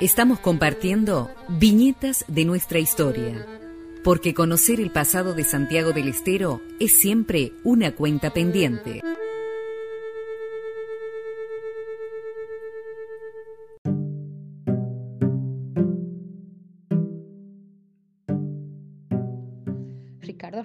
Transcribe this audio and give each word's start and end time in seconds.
Estamos 0.00 0.40
compartiendo 0.40 1.30
viñetas 1.48 2.24
de 2.26 2.44
nuestra 2.44 2.78
historia, 2.78 3.46
porque 4.02 4.34
conocer 4.34 4.80
el 4.80 4.90
pasado 4.90 5.34
de 5.34 5.44
Santiago 5.44 5.92
del 5.92 6.08
Estero 6.08 6.60
es 6.80 6.98
siempre 6.98 7.52
una 7.62 7.92
cuenta 7.94 8.30
pendiente. 8.30 9.02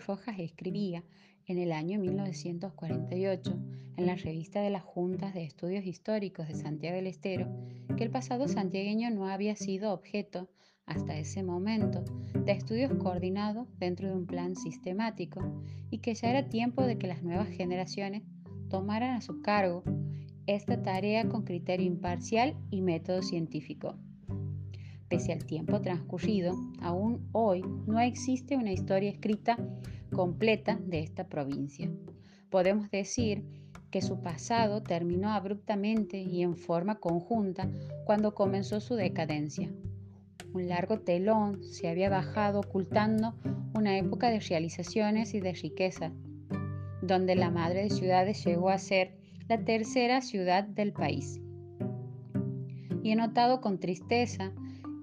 Rojas 0.05 0.39
escribía 0.39 1.03
en 1.47 1.57
el 1.57 1.71
año 1.71 1.99
1948 1.99 3.59
en 3.97 4.05
la 4.05 4.15
revista 4.15 4.61
de 4.61 4.69
las 4.69 4.83
Juntas 4.83 5.33
de 5.33 5.43
Estudios 5.43 5.85
Históricos 5.85 6.47
de 6.47 6.55
Santiago 6.55 6.95
del 6.95 7.07
Estero 7.07 7.47
que 7.97 8.03
el 8.03 8.11
pasado 8.11 8.47
santiagueño 8.47 9.09
no 9.09 9.27
había 9.27 9.55
sido 9.55 9.93
objeto 9.93 10.49
hasta 10.85 11.17
ese 11.17 11.43
momento 11.43 12.03
de 12.33 12.51
estudios 12.51 12.93
coordinados 12.93 13.67
dentro 13.79 14.07
de 14.07 14.15
un 14.15 14.27
plan 14.27 14.55
sistemático 14.55 15.41
y 15.89 15.99
que 15.99 16.13
ya 16.13 16.29
era 16.29 16.49
tiempo 16.49 16.83
de 16.83 16.97
que 16.97 17.07
las 17.07 17.23
nuevas 17.23 17.49
generaciones 17.49 18.23
tomaran 18.69 19.15
a 19.15 19.21
su 19.21 19.41
cargo 19.41 19.83
esta 20.45 20.83
tarea 20.83 21.27
con 21.27 21.43
criterio 21.43 21.87
imparcial 21.87 22.55
y 22.69 22.81
método 22.81 23.23
científico. 23.23 23.95
Pese 25.07 25.33
al 25.33 25.45
tiempo 25.45 25.81
transcurrido, 25.81 26.53
aún 26.81 27.27
hoy 27.31 27.63
no 27.85 27.99
existe 27.99 28.55
una 28.55 28.71
historia 28.71 29.11
escrita 29.11 29.57
completa 30.11 30.79
de 30.83 30.99
esta 30.99 31.27
provincia. 31.27 31.91
Podemos 32.49 32.89
decir 32.89 33.43
que 33.91 34.01
su 34.01 34.21
pasado 34.21 34.81
terminó 34.81 35.29
abruptamente 35.29 36.17
y 36.17 36.41
en 36.41 36.55
forma 36.55 36.95
conjunta 36.95 37.69
cuando 38.05 38.33
comenzó 38.33 38.79
su 38.79 38.95
decadencia. 38.95 39.71
Un 40.53 40.67
largo 40.69 40.99
telón 40.99 41.63
se 41.63 41.87
había 41.87 42.09
bajado 42.09 42.61
ocultando 42.61 43.35
una 43.75 43.97
época 43.97 44.29
de 44.29 44.39
realizaciones 44.39 45.33
y 45.33 45.39
de 45.39 45.53
riqueza, 45.53 46.11
donde 47.01 47.35
la 47.35 47.51
madre 47.51 47.83
de 47.83 47.89
ciudades 47.89 48.43
llegó 48.43 48.69
a 48.69 48.79
ser 48.79 49.17
la 49.47 49.63
tercera 49.63 50.21
ciudad 50.21 50.63
del 50.63 50.93
país. 50.93 51.39
Y 53.03 53.11
he 53.11 53.15
notado 53.15 53.61
con 53.61 53.79
tristeza 53.79 54.51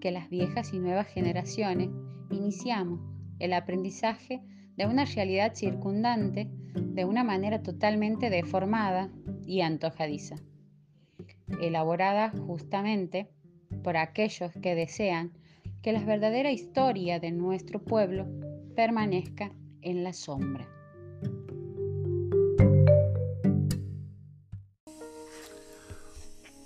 que 0.03 0.11
las 0.11 0.29
viejas 0.29 0.75
y 0.75 0.81
nuevas 0.81 1.07
generaciones 1.07 1.89
iniciamos 2.29 2.99
el 3.39 3.53
aprendizaje 3.53 4.43
de 4.77 4.87
una 4.87 5.05
realidad 5.05 5.55
circundante 5.55 6.51
de 6.75 7.05
una 7.05 7.23
manera 7.23 7.63
totalmente 7.63 8.29
deformada 8.29 9.13
y 9.47 9.61
antojadiza, 9.61 10.35
elaborada 11.61 12.31
justamente 12.31 13.31
por 13.85 13.97
aquellos 13.97 14.51
que 14.61 14.75
desean 14.75 15.35
que 15.83 15.93
la 15.93 16.05
verdadera 16.05 16.51
historia 16.51 17.21
de 17.21 17.31
nuestro 17.31 17.81
pueblo 17.81 18.27
permanezca 18.75 19.53
en 19.83 20.03
la 20.03 20.13
sombra. 20.13 20.69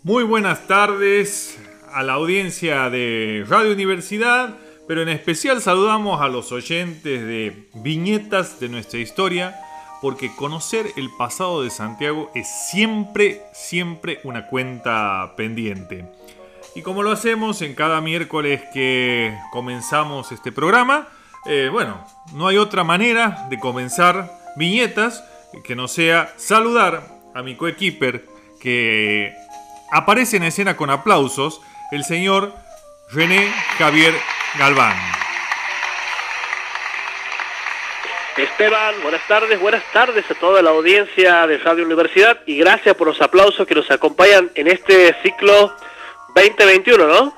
Muy 0.03 0.25
buenas 0.25 0.67
tardes 0.67 1.56
a 1.97 2.03
la 2.03 2.13
audiencia 2.13 2.91
de 2.91 3.45
Radio 3.49 3.73
Universidad 3.73 4.57
pero 4.87 5.03
en 5.03 5.09
especial 5.09 5.61
saludamos 5.61 6.21
a 6.21 6.29
los 6.29 6.53
oyentes 6.53 7.21
de 7.27 7.69
Viñetas 7.75 8.61
de 8.61 8.69
nuestra 8.69 9.01
historia, 9.01 9.59
porque 10.01 10.35
conocer 10.37 10.87
el 10.97 11.11
pasado 11.19 11.63
de 11.63 11.71
Santiago 11.71 12.31
es 12.35 12.49
siempre, 12.71 13.43
siempre 13.53 14.21
una 14.23 14.47
cuenta 14.47 15.35
pendiente. 15.37 16.09
Y 16.75 16.83
como 16.83 17.03
lo 17.03 17.11
hacemos 17.11 17.63
en 17.63 17.75
cada 17.75 18.01
miércoles 18.01 18.63
que 18.73 19.37
comenzamos 19.51 20.31
este 20.31 20.53
programa, 20.53 21.09
eh, 21.47 21.69
bueno, 21.73 22.05
no 22.35 22.47
hay 22.47 22.59
otra 22.59 22.85
manera 22.85 23.47
de 23.51 23.59
comenzar 23.59 24.31
Viñetas 24.57 25.25
que 25.65 25.75
no 25.75 25.89
sea 25.89 26.33
saludar 26.37 27.09
a 27.35 27.43
mi 27.43 27.57
coequiper 27.57 28.27
que 28.61 29.33
aparece 29.91 30.37
en 30.37 30.45
escena 30.45 30.77
con 30.77 30.91
aplausos, 30.91 31.61
el 31.91 32.05
señor 32.05 32.53
René 33.11 33.49
Javier 33.79 34.15
Galván. 34.59 34.97
Esteban, 38.37 38.95
buenas 39.03 39.27
tardes, 39.29 39.59
buenas 39.59 39.83
tardes 39.93 40.31
a 40.31 40.35
toda 40.35 40.61
la 40.61 40.71
audiencia 40.71 41.47
de 41.47 41.57
Radio 41.59 41.87
Universidad 41.87 42.39
y 42.45 42.59
gracias 42.59 42.95
por 42.95 43.07
los 43.07 43.21
aplausos 43.23 43.67
que 43.67 43.75
nos 43.75 43.91
acompañan 43.91 44.51
en 44.55 44.67
este 44.67 45.15
ciclo 45.23 45.75
2021, 46.35 47.07
¿no? 47.07 47.35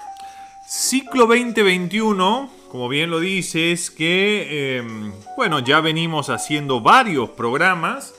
Ciclo 0.66 1.26
2021, 1.26 2.50
como 2.68 2.88
bien 2.88 3.10
lo 3.10 3.20
dices, 3.20 3.92
que, 3.92 4.78
em, 4.78 5.12
bueno, 5.36 5.60
ya 5.60 5.80
venimos 5.80 6.30
haciendo 6.30 6.80
varios 6.80 7.30
programas 7.30 8.14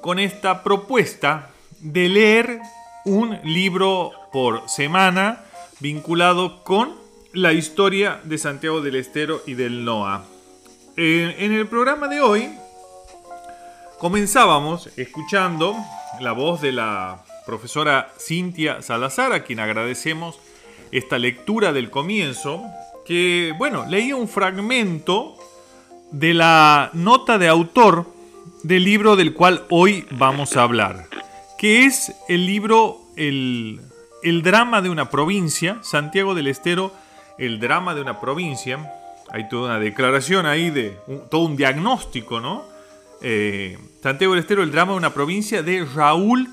con 0.00 0.18
esta 0.18 0.62
propuesta 0.62 1.50
de 1.80 2.08
leer 2.08 2.60
un 3.04 3.38
libro 3.44 4.12
por 4.32 4.68
semana 4.70 5.44
vinculado 5.82 6.62
con 6.62 6.94
la 7.32 7.52
historia 7.52 8.20
de 8.22 8.38
Santiago 8.38 8.80
del 8.80 8.94
Estero 8.94 9.42
y 9.46 9.54
del 9.54 9.84
NOA. 9.84 10.24
En, 10.96 11.52
el 11.52 11.66
programa 11.66 12.06
de 12.06 12.20
hoy 12.20 12.48
comenzábamos 13.98 14.90
escuchando 14.96 15.74
la 16.20 16.32
voz 16.32 16.60
de 16.60 16.70
la 16.70 17.24
profesora 17.44 18.12
Cintia 18.16 18.80
Salazar, 18.80 19.32
a 19.32 19.42
quien 19.42 19.58
agradecemos 19.58 20.38
esta 20.92 21.18
lectura 21.18 21.72
del 21.72 21.90
comienzo, 21.90 22.62
que, 23.04 23.52
bueno, 23.58 23.84
leía 23.88 24.14
un 24.14 24.28
fragmento 24.28 25.34
de 26.12 26.32
la 26.32 26.90
nota 26.92 27.38
de 27.38 27.48
autor 27.48 28.06
del 28.62 28.84
libro 28.84 29.16
del 29.16 29.34
cual 29.34 29.64
hoy 29.68 30.06
vamos 30.12 30.56
a 30.56 30.62
hablar, 30.62 31.08
que 31.58 31.86
es 31.86 32.14
el 32.28 32.46
libro 32.46 33.00
El, 33.16 33.80
el 34.22 34.42
drama 34.42 34.82
de 34.82 34.90
una 34.90 35.10
provincia, 35.10 35.78
Santiago 35.82 36.34
del 36.34 36.46
Estero 36.46 36.92
el 37.38 37.60
drama 37.60 37.94
de 37.94 38.00
una 38.00 38.20
provincia. 38.20 38.92
Hay 39.30 39.48
toda 39.48 39.70
una 39.70 39.78
declaración 39.78 40.46
ahí 40.46 40.70
de 40.70 40.96
todo 41.30 41.42
un 41.42 41.56
diagnóstico, 41.56 42.40
¿no? 42.40 42.64
Eh, 43.20 43.78
Santiago 44.02 44.34
del 44.34 44.42
Estero, 44.42 44.62
el 44.62 44.72
drama 44.72 44.92
de 44.92 44.98
una 44.98 45.14
provincia 45.14 45.62
de 45.62 45.84
Raúl 45.84 46.48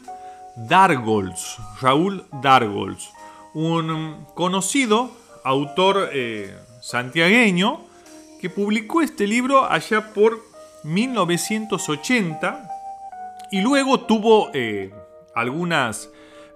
Dargols. 0.56 1.58
Raúl 1.81 2.25
Dargols, 2.41 3.12
un 3.53 4.25
conocido 4.35 5.12
autor 5.44 6.09
eh, 6.13 6.56
santiagueño 6.81 7.81
que 8.40 8.50
publicó 8.50 9.02
este 9.02 9.28
libro 9.28 9.69
allá 9.69 10.13
por 10.13 10.40
1980 10.84 12.69
y 13.52 13.62
luego 13.62 14.02
tuvo 14.02 14.50
eh, 14.53 14.94
algunas 15.35 16.09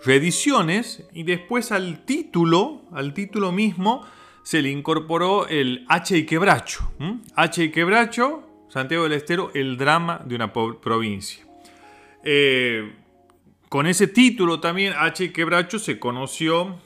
reediciones 0.05 1.03
y 1.13 1.23
después 1.23 1.71
al 1.71 2.05
título, 2.05 2.81
al 2.91 3.13
título 3.13 3.51
mismo, 3.51 4.05
se 4.43 4.61
le 4.61 4.69
incorporó 4.69 5.47
el 5.47 5.85
H 5.87 6.17
y 6.17 6.25
Quebracho. 6.25 6.91
H 7.35 7.63
y 7.63 7.71
Quebracho, 7.71 8.43
Santiago 8.69 9.03
del 9.03 9.13
Estero, 9.13 9.51
el 9.53 9.77
drama 9.77 10.21
de 10.25 10.35
una 10.35 10.51
provincia. 10.51 11.45
Eh, 12.23 12.93
con 13.69 13.87
ese 13.87 14.07
título 14.07 14.59
también, 14.59 14.93
H 14.97 15.23
y 15.23 15.29
Quebracho, 15.29 15.79
se 15.79 15.97
conoció 15.97 16.77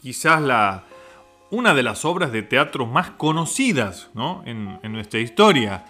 quizás 0.00 0.40
la, 0.40 0.84
una 1.50 1.74
de 1.74 1.82
las 1.82 2.04
obras 2.04 2.32
de 2.32 2.42
teatro 2.42 2.86
más 2.86 3.10
conocidas 3.10 4.10
en, 4.44 4.78
en 4.82 4.92
nuestra 4.92 5.20
historia. 5.20 5.84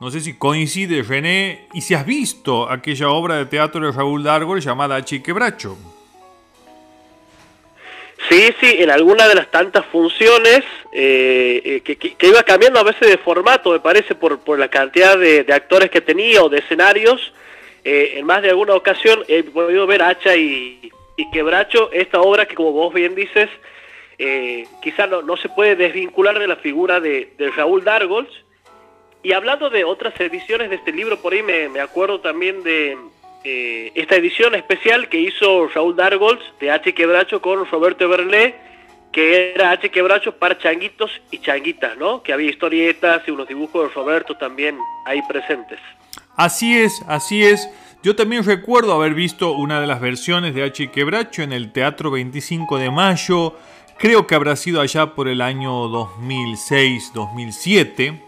No 0.00 0.10
sé 0.10 0.20
si 0.20 0.34
coincide 0.34 1.02
René 1.02 1.68
y 1.74 1.80
si 1.80 1.94
has 1.94 2.06
visto 2.06 2.70
aquella 2.70 3.10
obra 3.10 3.36
de 3.36 3.46
teatro 3.46 3.86
de 3.86 3.92
Raúl 3.92 4.22
Dargol 4.22 4.60
llamada 4.60 4.96
H 4.96 5.16
y 5.16 5.20
Quebracho. 5.20 5.76
Sí, 8.28 8.54
sí, 8.60 8.76
en 8.78 8.90
alguna 8.90 9.26
de 9.26 9.34
las 9.34 9.50
tantas 9.50 9.84
funciones 9.86 10.62
eh, 10.92 11.82
eh, 11.86 11.96
que, 11.96 12.26
iba 12.26 12.42
cambiando 12.42 12.78
a 12.78 12.84
veces 12.84 13.08
de 13.08 13.18
formato, 13.18 13.72
me 13.72 13.80
parece, 13.80 14.14
por, 14.14 14.38
por 14.40 14.58
la 14.58 14.68
cantidad 14.68 15.18
de, 15.18 15.44
actores 15.52 15.90
que 15.90 16.00
tenía 16.00 16.42
o 16.42 16.48
de 16.48 16.58
escenarios. 16.58 17.32
Eh, 17.84 18.14
en 18.16 18.26
más 18.26 18.42
de 18.42 18.50
alguna 18.50 18.74
ocasión 18.74 19.24
he 19.26 19.42
podido 19.42 19.86
ver 19.88 20.02
Hacha 20.02 20.36
y, 20.36 20.92
Quebracho, 21.32 21.90
esta 21.92 22.20
obra 22.20 22.46
que 22.46 22.54
como 22.54 22.72
vos 22.72 22.92
bien 22.92 23.14
dices, 23.14 23.48
quizás 24.82 25.08
no, 25.08 25.22
no, 25.22 25.36
se 25.36 25.48
puede 25.48 25.76
desvincular 25.76 26.38
de 26.38 26.48
la 26.48 26.56
figura 26.56 27.00
de, 27.00 27.32
Raúl 27.56 27.84
Dargols. 27.84 28.30
Y 29.22 29.32
hablando 29.32 29.70
de 29.70 29.84
otras 29.84 30.18
ediciones 30.20 30.68
de 30.68 30.76
este 30.76 30.90
libro, 30.90 31.16
por 31.18 31.32
ahí 31.32 31.42
me 31.42 31.80
acuerdo 31.80 32.20
también 32.20 32.62
de, 32.64 32.96
eh, 33.44 33.92
esta 33.94 34.16
edición 34.16 34.54
especial 34.54 35.08
que 35.08 35.20
hizo 35.20 35.68
Raúl 35.68 35.96
Dargols 35.96 36.42
de 36.60 36.70
H. 36.70 36.94
Quebracho 36.94 37.42
con 37.42 37.66
Roberto 37.66 38.08
Berlé, 38.08 38.54
que 39.10 39.52
era 39.54 39.72
H. 39.72 39.90
Quebracho 39.90 40.36
para 40.36 40.56
changuitos 40.58 41.10
y 41.30 41.38
changuitas, 41.38 41.96
¿no? 41.96 42.22
Que 42.22 42.32
había 42.32 42.50
historietas 42.50 43.22
y 43.26 43.30
unos 43.30 43.48
dibujos 43.48 43.88
de 43.88 43.94
Roberto 43.94 44.36
también 44.36 44.78
ahí 45.04 45.20
presentes. 45.28 45.78
Así 46.36 46.78
es, 46.78 47.02
así 47.08 47.42
es. 47.42 47.68
Yo 48.02 48.16
también 48.16 48.44
recuerdo 48.44 48.94
haber 48.94 49.14
visto 49.14 49.52
una 49.52 49.80
de 49.80 49.86
las 49.86 50.00
versiones 50.00 50.54
de 50.54 50.64
H. 50.64 50.90
Quebracho 50.90 51.42
en 51.42 51.52
el 51.52 51.72
Teatro 51.72 52.10
25 52.10 52.78
de 52.78 52.90
Mayo, 52.90 53.56
creo 53.98 54.26
que 54.26 54.34
habrá 54.34 54.56
sido 54.56 54.80
allá 54.80 55.14
por 55.14 55.28
el 55.28 55.40
año 55.40 55.88
2006-2007. 55.88 58.20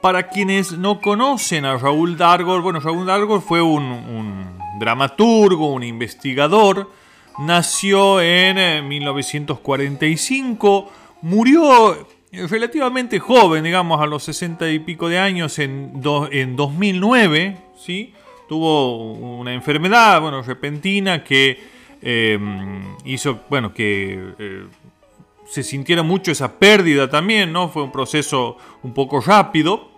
Para 0.00 0.28
quienes 0.28 0.72
no 0.72 1.00
conocen 1.00 1.64
a 1.66 1.76
Raúl 1.76 2.16
Dargol, 2.16 2.62
bueno, 2.62 2.80
Raúl 2.80 3.04
Dargol 3.04 3.42
fue 3.42 3.60
un, 3.60 4.58
dramaturgo, 4.78 5.74
un 5.74 5.82
investigador, 5.82 6.90
nació 7.38 8.22
en 8.22 8.88
1945, 8.88 10.88
eh, 10.88 10.92
murió 11.20 12.08
relativamente 12.32 13.18
joven, 13.18 13.64
digamos, 13.64 14.00
a 14.00 14.06
los 14.06 14.22
60 14.24 14.70
y 14.70 14.78
pico 14.78 15.10
de 15.10 15.18
años 15.18 15.58
en, 15.58 16.00
en 16.30 16.56
2009, 16.56 17.58
¿sí? 17.76 18.14
Tuvo 18.48 19.12
una 19.12 19.52
enfermedad, 19.52 20.18
bueno, 20.22 20.42
repentina 20.42 21.22
que 21.22 21.60
em, 22.00 22.96
hizo, 23.04 23.40
bueno, 23.50 23.74
que 23.74 24.32
eh, 24.38 24.64
se 25.46 25.62
sintiera 25.62 26.02
mucho 26.02 26.32
esa 26.32 26.58
pérdida 26.58 27.10
también, 27.10 27.52
¿no? 27.52 27.68
Fue 27.68 27.82
un 27.82 27.92
proceso 27.92 28.56
un 28.82 28.94
poco 28.94 29.20
rápido. 29.20 29.89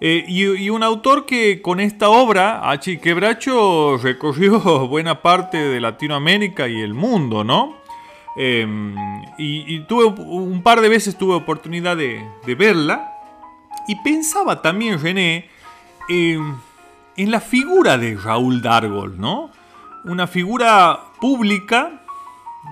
Eh, 0.00 0.24
y, 0.28 0.70
un 0.70 0.84
autor 0.84 1.26
que 1.26 1.60
con 1.60 1.80
esta 1.80 2.08
obra, 2.08 2.70
H. 2.70 3.00
Quebracho, 3.00 3.96
recorrió 3.96 4.60
buena 4.88 5.22
parte 5.22 5.58
de 5.58 5.80
Latinoamérica 5.80 6.68
y 6.68 6.80
el 6.80 6.94
mundo, 6.94 7.42
¿no? 7.42 7.78
Em, 8.36 8.94
y, 9.38 9.80
tuve 9.80 10.04
un 10.04 10.62
par 10.62 10.80
de 10.80 10.88
veces 10.88 11.18
tuve 11.18 11.34
oportunidad 11.34 11.96
de, 11.96 12.24
verla. 12.56 13.12
Y 13.88 13.96
pensaba 13.96 14.62
también, 14.62 15.00
René, 15.00 15.50
em, 16.08 16.54
en 17.16 17.30
la 17.32 17.40
figura 17.40 17.98
de 17.98 18.16
Raúl 18.16 18.62
Dargol, 18.62 19.18
¿no? 19.18 19.50
Una 20.04 20.28
figura 20.28 21.00
pública, 21.20 22.02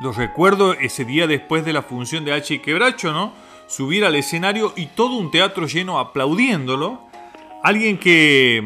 lo 0.01 0.13
recuerdo 0.13 0.75
ese 0.75 1.05
día 1.05 1.27
después 1.27 1.65
de 1.65 1.73
la 1.73 1.83
función 1.83 2.25
de 2.25 2.33
H. 2.33 2.63
Quebracho, 2.63 3.13
¿no? 3.13 3.33
Subir 3.67 4.05
al 4.05 4.15
escenario 4.15 4.73
y 4.77 4.87
todo 4.87 5.17
un 5.17 5.33
teatro 5.33 5.67
lleno 5.67 5.99
aplaudiéndolo. 5.99 7.06
Alguien 7.67 7.99
que 7.99 8.63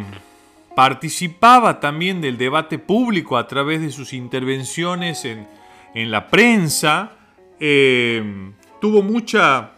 participaba 0.76 1.80
también 1.80 2.20
del 2.20 2.36
debate 2.36 2.78
público 2.78 3.38
a 3.38 3.48
través 3.48 3.80
de 3.80 3.90
sus 3.90 4.12
intervenciones 4.12 5.24
en, 5.24 5.48
en 5.94 6.10
la 6.10 6.28
prensa, 6.28 7.12
eh, 7.58 8.52
tuvo 8.78 9.00
mucha 9.00 9.70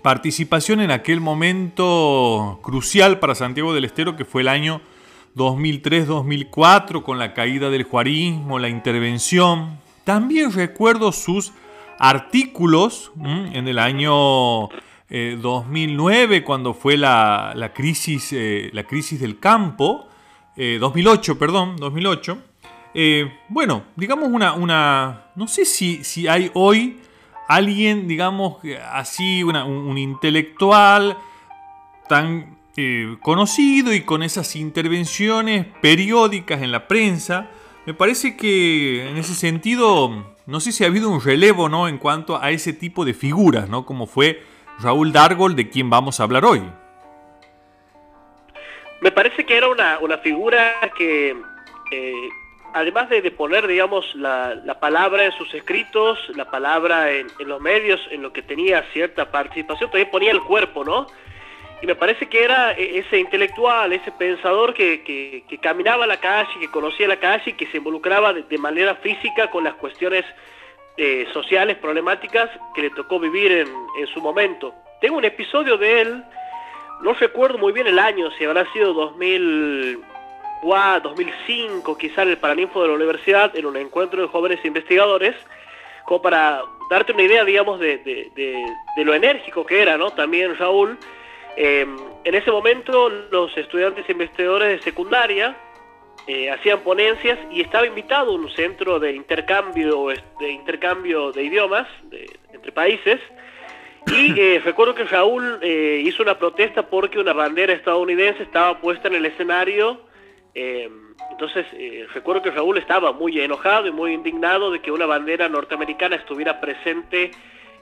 participación 0.00 0.80
en 0.80 0.92
aquel 0.92 1.20
momento 1.20 2.60
crucial 2.62 3.18
para 3.18 3.34
Santiago 3.34 3.74
del 3.74 3.86
Estero, 3.86 4.14
que 4.14 4.24
fue 4.24 4.42
el 4.42 4.48
año 4.48 4.80
2003-2004, 5.34 7.02
con 7.02 7.18
la 7.18 7.34
caída 7.34 7.68
del 7.68 7.82
juarismo, 7.82 8.60
la 8.60 8.68
intervención. 8.68 9.80
También 10.04 10.52
recuerdo 10.52 11.10
sus 11.10 11.52
artículos 11.98 13.10
en 13.24 13.66
el 13.66 13.80
año 13.80 14.68
2009, 15.10 16.36
eh, 16.36 16.44
cuando 16.44 16.74
fue 16.74 16.96
la, 16.96 17.72
crisis, 17.74 18.32
eh, 18.32 18.70
la 18.72 18.84
crisis 18.84 19.20
del 19.20 19.38
campo, 19.38 20.06
2008, 20.56 21.38
perdón, 21.38 21.76
2008. 21.76 22.38
Eh, 22.92 23.32
bueno, 23.48 23.84
digamos 23.96 24.28
una, 24.28 24.52
una, 24.54 25.26
no 25.36 25.46
sé 25.46 25.64
si, 25.64 26.02
si 26.02 26.26
hay 26.26 26.50
hoy 26.54 26.98
alguien, 27.48 28.08
digamos, 28.08 28.58
así, 28.92 29.42
un, 29.42 29.98
intelectual 29.98 31.16
tan 32.08 32.58
eh, 32.76 33.16
conocido 33.22 33.92
y 33.92 34.02
con 34.02 34.22
esas 34.22 34.54
intervenciones 34.56 35.66
periódicas 35.80 36.62
en 36.62 36.72
la 36.72 36.86
prensa. 36.88 37.50
Me 37.86 37.94
parece 37.94 38.36
que 38.36 39.08
en 39.08 39.16
ese 39.16 39.34
sentido, 39.34 40.34
no 40.46 40.60
sé 40.60 40.72
si 40.72 40.84
ha 40.84 40.88
habido 40.88 41.10
un 41.10 41.20
relevo, 41.20 41.68
¿no? 41.68 41.88
En 41.88 41.98
cuanto 41.98 42.40
a 42.40 42.50
ese 42.50 42.72
tipo 42.72 43.04
de 43.04 43.14
figuras, 43.14 43.68
¿no? 43.68 43.84
Como 43.84 44.06
fue 44.06 44.42
Raúl 44.82 45.12
Dargol, 45.12 45.56
de 45.56 45.68
quien 45.68 45.90
vamos 45.90 46.20
a 46.20 46.24
hablar 46.24 46.44
hoy. 46.44 46.62
Me 49.00 49.10
parece 49.10 49.44
que 49.44 49.56
era 49.56 49.68
una, 49.68 50.18
figura 50.18 50.74
que 50.96 51.36
eh, 51.92 52.28
además 52.74 53.08
de, 53.08 53.30
poner, 53.30 53.66
digamos, 53.66 54.14
la, 54.14 54.78
palabra 54.80 55.24
en 55.24 55.32
sus 55.32 55.52
escritos, 55.54 56.18
la 56.34 56.50
palabra 56.50 57.10
en, 57.10 57.28
los 57.40 57.60
medios, 57.60 58.00
en 58.10 58.22
lo 58.22 58.32
que 58.32 58.42
tenía 58.42 58.82
cierta 58.92 59.30
participación, 59.30 59.90
también 59.90 60.10
ponía 60.10 60.32
el 60.32 60.40
cuerpo, 60.42 60.84
¿no? 60.84 61.06
Y 61.82 61.86
me 61.86 61.94
parece 61.94 62.26
que 62.28 62.44
era 62.44 62.72
e, 62.72 62.98
ese 62.98 63.18
intelectual, 63.18 63.92
ese 63.92 64.12
pensador 64.12 64.74
que, 64.74 65.44
caminaba 65.62 66.04
a 66.04 66.06
la 66.06 66.20
calle, 66.20 66.50
que 66.60 66.70
conocía 66.70 67.08
la 67.08 67.16
calle 67.16 67.54
que 67.54 67.66
se 67.66 67.78
involucraba 67.78 68.32
de, 68.32 68.58
manera 68.58 68.94
física 68.96 69.50
con 69.50 69.64
las 69.64 69.74
cuestiones 69.74 70.24
eh, 70.96 71.26
sociales, 71.32 71.76
problemáticas 71.78 72.50
que 72.74 72.82
le 72.82 72.90
tocó 72.90 73.18
vivir 73.18 73.52
en, 73.52 73.68
en 73.98 74.06
su 74.08 74.20
momento. 74.20 74.74
Tengo 75.00 75.16
un 75.16 75.24
episodio 75.24 75.76
de 75.76 76.02
él, 76.02 76.24
no 77.02 77.14
recuerdo 77.14 77.58
muy 77.58 77.72
bien 77.72 77.86
el 77.86 77.98
año, 77.98 78.30
si 78.32 78.44
habrá 78.44 78.70
sido 78.72 78.92
2000 78.92 80.04
2005, 80.62 81.96
quizá 81.96 82.22
en 82.22 82.30
el 82.30 82.38
Paraninfo 82.38 82.82
de 82.82 82.88
la 82.88 82.94
universidad, 82.94 83.54
en 83.56 83.66
un 83.66 83.76
encuentro 83.76 84.20
de 84.22 84.28
jóvenes 84.28 84.64
investigadores, 84.64 85.34
como 86.04 86.22
para 86.22 86.62
darte 86.90 87.12
una 87.12 87.22
idea, 87.22 87.44
digamos, 87.44 87.80
de, 87.80 88.00
lo 88.96 89.14
enérgico 89.14 89.64
que 89.64 89.80
era, 89.80 89.96
¿no? 89.96 90.10
También 90.10 90.56
Raúl. 90.56 90.98
Eh, 91.56 91.86
en 92.24 92.34
ese 92.34 92.50
momento 92.50 93.08
los 93.08 93.56
estudiantes 93.56 94.08
investigadores 94.08 94.78
de 94.78 94.82
secundaria 94.82 95.56
eh, 96.30 96.50
hacían 96.50 96.80
ponencias 96.80 97.38
y 97.50 97.60
estaba 97.60 97.86
invitado 97.86 98.32
a 98.32 98.34
un 98.34 98.48
centro 98.50 98.98
de 99.00 99.12
intercambio 99.12 100.08
de 100.38 100.50
intercambio 100.50 101.32
de 101.32 101.44
idiomas 101.44 101.86
entre 102.52 102.72
países 102.72 103.20
y 104.06 104.32
eh, 104.40 104.60
recuerdo 104.64 104.94
que 104.94 105.04
Raúl 105.04 105.60
hizo 105.62 106.22
una 106.22 106.38
protesta 106.38 106.82
porque 106.82 107.18
una 107.18 107.32
bandera 107.32 107.72
estadounidense 107.72 108.42
estaba 108.42 108.80
puesta 108.80 109.08
en 109.08 109.14
el 109.14 109.26
escenario 109.26 110.10
eh, 110.54 110.90
entonces, 111.30 111.66
eh, 111.72 112.06
recuerdo 112.12 112.42
que 112.42 112.50
Raúl 112.50 112.78
estaba 112.78 113.12
muy 113.12 113.40
enojado 113.40 113.86
y 113.86 113.92
muy 113.92 114.12
indignado 114.12 114.70
de 114.70 114.80
que 114.80 114.90
una 114.90 115.06
bandera 115.06 115.48
norteamericana 115.48 116.16
estuviera 116.16 116.60
presente 116.60 117.30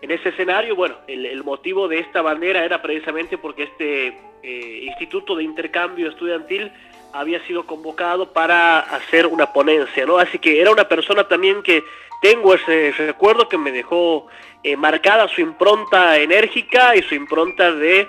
en 0.01 0.11
ese 0.11 0.29
escenario. 0.29 0.77
Bueno, 0.77 0.97
el, 1.07 1.43
motivo 1.43 1.89
de 1.89 1.99
esta 1.99 2.23
bandera 2.23 2.65
era 2.65 2.81
precisamente 2.83 3.39
porque 3.39 3.65
este 3.65 4.17
eh, 4.43 4.85
instituto 4.85 5.35
de 5.35 5.45
intercambio 5.45 6.09
estudiantil 6.09 6.71
había 7.13 7.45
sido 7.47 7.67
convocado 7.67 8.33
para 8.33 8.81
hacer 8.81 9.27
una 9.27 9.53
ponencia, 9.53 10.07
¿no? 10.07 10.19
Así 10.19 10.39
que 10.39 10.61
era 10.61 10.71
una 10.71 10.89
persona 10.89 11.27
también 11.27 11.63
que 11.63 11.85
tengo 12.21 12.55
ese 12.55 12.93
recuerdo 12.99 13.49
que 13.49 13.59
me 13.59 13.73
dejó 13.73 14.27
marcada 14.77 15.29
su 15.29 15.41
impronta 15.41 16.19
enérgica 16.19 16.97
y 16.97 17.03
su 17.03 17.15
impronta 17.15 17.73
de 17.73 18.09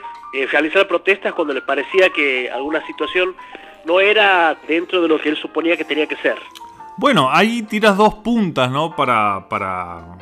realizar 0.52 0.88
protestas 0.88 1.34
cuando 1.34 1.54
le 1.54 1.62
parecía 1.62 2.10
que 2.10 2.50
alguna 2.50 2.86
situación 2.86 3.36
no 3.86 4.00
era 4.00 4.58
dentro 4.68 5.02
de 5.02 5.08
lo 5.08 5.20
que 5.20 5.30
él 5.30 5.38
suponía 5.38 5.78
que 5.78 5.86
tenía 5.86 6.08
que 6.08 6.16
ser. 6.18 6.38
Bueno, 6.98 7.30
ahí 7.32 7.62
tiras 7.64 7.96
dos 7.96 8.16
puntas, 8.16 8.70
¿no? 8.70 8.96
Para, 8.96 9.48
para 9.48 10.18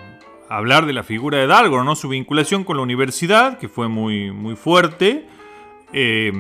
hablar 0.48 0.86
de 0.86 0.94
la 0.94 1.04
figura 1.04 1.40
de 1.40 1.48
Dalgor, 1.48 1.84
¿no? 1.84 1.96
Su 1.96 2.10
vinculación 2.10 2.64
con 2.64 2.78
la 2.78 2.84
universidad, 2.84 3.58
que 3.58 3.68
fue 3.68 3.88
muy, 3.88 4.32
muy 4.32 4.56
fuerte. 4.56 5.28
Eh, 5.94 6.32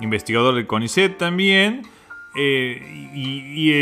investigador 0.00 0.54
del 0.54 0.66
CONICET 0.66 1.16
también. 1.18 1.82
Eh, 2.38 3.10
y, 3.14 3.72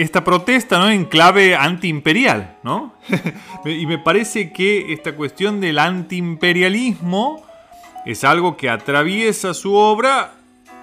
esta 0.00 0.22
protesta 0.24 0.78
¿no? 0.78 0.90
en 0.90 1.06
clave 1.06 1.56
antiimperial, 1.56 2.58
¿no? 2.62 2.92
y 3.64 3.86
me 3.86 3.98
parece 3.98 4.52
que 4.52 4.92
esta 4.92 5.16
cuestión 5.16 5.58
del 5.58 5.78
antiimperialismo 5.78 7.46
es 8.04 8.22
algo 8.24 8.58
que 8.58 8.68
atraviesa 8.68 9.54
su 9.54 9.74
obra 9.74 10.34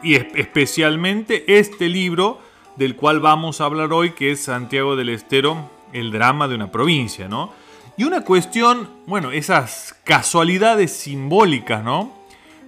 y 0.02 0.16
especialmente 0.16 1.60
este 1.60 1.90
libro 1.90 2.40
del 2.76 2.96
cual 2.96 3.20
vamos 3.20 3.62
a 3.62 3.66
hablar 3.66 3.94
hoy, 3.94 4.12
que 4.12 4.32
es 4.32 4.42
Santiago 4.42 4.96
del 4.96 5.10
Estero, 5.10 5.70
el 5.94 6.12
drama 6.12 6.48
de 6.48 6.56
una 6.56 6.72
provincia, 6.72 7.28
¿no? 7.28 7.54
Y 7.98 8.06
una 8.06 8.22
cuestión, 8.22 8.90
bueno, 9.06 9.32
esas 9.32 9.96
casualidades 10.04 10.92
simbólicas, 10.92 11.84
¿no? 11.84 12.21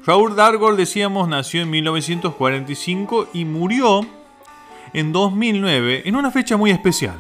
Raúl 0.06 0.36
Dargol, 0.36 0.76
decíamos, 0.76 1.28
nació 1.28 1.62
en 1.62 1.70
1945 1.70 3.30
y 3.34 3.46
murió 3.46 4.02
en 4.94 5.12
2009 5.12 6.04
en 6.06 6.16
una 6.16 6.30
fecha 6.30 6.58
muy 6.58 6.72
especial, 6.72 7.20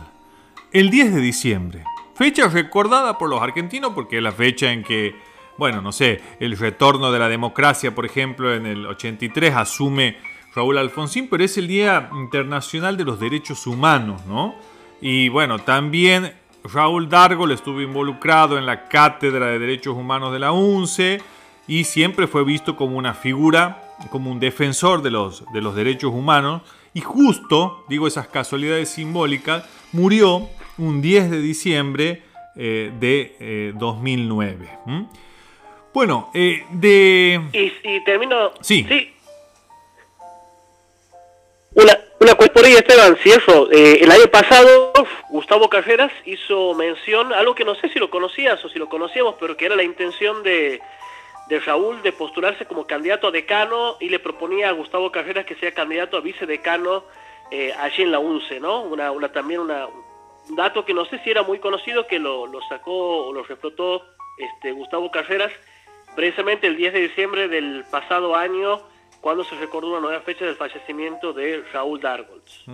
el 0.71 0.89
10 0.89 1.15
de 1.15 1.21
diciembre. 1.21 1.83
Fecha 2.15 2.47
recordada 2.47 3.17
por 3.17 3.29
los 3.29 3.41
argentinos 3.41 3.93
porque 3.93 4.17
es 4.17 4.23
la 4.23 4.31
fecha 4.31 4.71
en 4.71 4.83
que 4.83 5.15
bueno, 5.57 5.81
no 5.81 5.91
sé, 5.91 6.21
el 6.39 6.57
retorno 6.57 7.11
de 7.11 7.19
la 7.19 7.29
democracia, 7.29 7.93
por 7.93 8.05
ejemplo, 8.05 8.53
en 8.53 8.65
el 8.65 8.85
83 8.87 9.55
asume 9.55 10.17
Raúl 10.55 10.77
Alfonsín, 10.77 11.29
pero 11.29 11.43
es 11.43 11.57
el 11.57 11.67
Día 11.67 12.09
Internacional 12.13 12.97
de 12.97 13.05
los 13.05 13.19
Derechos 13.19 13.67
Humanos, 13.67 14.25
¿no? 14.25 14.55
Y 14.99 15.29
bueno, 15.29 15.59
también 15.59 16.33
Raúl 16.63 17.07
Dargol 17.07 17.51
estuvo 17.51 17.81
involucrado 17.81 18.57
en 18.57 18.65
la 18.65 18.87
Cátedra 18.87 19.47
de 19.47 19.59
Derechos 19.59 19.95
Humanos 19.95 20.33
de 20.33 20.39
la 20.39 20.51
UNCE 20.51 21.21
y 21.67 21.85
siempre 21.85 22.27
fue 22.27 22.43
visto 22.43 22.75
como 22.75 22.97
una 22.97 23.13
figura, 23.13 23.83
como 24.11 24.31
un 24.31 24.39
defensor 24.39 25.01
de 25.01 25.11
los, 25.11 25.43
de 25.53 25.61
los 25.61 25.75
derechos 25.75 26.11
humanos. 26.13 26.61
Y 26.93 27.01
justo, 27.01 27.85
digo 27.89 28.07
esas 28.07 28.27
casualidades 28.27 28.89
simbólicas, 28.89 29.63
murió 29.91 30.49
un 30.77 31.01
10 31.01 31.31
de 31.31 31.39
diciembre 31.39 32.23
de 32.55 33.73
2009. 33.75 34.69
Bueno, 35.93 36.29
de... 36.33 37.41
Y, 37.51 38.03
termino... 38.03 38.51
Sí. 38.61 38.85
sí. 38.87 39.09
Una, 41.75 41.97
una 42.19 42.35
cuestión 42.35 42.53
por 42.53 42.65
ahí, 42.65 42.73
Esteban, 42.73 43.17
cierro. 43.17 43.69
el 43.71 44.11
año 44.11 44.27
pasado, 44.27 44.93
Gustavo 45.29 45.69
Carreras 45.69 46.11
hizo 46.25 46.73
mención, 46.75 47.33
algo 47.33 47.55
que 47.55 47.65
no 47.65 47.73
sé 47.75 47.89
si 47.89 47.99
lo 47.99 48.09
conocías 48.09 48.63
o 48.63 48.69
si 48.69 48.77
lo 48.77 48.87
conocíamos, 48.89 49.35
pero 49.39 49.57
que 49.57 49.65
era 49.65 49.75
la 49.75 49.83
intención 49.83 50.43
de 50.43 50.79
de 51.47 51.59
Raúl 51.59 52.01
de 52.01 52.11
postularse 52.11 52.65
como 52.65 52.87
candidato 52.87 53.27
a 53.27 53.31
decano 53.31 53.97
y 53.99 54.09
le 54.09 54.19
proponía 54.19 54.69
a 54.69 54.73
Gustavo 54.73 55.11
Carreras 55.11 55.45
que 55.45 55.55
sea 55.55 55.73
candidato 55.73 56.17
a 56.17 56.21
vicedecano 56.21 57.03
eh, 57.51 57.73
allí 57.79 58.03
en 58.03 58.11
la 58.11 58.19
UNCE, 58.19 58.59
¿no? 58.59 58.81
Una, 58.83 59.31
también 59.31 59.59
una, 59.59 59.87
un 59.87 60.55
dato 60.55 60.85
que 60.85 60.93
no 60.93 61.05
sé 61.05 61.19
si 61.19 61.31
era 61.31 61.43
muy 61.43 61.59
conocido, 61.59 62.07
que 62.07 62.19
lo, 62.19 62.47
lo 62.47 62.61
sacó 62.69 63.27
o 63.27 63.33
lo 63.33 63.43
reflotó 63.43 64.03
este, 64.37 64.71
Gustavo 64.71 65.11
Carreras 65.11 65.51
precisamente 66.15 66.67
el 66.67 66.77
10 66.77 66.93
de 66.93 66.99
diciembre 67.01 67.47
del 67.47 67.85
pasado 67.89 68.35
año, 68.35 68.79
cuando 69.21 69.43
se 69.43 69.55
recordó 69.55 69.91
una 69.91 69.99
nueva 69.99 70.21
fecha 70.21 70.45
del 70.45 70.55
fallecimiento 70.55 71.33
de 71.33 71.63
Raúl 71.71 72.01
Dargolds. 72.01 72.65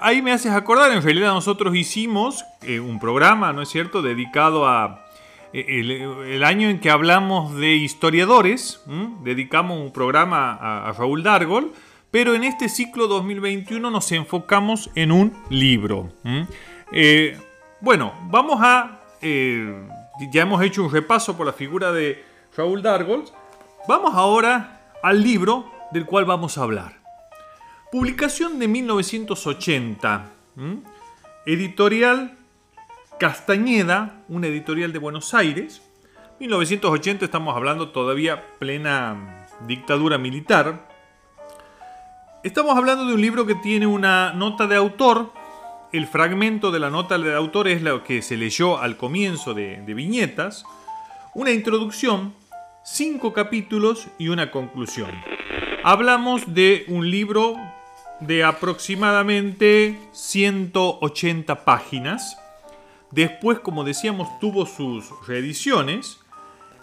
Ahí 0.00 0.22
me 0.22 0.32
haces 0.32 0.52
acordar, 0.52 0.92
en 0.92 1.02
realidad 1.02 1.32
nosotros 1.32 1.74
hicimos 1.74 2.44
eh, 2.62 2.80
un 2.80 2.98
programa, 2.98 3.52
¿no 3.52 3.62
es 3.62 3.68
cierto?, 3.68 4.02
dedicado 4.02 4.66
a 4.66 5.04
el, 5.52 6.44
año 6.44 6.68
en 6.68 6.80
que 6.80 6.90
hablamos 6.90 7.54
de 7.56 7.74
historiadores, 7.74 8.82
dedicamos 9.22 9.80
un 9.80 9.92
programa 9.92 10.52
a, 10.88 10.92
Raúl 10.92 11.22
Dargol, 11.22 11.72
pero 12.10 12.34
en 12.34 12.44
este 12.44 12.68
ciclo 12.68 13.06
2021 13.06 13.90
nos 13.90 14.12
enfocamos 14.12 14.90
en 14.94 15.12
un 15.12 15.32
libro. 15.50 16.10
Eh, 16.90 17.38
bueno, 17.80 18.12
vamos 18.30 18.58
a... 18.62 19.00
Eh, 19.20 19.88
ya 20.30 20.42
hemos 20.42 20.62
hecho 20.62 20.82
un 20.84 20.92
repaso 20.92 21.36
por 21.36 21.46
la 21.46 21.52
figura 21.52 21.92
de 21.92 22.24
Raúl 22.56 22.82
Dargol. 22.82 23.24
Vamos 23.88 24.14
ahora 24.14 24.80
al 25.02 25.22
libro 25.22 25.70
del 25.90 26.06
cual 26.06 26.24
vamos 26.24 26.58
a 26.58 26.62
hablar. 26.62 27.00
Publicación 27.90 28.58
de 28.58 28.68
1980. 28.68 30.30
Editorial 31.44 32.38
Castañeda, 33.22 34.16
una 34.28 34.48
editorial 34.48 34.92
de 34.92 34.98
Buenos 34.98 35.32
Aires. 35.32 35.80
1980 36.40 37.24
estamos 37.24 37.54
hablando 37.54 37.90
todavía 37.90 38.42
plena 38.58 39.46
dictadura 39.64 40.18
militar. 40.18 40.88
Estamos 42.42 42.76
hablando 42.76 43.06
de 43.06 43.14
un 43.14 43.20
libro 43.20 43.46
que 43.46 43.54
tiene 43.54 43.86
una 43.86 44.32
nota 44.32 44.66
de 44.66 44.74
autor. 44.74 45.32
El 45.92 46.08
fragmento 46.08 46.72
de 46.72 46.80
la 46.80 46.90
nota 46.90 47.16
de 47.16 47.32
autor 47.32 47.68
es 47.68 47.80
lo 47.80 48.02
que 48.02 48.22
se 48.22 48.36
leyó 48.36 48.78
al 48.80 48.96
comienzo 48.96 49.54
de, 49.54 49.80
de 49.82 49.94
viñetas. 49.94 50.64
Una 51.32 51.52
introducción, 51.52 52.34
cinco 52.82 53.32
capítulos 53.32 54.08
y 54.18 54.30
una 54.30 54.50
conclusión. 54.50 55.12
Hablamos 55.84 56.52
de 56.52 56.86
un 56.88 57.08
libro 57.08 57.54
de 58.18 58.42
aproximadamente 58.42 59.96
180 60.10 61.64
páginas 61.64 62.41
Después, 63.12 63.60
como 63.60 63.84
decíamos, 63.84 64.38
tuvo 64.40 64.64
sus 64.64 65.04
reediciones. 65.26 66.18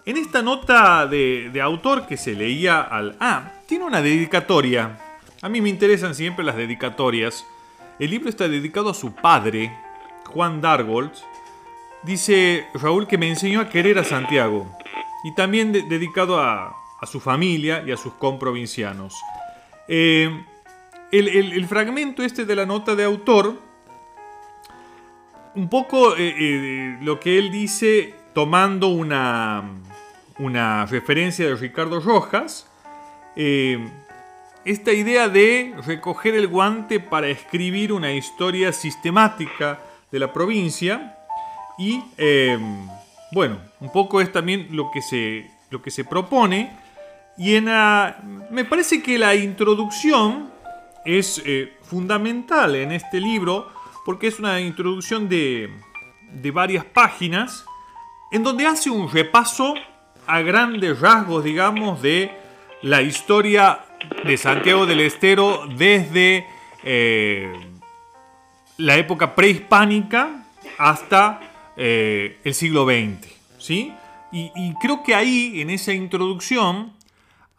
En 0.05 0.15
esta 0.15 0.43
nota 0.43 1.07
de, 1.07 1.59
autor 1.61 2.05
que 2.05 2.17
se 2.17 2.33
leía 2.33 2.81
al... 2.81 3.17
Ah, 3.19 3.51
tiene 3.65 3.85
una 3.85 4.01
dedicatoria. 4.01 4.97
A 5.41 5.49
mí 5.49 5.59
me 5.59 5.69
interesan 5.69 6.13
siempre 6.13 6.45
las 6.45 6.55
dedicatorias. 6.55 7.43
El 7.97 8.11
libro 8.11 8.29
está 8.29 8.47
dedicado 8.47 8.91
a 8.91 8.93
su 8.93 9.13
padre, 9.13 9.75
Juan 10.27 10.61
Dargold. 10.61 11.11
Dice 12.03 12.67
Raúl 12.75 13.07
que 13.07 13.17
me 13.17 13.27
enseñó 13.27 13.59
a 13.59 13.69
querer 13.69 13.97
a 13.97 14.03
Santiago. 14.03 14.71
Y 15.23 15.33
también 15.33 15.71
dedicado 15.71 16.39
a, 16.39 16.75
su 17.11 17.19
familia 17.19 17.83
y 17.85 17.91
a 17.91 17.97
sus 17.97 18.13
comprovincianos. 18.13 19.15
Eh, 19.87 20.29
el 21.11 21.65
fragmento 21.65 22.21
este 22.21 22.45
de 22.45 22.55
la 22.55 22.67
nota 22.67 22.95
de 22.95 23.03
autor 23.03 23.68
un 25.59 25.67
poco 25.67 26.15
eh, 26.15 26.33
eh, 26.39 26.97
lo 27.01 27.19
que 27.19 27.37
él 27.37 27.51
dice 27.51 28.13
tomando 28.33 28.87
una, 28.87 29.69
una 30.37 30.85
referencia 30.85 31.45
de 31.45 31.55
Ricardo 31.55 31.99
Rojas, 31.99 32.65
eh, 33.35 33.77
esta 34.63 34.93
idea 34.93 35.27
de 35.27 35.73
recoger 35.85 36.35
el 36.35 36.47
guante 36.47 37.01
para 37.01 37.27
escribir 37.27 37.91
una 37.91 38.13
historia 38.13 38.71
sistemática 38.71 39.79
de 40.11 40.19
la 40.19 40.31
provincia 40.31 41.17
y 41.77 42.01
bueno, 43.31 43.59
un 43.79 43.91
poco 43.91 44.21
es 44.21 44.31
también 44.31 44.67
lo 44.71 44.91
que 44.91 45.01
se, 45.01 45.49
lo 45.69 45.81
que 45.81 45.91
se 45.91 46.03
propone. 46.03 46.71
Y 47.37 47.55
en 47.55 47.65
me 48.49 48.65
parece 48.65 49.01
que 49.01 49.17
la 49.17 49.33
introducción 49.33 50.51
es 51.05 51.41
fundamental 51.83 52.75
en 52.75 52.91
este 52.91 53.21
libro 53.21 53.78
porque 54.09 54.25
es 54.25 54.39
una 54.39 54.59
introducción 54.59 55.29
de, 55.29 55.69
varias 56.51 56.83
páginas 56.83 57.63
en 58.31 58.41
donde 58.41 58.65
hace 58.65 58.89
un 58.89 59.07
repaso 59.07 59.75
a 60.25 60.41
grandes 60.41 60.99
rasgos, 60.99 61.43
digamos, 61.43 62.01
de 62.01 62.31
la 62.81 63.03
historia 63.03 63.81
de 64.25 64.35
Santiago 64.35 64.87
del 64.87 65.01
Estero 65.01 65.67
desde 65.77 66.47
eh, 66.83 67.53
la 68.77 68.97
época 68.97 69.35
prehispánica 69.35 70.43
hasta 70.79 71.39
eh, 71.77 72.39
el 72.43 72.55
siglo 72.55 72.85
XX. 72.85 73.31
¿sí? 73.59 73.93
Y, 74.31 74.73
creo 74.81 75.03
que 75.03 75.13
ahí, 75.13 75.61
en 75.61 75.69
esa 75.69 75.93
introducción, 75.93 76.93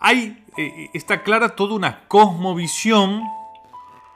hay, 0.01 0.43
eh, 0.57 0.91
está 0.95 1.23
clara 1.23 1.51
toda 1.51 1.77
una 1.77 2.09
cosmovisión 2.09 3.23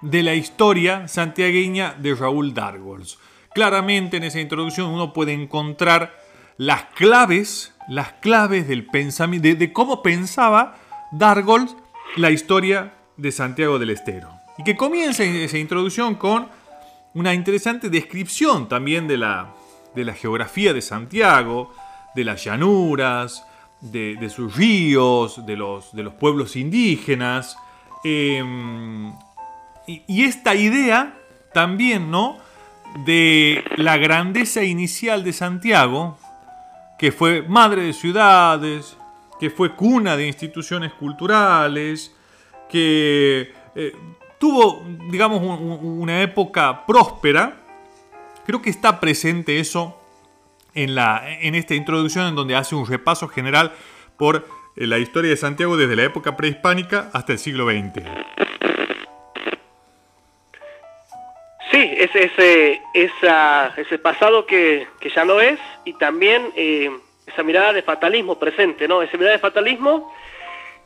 de 0.04 0.22
la 0.22 0.34
historia 0.34 1.08
santiagueña 1.08 1.94
de 1.98 2.14
Raúl 2.14 2.52
Dargols. 2.52 3.18
Claramente 3.54 4.18
en 4.18 4.24
esa 4.24 4.38
introducción 4.38 4.90
uno 4.90 5.12
puede 5.14 5.32
encontrar 5.32 6.14
las 6.58 6.84
claves, 6.94 7.74
las 7.88 8.12
claves 8.14 8.68
del 8.68 8.84
pensamiento, 8.84 9.48
de, 9.48 9.72
cómo 9.72 10.02
pensaba 10.02 10.76
Dargols 11.10 11.74
la 12.16 12.30
historia 12.30 12.92
de 13.16 13.32
Santiago 13.32 13.78
del 13.78 13.90
Estero. 13.90 14.28
Y 14.58 14.64
que 14.64 14.76
comienza 14.76 15.24
esa 15.24 15.58
introducción 15.58 16.16
con 16.16 16.48
una 17.14 17.32
interesante 17.32 17.88
descripción 17.88 18.68
también 18.68 19.08
de 19.08 19.16
la, 19.16 19.54
de 19.94 20.04
la 20.04 20.12
geografía 20.12 20.74
de 20.74 20.82
Santiago, 20.82 21.72
de 22.14 22.24
las 22.24 22.44
llanuras, 22.44 23.46
de, 23.80 24.28
sus 24.28 24.54
ríos, 24.54 25.46
de 25.46 25.56
los, 25.56 25.94
de 25.94 26.02
los 26.02 26.14
pueblos 26.14 26.56
indígenas, 26.56 27.56
em, 28.04 29.12
y, 29.86 30.24
esta 30.24 30.54
idea 30.54 31.14
también, 31.52 32.10
¿no? 32.10 32.38
De 33.04 33.64
la 33.76 33.96
grandeza 33.96 34.62
inicial 34.62 35.24
de 35.24 35.32
Santiago, 35.32 36.18
que 36.98 37.12
fue 37.12 37.42
madre 37.42 37.82
de 37.82 37.92
ciudades, 37.92 38.96
que 39.40 39.50
fue 39.50 39.74
cuna 39.74 40.16
de 40.16 40.26
instituciones 40.26 40.92
culturales, 40.92 42.14
que 42.68 43.52
eh, 43.74 43.92
tuvo, 44.38 44.82
digamos, 45.10 45.40
una 45.42 46.22
época 46.22 46.86
próspera. 46.86 47.56
Creo 48.46 48.62
que 48.62 48.70
está 48.70 49.00
presente 49.00 49.58
eso 49.58 50.00
en, 50.74 50.94
la, 50.94 51.22
en 51.40 51.54
esta 51.54 51.74
introducción 51.74 52.26
en 52.28 52.34
donde 52.34 52.56
hace 52.56 52.74
un 52.74 52.86
repaso 52.86 53.28
general 53.28 53.72
por 54.16 54.46
eh, 54.76 54.86
la 54.86 54.98
historia 54.98 55.30
de 55.30 55.36
Santiago 55.36 55.76
desde 55.76 55.96
la 55.96 56.04
época 56.04 56.36
prehispánica 56.36 57.10
hasta 57.12 57.32
el 57.32 57.38
siglo 57.38 57.66
XX. 57.66 58.04
Sí, 61.74 61.90
ese, 61.98 62.26
ese, 62.26 62.82
esa, 62.94 63.74
ese 63.76 63.98
pasado 63.98 64.46
que, 64.46 64.86
ya 65.12 65.24
no 65.24 65.40
es 65.40 65.58
y 65.84 65.94
también 65.94 66.52
eh, 66.54 66.88
esa 67.26 67.42
mirada 67.42 67.72
de 67.72 67.82
fatalismo 67.82 68.38
presente, 68.38 68.86
¿no? 68.86 69.02
Esa 69.02 69.16
mirada 69.16 69.32
de 69.32 69.40
fatalismo 69.40 70.14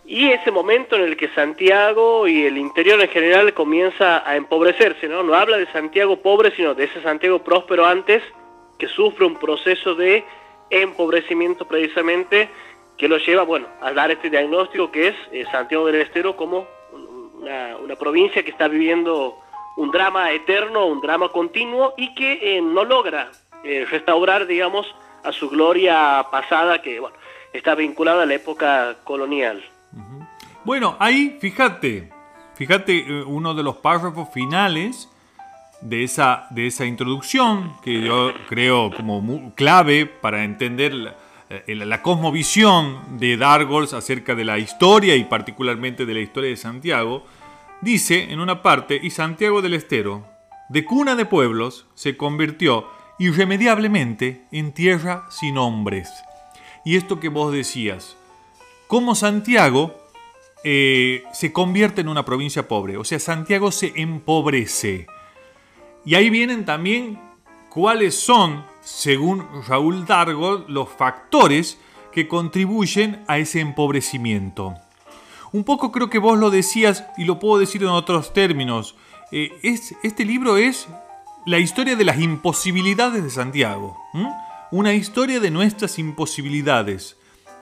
y 0.07 0.31
ese 0.31 0.51
momento 0.51 0.97
en 0.97 1.03
el 1.03 1.19
que 1.19 1.29
Santiago 1.35 2.27
y 2.27 2.47
el 2.47 2.57
interior 2.57 2.99
en 3.03 3.11
general 3.11 3.53
comienza 3.53 4.27
a 4.27 4.37
empobrecerse, 4.37 5.09
¿no? 5.09 5.23
No 5.23 5.35
habla 5.35 5.59
de 5.59 5.71
Santiago 5.73 6.23
pobre, 6.23 6.57
sino 6.57 6.75
de 6.75 6.85
ese 6.85 7.03
Santiago 7.03 7.41
próspero 7.41 7.85
antes 7.85 8.23
que 8.79 8.89
sufre 8.89 9.27
un 9.27 9.37
proceso 9.37 9.95
de 9.95 10.25
empobrecimiento 10.71 11.69
precisamente 11.69 12.49
que 12.97 13.09
lo 13.09 13.19
lleva, 13.19 13.43
bueno, 13.43 13.67
a 13.83 13.93
dar 13.93 14.11
este 14.11 14.31
diagnóstico 14.31 14.91
que 14.91 15.09
es 15.09 15.15
eh, 15.33 15.45
Santiago 15.53 15.85
del 15.85 16.01
Estero 16.01 16.35
como 16.35 16.67
una 17.43 17.95
provincia 17.97 18.43
que 18.43 18.51
está 18.51 18.69
viviendo 18.69 19.39
un 19.79 19.93
drama 19.93 20.33
eterno, 20.33 20.87
un 20.87 21.01
drama 21.01 21.29
continuo 21.29 21.95
y 21.97 22.13
que 22.15 22.57
eh, 22.57 22.61
no 22.61 22.85
logra 22.85 23.31
eh, 23.63 23.87
restaurar, 23.89 24.47
digamos, 24.47 24.93
a 25.23 25.31
su 25.31 25.49
gloria 25.49 26.27
pasada 26.33 26.83
que 26.83 26.99
bueno, 26.99 27.17
está 27.53 27.77
vinculada 27.77 28.25
a 28.25 28.27
la 28.27 28.35
época 28.35 28.97
colonial. 29.05 29.63
Bueno, 30.65 30.97
ahí 30.99 31.39
fíjate, 31.41 32.11
fíjate 32.57 32.99
eh, 32.99 33.23
uno 33.25 33.55
de 33.55 33.63
los 33.63 33.77
párrafos 33.77 34.29
finales 34.35 35.09
de 35.81 36.03
esa, 36.03 36.49
de 36.51 36.67
esa 36.67 36.85
introducción, 36.85 37.75
que 37.81 38.03
yo 38.03 38.33
creo 38.49 38.91
como 38.91 39.55
clave 39.55 40.07
para 40.07 40.43
entender 40.43 40.93
la, 40.93 41.15
eh, 41.51 41.77
la, 41.77 42.03
cosmovisión 42.03 43.19
de 43.19 43.37
Dargols 43.37 43.95
acerca 43.95 44.35
de 44.35 44.45
la 44.45 44.59
historia 44.59 45.15
y 45.15 45.23
particularmente 45.23 46.05
de 46.05 46.15
la 46.15 46.21
historia 46.21 46.51
de 46.51 46.57
Santiago, 46.57 47.25
dice 47.81 48.33
en 48.33 48.41
una 48.41 48.63
parte, 48.63 48.99
y 49.03 49.11
Santiago 49.11 49.63
del 49.63 49.75
Estero, 49.75 50.27
de 50.69 50.85
cuna 50.85 51.17
de 51.17 51.25
pueblos, 51.25 51.87
se 51.95 52.17
convirtió 52.17 52.87
irremediablemente 53.19 54.47
en 54.53 54.73
tierra 54.73 55.27
sin 55.31 55.59
hombres. 55.59 56.11
Y 56.85 56.97
esto 56.97 57.21
que 57.21 57.29
vos 57.29 57.53
decías, 57.53 58.17
como 58.87 59.15
Santiago 59.15 59.97
eh, 60.65 61.25
se 61.33 61.53
convierte 61.53 62.01
en 62.01 62.09
una 62.09 62.25
provincia 62.25 62.69
pobre, 62.69 62.97
o 62.97 63.05
sea, 63.05 63.19
Santiago 63.19 63.71
se 63.73 63.93
empobrece. 63.97 65.07
Y 66.05 66.15
ahí 66.15 66.31
vienen 66.31 66.65
también 66.65 67.19
cuáles 67.69 68.15
son, 68.15 68.65
según 68.81 69.47
Raúl 69.67 70.07
Dargo, 70.07 70.65
los 70.69 70.89
factores 70.89 71.79
que 72.13 72.29
contribuyen 72.29 73.25
a 73.29 73.39
ese 73.39 73.61
empobrecimiento. 73.61 74.75
Un 75.53 75.65
poco 75.65 75.93
creo 75.93 76.11
que 76.11 76.19
vos 76.19 76.39
lo 76.39 76.51
decías 76.51 77.05
y 77.17 77.25
lo 77.25 77.39
puedo 77.39 77.59
decir 77.59 77.83
en 77.83 77.89
otros 77.89 78.33
términos. 78.33 78.95
Eh, 79.33 79.51
es, 79.63 79.95
este 80.03 80.25
libro 80.25 80.57
es 80.57 80.89
la 81.47 81.59
historia 81.59 81.97
de 81.97 82.05
las 82.05 82.19
imposibilidades 82.19 83.25
de 83.25 83.31
Santiago. 83.31 83.97
Una 84.71 84.93
historia 84.93 85.41
de 85.41 85.51
nuestras 85.51 85.99
imposibilidades. 85.99 87.17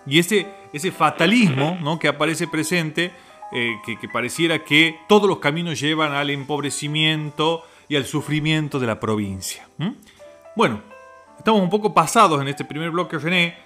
Y 0.07 0.19
ese, 0.19 0.47
ese 0.73 0.91
fatalismo 0.91 1.79
¿no? 1.81 1.99
que 1.99 2.09
aparece 2.09 2.49
presente, 2.49 3.13
eh, 3.53 3.77
que, 3.85 4.09
pareciera 4.09 4.65
que 4.65 4.99
todos 5.09 5.29
los 5.29 5.39
caminos 5.39 5.79
llevan 5.79 6.13
al 6.15 6.31
empobrecimiento 6.31 7.63
y 7.89 7.95
al 7.95 8.05
sufrimiento 8.05 8.81
de 8.81 8.87
la 8.89 8.99
provincia. 8.99 9.69
Bueno, 10.57 10.83
estamos 11.39 11.61
un 11.61 11.71
poco 11.71 11.95
pasados 11.95 12.41
en 12.41 12.49
este 12.49 12.65
primer 12.65 12.91
bloque, 12.91 13.19
René. 13.19 13.57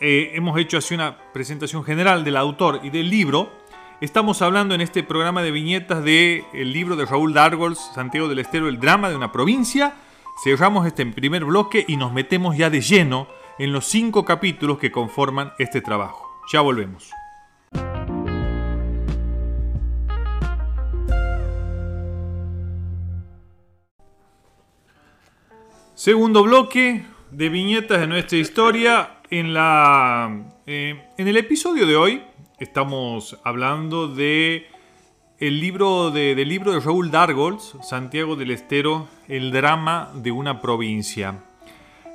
Eh, 0.00 0.30
hemos 0.34 0.56
hecho 0.60 0.78
así 0.78 0.94
una 0.94 1.18
presentación 1.32 1.82
general 1.82 2.22
del 2.22 2.36
autor 2.36 2.80
y 2.84 2.90
del 2.90 3.10
libro. 3.10 3.50
Estamos 4.00 4.42
hablando 4.42 4.76
en 4.76 4.80
este 4.80 5.02
programa 5.02 5.42
de 5.42 5.50
viñetas 5.50 6.04
del 6.04 6.44
libro 6.52 6.94
de 6.94 7.04
Raúl 7.04 7.34
Dargols, 7.34 7.80
Santiago 7.96 8.28
del 8.28 8.38
Estero, 8.38 8.68
El 8.68 8.78
drama 8.78 9.10
de 9.10 9.16
una 9.16 9.32
provincia. 9.32 9.96
Cerramos 10.44 10.86
este 10.86 11.04
primer 11.06 11.44
bloque 11.44 11.84
y 11.88 11.96
nos 11.96 12.12
metemos 12.12 12.56
ya 12.56 12.70
de 12.70 12.80
lleno 12.80 13.26
en 13.58 13.72
los 13.72 13.86
cinco 13.86 14.24
capítulos 14.24 14.78
que 14.78 14.92
conforman 14.92 15.52
este 15.58 15.80
trabajo. 15.80 16.30
Ya 16.52 16.60
volvemos. 16.60 17.10
Segundo 25.94 26.44
bloque 26.44 27.04
de 27.32 27.48
viñetas 27.48 27.98
de 27.98 28.06
nuestra 28.06 28.38
historia. 28.38 29.17
En, 29.30 29.52
la, 29.52 30.42
eh, 30.66 31.02
en 31.18 31.28
el 31.28 31.36
episodio 31.36 31.86
de 31.86 31.96
hoy 31.96 32.22
estamos 32.58 33.38
hablando 33.44 34.08
de 34.08 34.68
el 35.38 35.60
libro 35.60 36.10
de, 36.10 36.34
del 36.34 36.48
libro 36.48 36.72
de 36.72 36.80
Raúl 36.80 37.10
Dargols, 37.10 37.76
Santiago 37.82 38.36
del 38.36 38.52
Estero, 38.52 39.06
El 39.28 39.52
drama 39.52 40.10
de 40.14 40.30
una 40.32 40.62
provincia. 40.62 41.44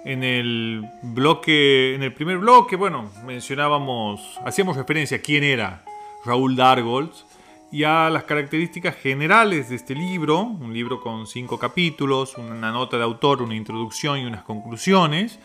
En 0.06 0.24
el 0.24 0.84
bloque, 1.04 1.94
en 1.94 2.02
el 2.02 2.16
primer 2.16 2.40
bloque, 2.40 2.76
bueno, 2.76 3.12
mencionábamos, 3.28 4.40
hacíamos 4.44 4.76
referencia 4.76 5.18
a 5.18 5.22
quién 5.22 5.44
era 5.44 5.86
Raúl 6.26 6.56
Dargols 6.56 7.28
y 7.72 7.84
a 7.84 8.10
las 8.10 8.24
características 8.24 8.96
generales 8.96 9.70
de 9.70 9.76
este 9.76 9.94
libro, 9.94 10.42
un 10.42 10.74
libro 10.74 11.00
con 11.00 11.28
cinco 11.28 11.60
capítulos, 11.60 12.40
una 12.40 12.72
nota 12.72 12.98
de 12.98 13.04
autor, 13.04 13.44
una 13.44 13.56
introducción 13.56 14.18
y 14.18 14.26
unas 14.26 14.44
conclusiones. 14.44 15.40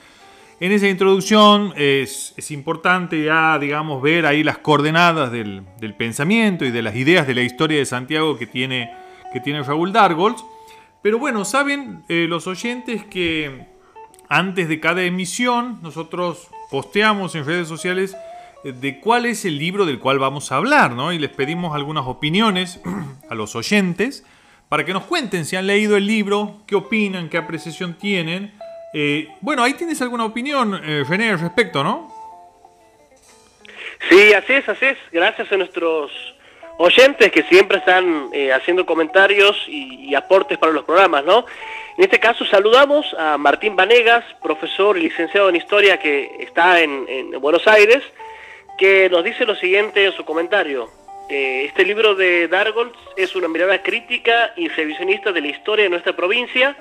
En 0.61 0.73
esa 0.73 0.89
introducción 0.89 1.73
es, 1.77 2.35
importante 2.51 3.23
ya, 3.23 3.59
digamos, 3.61 4.03
ver 4.03 4.27
ahí 4.27 4.43
las 4.43 4.59
coordenadas 4.59 5.31
del, 5.31 5.65
pensamiento 5.97 6.65
y 6.65 6.73
de 6.73 6.83
las 6.83 6.97
ideas 6.97 7.29
de 7.29 7.35
la 7.37 7.43
historia 7.43 7.79
de 7.79 7.87
Santiago 7.87 8.37
que 8.37 8.49
tiene, 8.49 8.91
que 9.33 9.39
tiene 9.39 9.63
Raúl 9.63 9.93
Dargols. 9.93 10.45
Pero 11.01 11.21
bueno, 11.21 11.45
saben 11.45 12.03
eh, 12.09 12.27
los 12.29 12.49
oyentes 12.49 13.05
que 13.05 13.69
antes 14.29 14.69
de 14.69 14.81
cada 14.81 15.03
emisión 15.03 15.79
nosotros 15.81 16.49
posteamos 16.73 17.37
en 17.37 17.47
redes 17.47 17.69
sociales 17.69 18.17
eh, 18.65 18.73
de 18.73 18.99
cuál 18.99 19.27
es 19.27 19.45
el 19.45 19.59
libro 19.59 19.87
del 19.87 20.01
cual 20.01 20.19
vamos 20.19 20.51
a 20.51 20.57
hablar, 20.57 20.91
¿no? 20.91 21.13
Y 21.13 21.21
les 21.21 21.31
pedimos 21.31 21.77
algunas 21.77 22.05
opiniones 22.07 22.81
a 23.31 23.37
los 23.37 23.55
oyentes 23.55 24.25
para 24.69 24.85
que 24.85 24.93
nos 24.93 25.05
cuenten 25.05 25.45
si 25.45 25.55
han 25.55 25.69
leído 25.69 25.97
el 25.97 26.07
libro, 26.07 26.57
qué 26.67 26.75
opinan, 26.75 27.29
qué 27.29 27.39
apreciación 27.39 27.95
tienen. 27.95 28.58
Eh, 28.95 29.29
bueno, 29.41 29.63
ahí 29.63 29.75
tienes 29.75 30.01
alguna 30.03 30.25
opinión, 30.25 30.81
eh, 30.85 31.05
René, 31.09 31.31
al 31.31 31.41
respecto, 31.41 31.83
¿no? 31.85 32.13
Sí, 34.09 34.33
así 34.33 34.55
es, 34.55 34.69
así 34.69 34.87
es. 34.87 34.99
Gracias 35.13 35.51
a 35.53 35.57
nuestros 35.57 36.11
oyentes 36.79 37.31
que 37.33 37.43
siempre 37.43 37.79
están 37.79 38.31
haciendo 38.55 38.87
comentarios 38.87 39.57
y, 39.67 40.15
aportes 40.15 40.57
para 40.59 40.73
los 40.73 40.85
programas, 40.85 41.25
¿no? 41.25 41.45
En 41.97 42.05
este 42.05 42.21
caso 42.21 42.45
saludamos 42.45 43.13
a 43.19 43.37
Martín 43.37 43.75
Vanegas, 43.75 44.25
profesor 44.41 44.97
y 44.97 45.03
licenciado 45.03 45.49
en 45.49 45.57
Historia 45.57 45.99
que 45.99 46.31
está 46.39 46.81
en, 46.81 47.33
Buenos 47.41 47.67
Aires, 47.67 48.05
que 48.79 49.11
nos 49.11 49.25
dice 49.25 49.45
lo 49.45 49.57
siguiente 49.57 50.07
en 50.07 50.13
su 50.13 50.25
comentario. 50.25 50.89
Eh, 51.29 51.65
este 51.67 51.85
libro 51.85 52.15
de 52.15 52.49
Dargolds 52.49 52.97
es 53.17 53.37
una 53.37 53.49
mirada 53.49 53.83
crítica 53.83 54.53
y 54.57 54.69
revisionista 54.69 55.31
de 55.31 55.43
la 55.43 55.49
historia 55.49 55.83
de 55.83 55.91
nuestra 55.91 56.15
provincia 56.15 56.75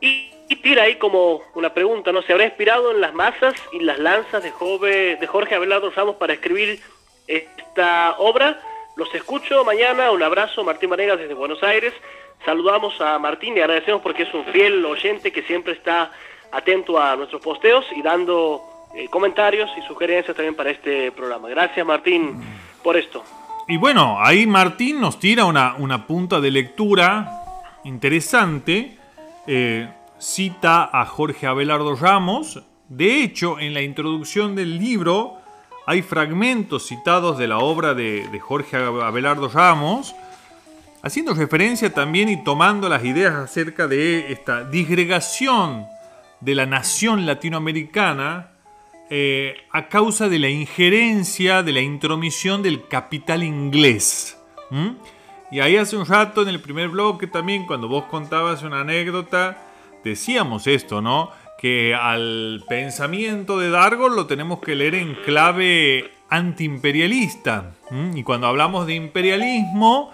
y, 0.00 0.30
tira 0.48 0.84
ahí 0.84 0.96
como 0.96 1.42
una 1.54 1.72
pregunta, 1.72 2.12
¿no? 2.12 2.22
¿Se 2.22 2.32
habrá 2.32 2.44
inspirado 2.44 2.90
en 2.90 3.00
las 3.00 3.14
masas 3.14 3.54
y 3.72 3.80
las 3.80 3.98
lanzas 3.98 4.42
de, 4.42 5.16
de 5.16 5.26
Jorge 5.26 5.54
Abelardo 5.54 5.90
Ramos 5.90 6.16
para 6.16 6.34
escribir 6.34 6.80
esta 7.26 8.16
obra? 8.18 8.60
Los 8.96 9.12
escucho 9.14 9.64
mañana, 9.64 10.10
un 10.10 10.22
abrazo, 10.22 10.62
Martín 10.62 10.90
Vanegas 10.90 11.18
desde 11.18 11.34
Buenos 11.34 11.62
Aires. 11.62 11.92
Saludamos 12.44 13.00
a 13.00 13.18
Martín 13.18 13.56
y 13.56 13.60
agradecemos 13.60 14.02
porque 14.02 14.24
es 14.24 14.34
un 14.34 14.44
fiel 14.46 14.84
oyente 14.84 15.32
que 15.32 15.42
siempre 15.42 15.72
está 15.72 16.12
atento 16.52 17.00
a 17.00 17.16
nuestros 17.16 17.42
posteos 17.42 17.84
y 17.96 18.02
dando 18.02 18.62
eh, 18.94 19.08
comentarios 19.08 19.70
y 19.76 19.82
sugerencias 19.82 20.36
también 20.36 20.54
para 20.54 20.70
este 20.70 21.10
programa. 21.10 21.48
Gracias 21.48 21.84
Martín 21.84 22.40
por 22.82 22.96
esto. 22.96 23.24
Y 23.66 23.78
bueno, 23.78 24.18
ahí 24.20 24.46
Martín 24.46 25.00
nos 25.00 25.18
tira 25.18 25.46
una, 25.46 25.74
una 25.78 26.06
punta 26.06 26.40
de 26.40 26.50
lectura 26.50 27.28
interesante. 27.84 28.96
Eh, 29.46 29.88
cita 30.24 30.88
a 30.90 31.04
Jorge 31.04 31.46
Abelardo 31.46 31.94
Ramos. 31.96 32.62
De 32.88 33.22
hecho, 33.22 33.60
en 33.60 33.74
la 33.74 33.82
introducción 33.82 34.54
del 34.54 34.78
libro 34.78 35.36
hay 35.86 36.00
fragmentos 36.00 36.86
citados 36.86 37.36
de 37.36 37.46
la 37.46 37.58
obra 37.58 37.92
de, 37.92 38.26
Jorge 38.40 38.78
Abelardo 38.78 39.48
Ramos 39.48 40.14
haciendo 41.02 41.34
referencia 41.34 41.92
también 41.92 42.30
y 42.30 42.42
tomando 42.42 42.88
las 42.88 43.04
ideas 43.04 43.34
acerca 43.34 43.86
de 43.86 44.32
esta 44.32 44.64
disgregación 44.64 45.86
de 46.40 46.54
la 46.54 46.64
nación 46.64 47.26
latinoamericana 47.26 48.52
eh, 49.10 49.56
a 49.72 49.88
causa 49.88 50.30
de 50.30 50.38
la 50.38 50.48
injerencia, 50.48 51.62
de 51.62 51.72
la 51.72 51.80
intromisión 51.80 52.62
del 52.62 52.88
capital 52.88 53.42
inglés. 53.42 54.38
Y 55.50 55.60
ahí 55.60 55.76
hace 55.76 55.98
un 55.98 56.06
rato 56.06 56.40
en 56.40 56.48
el 56.48 56.60
primer 56.60 56.88
bloque 56.88 57.26
también, 57.26 57.66
cuando 57.66 57.86
vos 57.86 58.04
contabas 58.04 58.62
una 58.62 58.80
anécdota, 58.80 59.63
decíamos 60.04 60.66
esto, 60.66 61.00
¿no? 61.00 61.30
Que 61.58 61.94
al 61.94 62.62
pensamiento 62.68 63.58
de 63.58 63.70
Dargo 63.70 64.08
lo 64.08 64.26
tenemos 64.26 64.60
que 64.60 64.76
leer 64.76 64.94
en 64.94 65.14
clave 65.14 66.12
antiimperialista. 66.28 67.72
Y 68.14 68.22
cuando 68.22 68.46
hablamos 68.46 68.86
de 68.86 68.94
imperialismo, 68.94 70.12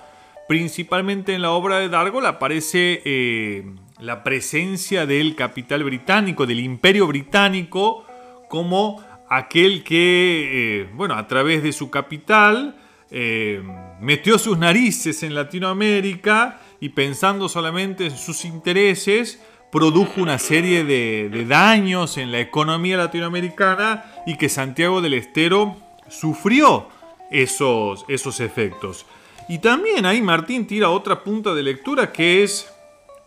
Principalmente 0.50 1.32
en 1.32 1.42
la 1.42 1.52
obra 1.52 1.78
de 1.78 1.88
Dargol 1.88 2.26
aparece 2.26 3.02
eh, 3.04 3.72
la 4.00 4.24
presencia 4.24 5.06
del 5.06 5.36
capital 5.36 5.84
británico, 5.84 6.44
del 6.44 6.58
imperio 6.58 7.06
británico, 7.06 8.04
como 8.48 9.00
aquel 9.28 9.84
que, 9.84 10.80
eh, 10.80 10.88
bueno, 10.92 11.14
a 11.14 11.28
través 11.28 11.62
de 11.62 11.72
su 11.72 11.88
capital, 11.88 12.74
eh, 13.12 13.62
metió 14.00 14.40
sus 14.40 14.58
narices 14.58 15.22
en 15.22 15.36
Latinoamérica 15.36 16.60
y 16.80 16.88
pensando 16.88 17.48
solamente 17.48 18.06
en 18.06 18.16
sus 18.16 18.44
intereses, 18.44 19.40
produjo 19.70 20.20
una 20.20 20.38
serie 20.38 20.84
de, 20.84 21.44
daños 21.46 22.16
en 22.16 22.32
la 22.32 22.40
economía 22.40 22.96
latinoamericana 22.96 24.04
y 24.26 24.36
que 24.36 24.48
Santiago 24.48 25.00
del 25.00 25.14
Estero 25.14 25.76
sufrió 26.08 26.88
esos, 27.30 28.04
esos 28.08 28.40
efectos. 28.40 29.06
Y 29.48 29.58
también 29.58 30.06
ahí 30.06 30.22
Martín 30.22 30.66
tira 30.66 30.90
otra 30.90 31.22
punta 31.22 31.54
de 31.54 31.62
lectura 31.62 32.12
que 32.12 32.42
es, 32.42 32.72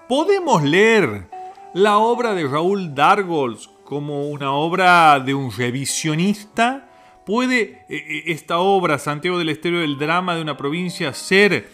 podemos 0.07 0.63
leer 0.63 1.27
la 1.73 1.97
obra 1.97 2.33
de 2.33 2.47
Raúl 2.47 2.93
Dargols 2.93 3.69
como 3.83 4.29
una 4.29 4.51
obra 4.51 5.19
de 5.19 5.33
un 5.33 5.51
revisionista. 5.51 6.89
¿Puede 7.25 7.61
eh, 7.61 7.85
eh, 7.89 8.23
esta 8.27 8.59
obra, 8.59 8.99
Santiago 8.99 9.37
del 9.37 9.49
Estero, 9.49 9.81
el 9.81 9.97
drama 9.97 10.35
de 10.35 10.41
una 10.41 10.57
provincia, 10.57 11.13
ser 11.13 11.69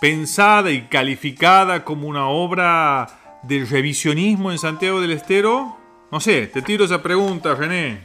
pensada 0.00 0.70
y 0.70 0.82
calificada 0.82 1.84
como 1.84 2.08
una 2.08 2.28
obra 2.28 3.27
de 3.42 3.64
revisionismo 3.64 4.50
en 4.50 4.58
Santiago 4.58 5.00
del 5.00 5.12
Estero? 5.12 5.76
No 6.10 6.20
sé, 6.20 6.46
te 6.46 6.62
tiro 6.62 6.84
esa 6.84 7.02
pregunta, 7.02 7.54
René. 7.54 8.00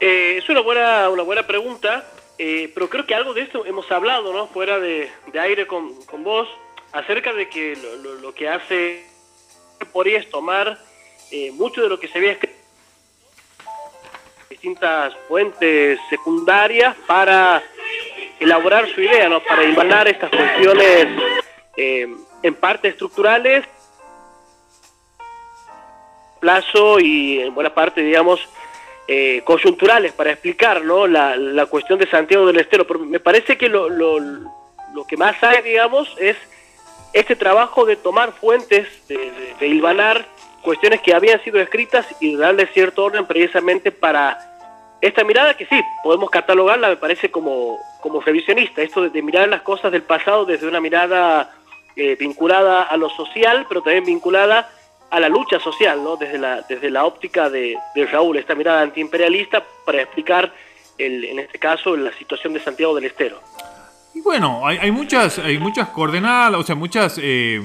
Eh, 0.00 0.36
es 0.38 0.48
una 0.48 0.60
buena, 0.60 1.08
una 1.08 1.22
buena 1.22 1.46
pregunta, 1.46 2.04
eh, 2.36 2.70
pero 2.74 2.90
creo 2.90 3.06
que 3.06 3.14
algo 3.14 3.32
de 3.32 3.42
esto 3.42 3.64
hemos 3.64 3.90
hablado, 3.90 4.32
¿no? 4.32 4.48
Fuera 4.48 4.78
de, 4.78 5.10
aire 5.40 5.66
con, 5.66 5.94
vos, 6.18 6.48
acerca 6.92 7.32
de 7.32 7.48
que 7.48 7.76
lo, 8.20 8.34
que 8.34 8.48
hace 8.48 9.06
podría 9.92 10.18
es 10.18 10.28
tomar 10.28 10.78
eh, 11.30 11.52
mucho 11.52 11.82
de 11.82 11.88
lo 11.88 11.98
que 11.98 12.08
se 12.08 12.18
había 12.18 12.32
escrito 12.32 12.54
distintas 14.50 15.14
fuentes 15.28 15.98
secundarias 16.10 16.94
para 17.06 17.62
elaborar 18.38 18.88
su 18.88 19.00
idea, 19.00 19.28
¿no? 19.28 19.42
Para 19.42 19.64
imaginar 19.64 20.06
estas 20.06 20.30
cuestiones 20.30 21.08
en 22.44 22.54
parte 22.54 22.88
estructurales, 22.88 23.64
plazo 26.40 27.00
y 27.00 27.40
en 27.40 27.54
buena 27.54 27.74
parte, 27.74 28.02
digamos, 28.02 28.38
eh, 29.08 29.40
coyunturales 29.44 30.12
para 30.12 30.32
explicar 30.32 30.84
¿no? 30.84 31.06
la, 31.06 31.66
cuestión 31.66 31.98
de 31.98 32.06
Santiago 32.06 32.46
del 32.46 32.60
Estero. 32.60 32.86
Pero 32.86 33.00
me 33.00 33.18
parece 33.18 33.56
que 33.56 33.70
lo, 33.70 33.88
lo, 33.88 34.18
lo, 34.18 35.06
que 35.08 35.16
más 35.16 35.42
hay, 35.42 35.62
digamos, 35.62 36.14
es 36.20 36.36
este 37.14 37.34
trabajo 37.34 37.86
de 37.86 37.96
tomar 37.96 38.32
fuentes, 38.32 38.88
de, 39.08 39.32
de, 39.58 39.66
hilvanar 39.66 40.26
cuestiones 40.60 41.00
que 41.00 41.14
habían 41.14 41.42
sido 41.44 41.58
escritas 41.60 42.06
y 42.20 42.36
darle 42.36 42.66
cierto 42.66 43.04
orden 43.04 43.24
precisamente 43.24 43.90
para 43.90 44.38
esta 45.00 45.24
mirada 45.24 45.54
que 45.54 45.66
sí, 45.66 45.80
podemos 46.02 46.30
catalogarla, 46.30 46.88
me 46.88 46.96
parece, 46.96 47.30
como, 47.30 47.78
como 48.02 48.20
revisionista, 48.20 48.82
esto 48.82 49.08
de, 49.08 49.22
mirar 49.22 49.48
las 49.48 49.62
cosas 49.62 49.92
del 49.92 50.02
pasado 50.02 50.44
desde 50.44 50.68
una 50.68 50.80
mirada 50.80 51.54
eh, 51.96 52.16
vinculada 52.18 52.82
a 52.82 52.96
lo 52.96 53.08
social, 53.10 53.66
pero 53.68 53.82
también 53.82 54.04
vinculada 54.04 54.70
a 55.10 55.20
la 55.20 55.28
lucha 55.28 55.60
social, 55.60 56.02
¿no? 56.02 56.16
desde, 56.16 56.38
la, 56.38 56.62
desde 56.62 56.90
la 56.90 57.04
óptica 57.04 57.48
de, 57.48 57.76
Raúl, 58.10 58.36
esta 58.36 58.54
mirada 58.56 58.82
antiimperialista, 58.82 59.62
para 59.84 60.02
explicar, 60.02 60.52
el, 60.98 61.24
en 61.24 61.38
este 61.38 61.58
caso, 61.58 61.96
la 61.96 62.12
situación 62.12 62.52
de 62.52 62.60
Santiago 62.60 62.94
del 62.96 63.04
Estero. 63.04 63.40
Y 64.12 64.20
bueno, 64.20 64.66
hay, 64.66 64.90
muchas, 64.90 65.38
hay 65.38 65.58
muchas 65.58 65.88
coordenadas, 65.90 66.58
o 66.58 66.62
sea, 66.64 66.74
muchas 66.74 67.18
eh, 67.22 67.60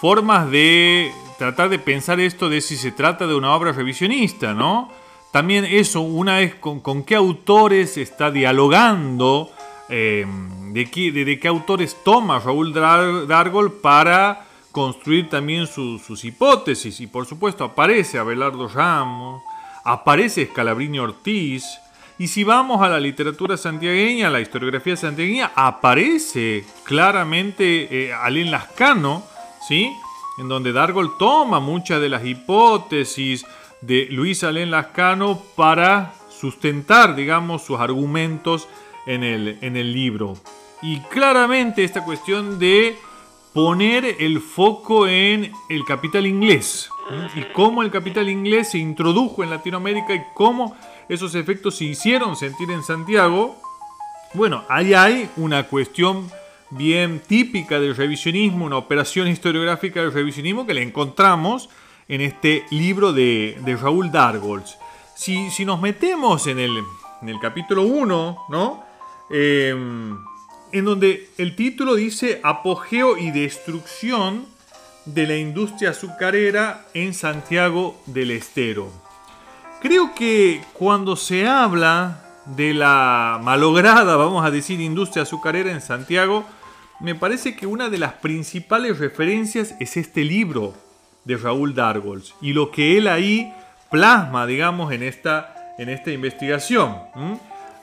formas 0.00 0.50
de 0.50 1.12
tratar 1.38 1.68
de 1.68 1.78
pensar 1.78 2.20
esto 2.20 2.48
de 2.48 2.60
si 2.60 2.76
se 2.76 2.92
trata 2.92 3.26
de 3.26 3.34
una 3.34 3.54
obra 3.54 3.72
revisionista, 3.72 4.52
¿no? 4.52 4.90
También 5.32 5.64
eso, 5.64 6.00
una 6.00 6.40
es 6.40 6.54
con, 6.56 6.80
con 6.80 7.04
qué 7.04 7.14
autores 7.14 7.96
está 7.96 8.30
dialogando, 8.30 9.50
eh, 9.90 10.26
de, 10.72 11.38
qué, 11.40 11.48
autores 11.48 11.96
toma 12.04 12.38
Raúl 12.38 12.72
Dargol 12.72 13.72
para 13.72 14.46
construir 14.72 15.28
también 15.28 15.66
sus 15.66 16.24
hipótesis 16.24 17.00
y 17.00 17.06
por 17.06 17.26
supuesto 17.26 17.64
aparece 17.64 18.18
Abelardo 18.18 18.68
Ramos, 18.68 19.42
aparece 19.84 20.46
Scalabrini 20.46 20.98
Ortiz 20.98 21.64
y 22.20 22.28
si 22.28 22.44
vamos 22.44 22.82
a 22.82 22.88
la 22.90 23.00
literatura 23.00 23.56
santiagueña, 23.56 24.26
a 24.26 24.30
la 24.30 24.40
historiografía 24.40 24.94
santiagueña, 24.94 25.52
aparece 25.54 26.66
claramente 26.84 28.08
eh, 28.08 28.12
Alén 28.12 28.50
Lascano, 28.50 29.22
¿sí? 29.66 29.90
en 30.36 30.46
donde 30.46 30.72
Dargol 30.72 31.16
toma 31.18 31.60
muchas 31.60 31.98
de 32.00 32.10
las 32.10 32.24
hipótesis 32.26 33.46
de 33.80 34.06
Luis 34.10 34.44
Alén 34.44 34.70
Lascano 34.70 35.40
para 35.56 36.12
sustentar, 36.28 37.14
digamos, 37.14 37.62
sus 37.62 37.80
argumentos 37.80 38.68
en 39.06 39.24
el, 39.24 39.58
en 39.60 39.76
el 39.76 39.92
libro. 39.92 40.36
Y 40.82 41.00
claramente 41.00 41.84
esta 41.84 42.04
cuestión 42.04 42.58
de 42.58 42.96
poner 43.52 44.16
el 44.18 44.40
foco 44.40 45.06
en 45.06 45.52
el 45.68 45.84
capital 45.84 46.26
inglés 46.26 46.88
y 47.34 47.42
cómo 47.52 47.82
el 47.82 47.90
capital 47.90 48.28
inglés 48.28 48.70
se 48.70 48.78
introdujo 48.78 49.42
en 49.42 49.50
Latinoamérica 49.50 50.14
y 50.14 50.22
cómo 50.34 50.76
esos 51.08 51.34
efectos 51.34 51.76
se 51.76 51.84
hicieron 51.84 52.36
sentir 52.36 52.70
en 52.70 52.82
Santiago. 52.82 53.60
Bueno, 54.34 54.64
ahí 54.68 54.94
hay 54.94 55.28
una 55.36 55.64
cuestión 55.64 56.30
bien 56.70 57.20
típica 57.26 57.80
del 57.80 57.96
revisionismo, 57.96 58.64
una 58.64 58.76
operación 58.76 59.26
historiográfica 59.26 60.00
del 60.00 60.12
revisionismo 60.12 60.66
que 60.66 60.74
le 60.74 60.82
encontramos 60.82 61.68
en 62.06 62.20
este 62.20 62.64
libro 62.70 63.12
de, 63.12 63.58
Raúl 63.80 64.12
Dargols. 64.12 64.78
Si, 65.16 65.50
si, 65.50 65.64
nos 65.64 65.80
metemos 65.80 66.46
en 66.46 66.60
el, 66.60 66.82
en 67.22 67.28
el 67.28 67.40
capítulo 67.40 67.82
1, 67.82 68.38
¿no? 68.48 68.89
Eh, 69.30 69.74
en 70.72 70.84
donde 70.84 71.28
el 71.38 71.56
título 71.56 71.94
dice 71.94 72.40
Apogeo 72.42 73.16
y 73.16 73.30
destrucción 73.30 74.46
de 75.04 75.26
la 75.26 75.36
industria 75.36 75.90
azucarera 75.90 76.86
en 76.94 77.14
Santiago 77.14 78.00
del 78.06 78.30
Estero. 78.30 78.90
Creo 79.80 80.14
que 80.14 80.60
cuando 80.74 81.16
se 81.16 81.46
habla 81.46 82.22
de 82.44 82.74
la 82.74 83.40
malograda, 83.42 84.16
vamos 84.16 84.44
a 84.44 84.50
decir, 84.50 84.80
industria 84.80 85.22
azucarera 85.22 85.72
en 85.72 85.80
Santiago, 85.80 86.44
me 87.00 87.14
parece 87.14 87.56
que 87.56 87.66
una 87.66 87.88
de 87.88 87.98
las 87.98 88.14
principales 88.14 88.98
referencias 88.98 89.74
es 89.80 89.96
este 89.96 90.22
libro 90.22 90.74
de 91.24 91.36
Raúl 91.36 91.74
Dargols 91.74 92.34
y 92.40 92.52
lo 92.52 92.70
que 92.70 92.98
él 92.98 93.08
ahí 93.08 93.52
plasma, 93.90 94.46
digamos, 94.46 94.92
en 94.92 95.02
esta, 95.02 95.74
en 95.78 95.88
esta 95.88 96.10
investigación. 96.10 96.96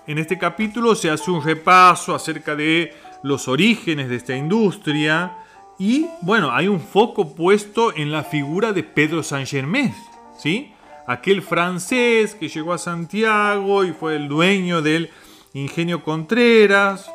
En 0.08 0.18
este 0.20 0.38
capítulo 0.38 0.96
se 0.96 1.10
hace 1.10 1.30
un 1.30 1.44
repaso 1.44 2.16
acerca 2.16 2.56
de 2.56 2.94
los 3.24 3.50
orígenes 3.50 4.08
de 4.08 4.16
esta 4.16 4.38
industria 4.38 5.34
y 5.78 6.06
bueno, 6.22 6.50
hay 6.50 6.70
un 6.70 6.80
foco 6.80 7.36
puesto 7.36 7.94
en 7.94 8.10
la 8.10 8.24
figura 8.24 8.72
de 8.72 8.84
Pedro 8.84 9.22
Saint 9.22 9.50
Germain, 9.50 9.94
¿sí? 10.38 10.72
Aquel 11.08 11.42
francés 11.42 12.36
que 12.36 12.48
llegó 12.48 12.72
a 12.72 12.78
Santiago 12.78 13.84
y 13.84 13.92
fue 13.92 14.16
el 14.16 14.30
dueño 14.30 14.82
del 14.82 15.10
ingenio 15.54 16.06
Contreras, 16.06 17.12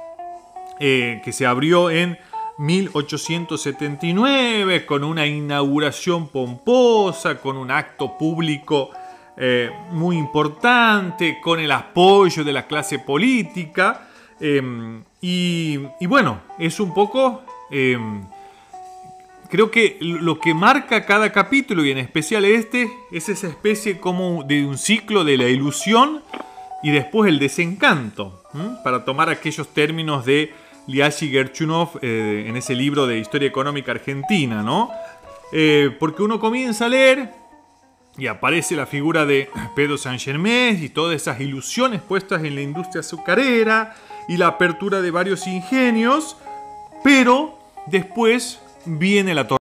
eh, 0.78 1.22
que 1.24 1.32
se 1.32 1.46
abrió 1.46 1.88
en 1.88 2.18
1879 2.58 4.84
con 4.84 5.02
una 5.02 5.26
inauguración 5.26 6.28
pomposa, 6.28 7.40
con 7.40 7.56
un 7.56 7.70
acto 7.70 8.18
público 8.18 8.90
eh, 9.36 9.70
muy 9.90 10.16
importante, 10.16 11.38
con 11.40 11.60
el 11.60 11.72
apoyo 11.72 12.44
de 12.44 12.52
la 12.52 12.66
clase 12.66 12.98
política. 12.98 14.08
Em, 14.40 15.02
y, 15.20 15.78
bueno, 16.06 16.40
es 16.58 16.80
un 16.80 16.92
poco... 16.92 17.42
Em, 17.70 18.22
creo 19.48 19.70
que 19.70 19.98
lo 20.00 20.38
que 20.38 20.54
marca 20.54 21.04
cada 21.04 21.30
capítulo, 21.30 21.84
y 21.84 21.90
en 21.90 21.98
especial 21.98 22.44
este, 22.44 22.90
es 23.10 23.28
esa 23.28 23.48
especie 23.48 23.98
como 23.98 24.44
de 24.44 24.64
un 24.64 24.78
ciclo 24.78 25.24
de 25.24 25.36
la 25.36 25.48
ilusión 25.48 26.22
y 26.82 26.90
después 26.90 27.28
el 27.28 27.38
desencanto, 27.38 28.42
para 28.82 29.04
tomar 29.04 29.28
aquellos 29.28 29.68
términos 29.68 30.24
de 30.24 30.52
Liashi 30.86 31.28
Gerchunov 31.28 31.98
eh, 32.02 32.46
en 32.48 32.56
ese 32.56 32.74
libro 32.74 33.06
de 33.06 33.18
Historia 33.18 33.48
Económica 33.48 33.92
Argentina, 33.92 34.62
¿no? 34.62 34.90
Eh, 35.52 35.94
porque 36.00 36.22
uno 36.22 36.40
comienza 36.40 36.86
a 36.86 36.88
leer 36.88 37.41
y 38.18 38.26
aparece 38.26 38.76
la 38.76 38.86
figura 38.86 39.24
de 39.24 39.48
Pedro 39.74 39.96
Saint 39.96 40.20
Germain 40.20 40.82
y 40.82 40.88
todas 40.88 41.16
esas 41.16 41.40
ilusiones 41.40 42.02
puestas 42.02 42.44
en 42.44 42.54
la 42.54 42.60
industria 42.60 43.00
azucarera 43.00 43.94
y 44.28 44.36
la 44.36 44.48
apertura 44.48 45.00
de 45.00 45.10
varios 45.10 45.46
ingenios, 45.46 46.36
pero 47.02 47.58
después 47.86 48.60
viene 48.84 49.34
la 49.34 49.46
tormenta. 49.46 49.62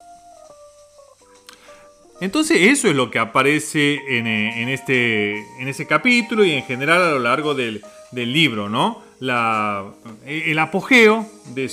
Entonces 2.21 2.57
eso 2.63 2.89
es 2.89 2.95
lo 2.95 3.09
que 3.11 3.19
aparece 3.19 3.99
en, 4.09 4.27
eh, 4.27 4.73
este, 4.73 5.39
en 5.61 5.67
ese 5.69 5.87
capítulo 5.87 6.43
y 6.43 6.51
en 6.51 6.63
general 6.63 7.01
a 7.01 7.11
lo 7.11 7.19
largo 7.19 7.53
del, 7.53 7.81
libro, 8.11 8.67
¿no? 8.67 9.03
La, 9.19 9.85
el 10.25 10.57
apogeo 10.59 11.29
de, 11.53 11.67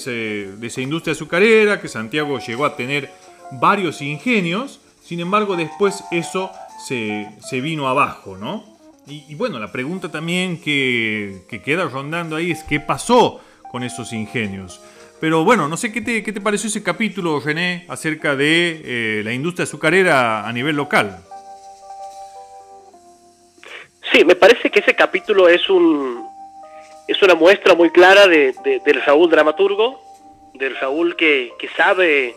de 0.59 0.67
esa 0.67 0.81
industria 0.83 1.13
azucarera, 1.13 1.81
que 1.81 1.89
Santiago 1.89 2.39
llegó 2.39 2.67
a 2.67 2.77
tener 2.77 3.11
varios 3.53 4.03
ingenios, 4.03 4.81
sin 5.03 5.21
embargo 5.21 5.57
después 5.57 6.05
eso 6.11 6.51
se, 6.79 7.61
vino 7.61 7.89
abajo, 7.89 8.37
¿no? 8.37 8.65
Y, 9.07 9.35
bueno, 9.37 9.61
la 9.61 9.71
pregunta 9.71 10.11
también 10.11 10.61
que, 10.61 11.43
queda 11.65 11.85
rondando 11.85 12.37
ahí 12.37 12.51
es 12.51 12.65
qué 12.65 12.81
pasó 12.81 13.41
con 13.71 13.85
esos 13.85 14.13
ingenios. 14.13 14.81
Pero 15.21 15.45
bueno, 15.45 15.69
no 15.69 15.77
sé 15.77 15.93
qué 15.93 16.01
te, 16.01 16.23
qué 16.23 16.33
te 16.33 16.41
pareció 16.41 16.69
ese 16.69 16.83
capítulo, 16.83 17.41
René, 17.41 17.87
acerca 17.89 18.35
de 18.35 18.83
eh, 18.85 19.23
la 19.25 19.33
industria 19.33 19.65
azucarera 19.65 20.47
a 20.47 20.53
nivel 20.53 20.77
local. 20.77 21.21
Sí, 24.13 24.25
me 24.25 24.35
parece 24.35 24.71
que 24.71 24.81
ese 24.81 24.95
capítulo 24.95 25.49
es 25.49 25.69
un 25.71 26.27
es 27.09 27.23
una 27.23 27.35
muestra 27.35 27.75
muy 27.75 27.91
clara 27.91 28.27
de, 28.27 28.55
del 28.85 29.03
Raúl 29.03 29.31
dramaturgo, 29.31 30.01
del 30.55 30.77
Raúl 30.77 31.15
que, 31.17 31.53
que 31.59 31.69
sabe 31.69 32.35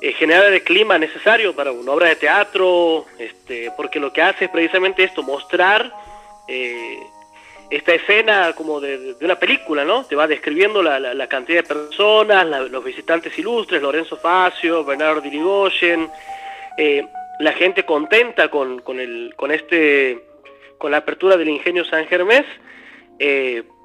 eh, 0.00 0.12
generar 0.12 0.52
el 0.52 0.62
clima 0.62 0.96
necesario 0.96 1.56
para 1.56 1.72
una 1.72 1.90
obra 1.90 2.08
de 2.08 2.14
teatro, 2.14 3.06
este, 3.18 3.72
porque 3.76 3.98
lo 3.98 4.12
que 4.12 4.22
hace 4.22 4.44
es 4.44 4.50
precisamente 4.50 5.02
esto, 5.02 5.24
mostrar 5.24 5.92
eh, 6.46 7.00
esta 7.68 7.94
escena 7.94 8.52
como 8.52 8.80
de, 8.80 9.16
una 9.20 9.40
película, 9.40 9.84
¿no? 9.84 10.04
Te 10.04 10.14
va 10.14 10.28
describiendo 10.28 10.84
la, 10.84 11.26
cantidad 11.26 11.62
de 11.62 11.68
personas, 11.68 12.46
los 12.70 12.84
visitantes 12.84 13.36
ilustres, 13.40 13.82
Lorenzo 13.82 14.16
Facio, 14.16 14.84
Bernardo 14.84 15.20
Dirigoyen, 15.20 16.08
eh, 16.76 17.04
la 17.40 17.52
gente 17.52 17.84
contenta 17.84 18.48
con, 18.50 18.78
con, 18.82 19.00
el, 19.00 19.34
con, 19.34 19.50
este, 19.50 20.22
con 20.78 20.92
la 20.92 20.98
apertura 20.98 21.36
del 21.36 21.48
ingenio 21.48 21.84
San 21.84 22.06
Germés, 22.06 22.44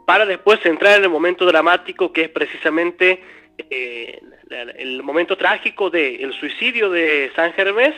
para 0.06 0.28
después 0.28 0.64
entrar 0.64 0.98
en 0.98 1.06
el 1.06 1.10
momento 1.10 1.44
dramático 1.44 2.14
que 2.14 2.26
es 2.26 2.30
precisamente 2.30 3.20
eh, 3.58 4.20
el 4.50 5.04
momento 5.04 5.38
trágico 5.38 5.90
del 5.90 6.34
suicidio 6.34 6.90
de 6.90 7.32
San 7.36 7.54
Germés 7.54 7.94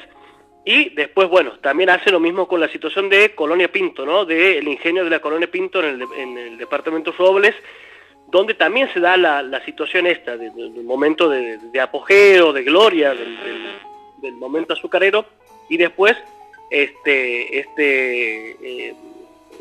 y 0.65 0.89
después, 0.89 1.29
bueno, 1.29 1.59
también 1.59 1.91
hace 1.91 2.11
lo 2.11 2.19
mismo 2.19 2.47
con 2.47 2.59
la 2.59 2.67
situación 2.67 3.07
de 3.07 3.35
Colonia 3.35 3.71
Pinto, 3.71 4.05
¿no? 4.05 4.25
Del 4.25 4.67
ingenio 4.67 5.03
de 5.03 5.11
la 5.11 5.19
Colonia 5.19 5.49
Pinto 5.49 5.79
en 5.79 6.01
el, 6.01 6.07
en 6.17 6.37
el 6.37 6.57
departamento 6.57 7.13
Robles, 7.15 7.53
donde 8.27 8.55
también 8.55 8.91
se 8.91 8.99
da 8.99 9.15
la, 9.15 9.63
situación 9.63 10.07
esta, 10.07 10.35
del 10.37 10.83
momento 10.83 11.29
de, 11.29 11.79
apogeo, 11.79 12.51
de 12.51 12.63
gloria 12.63 13.13
del, 13.13 14.33
momento 14.33 14.73
azucarero, 14.73 15.25
y 15.69 15.77
después 15.77 16.17
este, 16.71 17.59
este 17.59 18.87
eh, 18.89 18.95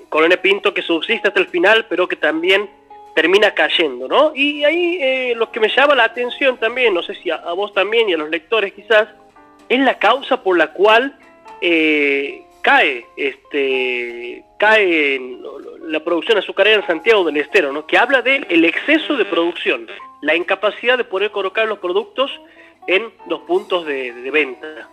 Colonia 0.09 0.41
Pinto 0.41 0.73
que 0.73 0.81
subsiste 0.81 1.29
hasta 1.29 1.41
el 1.41 1.49
final, 1.49 1.87
pero 1.89 2.09
que 2.09 2.17
también 2.17 2.71
termina 3.15 3.53
cayendo, 3.53 4.09
¿no? 4.09 4.33
Y 4.35 4.65
ahí 4.65 4.99
eh, 5.01 5.35
lo 5.37 5.51
que 5.51 5.61
me 5.61 5.69
llama 5.69 5.95
la 5.95 6.05
atención 6.05 6.59
también, 6.59 6.93
no 6.93 7.03
sé 7.03 7.15
si 7.15 7.31
a 7.31 7.39
vos 7.53 7.73
también 7.73 8.09
y 8.09 8.15
a 8.15 8.17
los 8.17 8.29
lectores 8.29 8.73
quizás, 8.73 9.09
es 9.69 9.81
la 9.81 9.99
causa 9.99 10.43
por 10.43 10.57
la 10.59 10.73
cual 10.73 11.17
eh, 11.61 12.43
cae 12.63 13.07
este 13.17 14.45
cae 14.59 15.21
la 15.83 16.01
producción 16.01 16.39
azucarera 16.39 16.81
en 16.81 16.87
Santiago 16.87 17.25
del 17.25 17.37
Estero, 17.37 17.73
¿no? 17.73 17.87
que 17.87 17.99
habla 17.99 18.23
del 18.23 18.47
el 18.51 18.65
exceso 18.65 19.17
de 19.17 19.25
producción, 19.25 19.87
la 20.23 20.35
incapacidad 20.35 20.99
de 20.99 21.05
poder 21.05 21.31
colocar 21.31 21.67
los 21.69 21.79
productos 21.79 22.31
en 22.87 23.13
los 23.29 23.41
puntos 23.43 23.87
de 23.87 24.31
venta. 24.31 24.89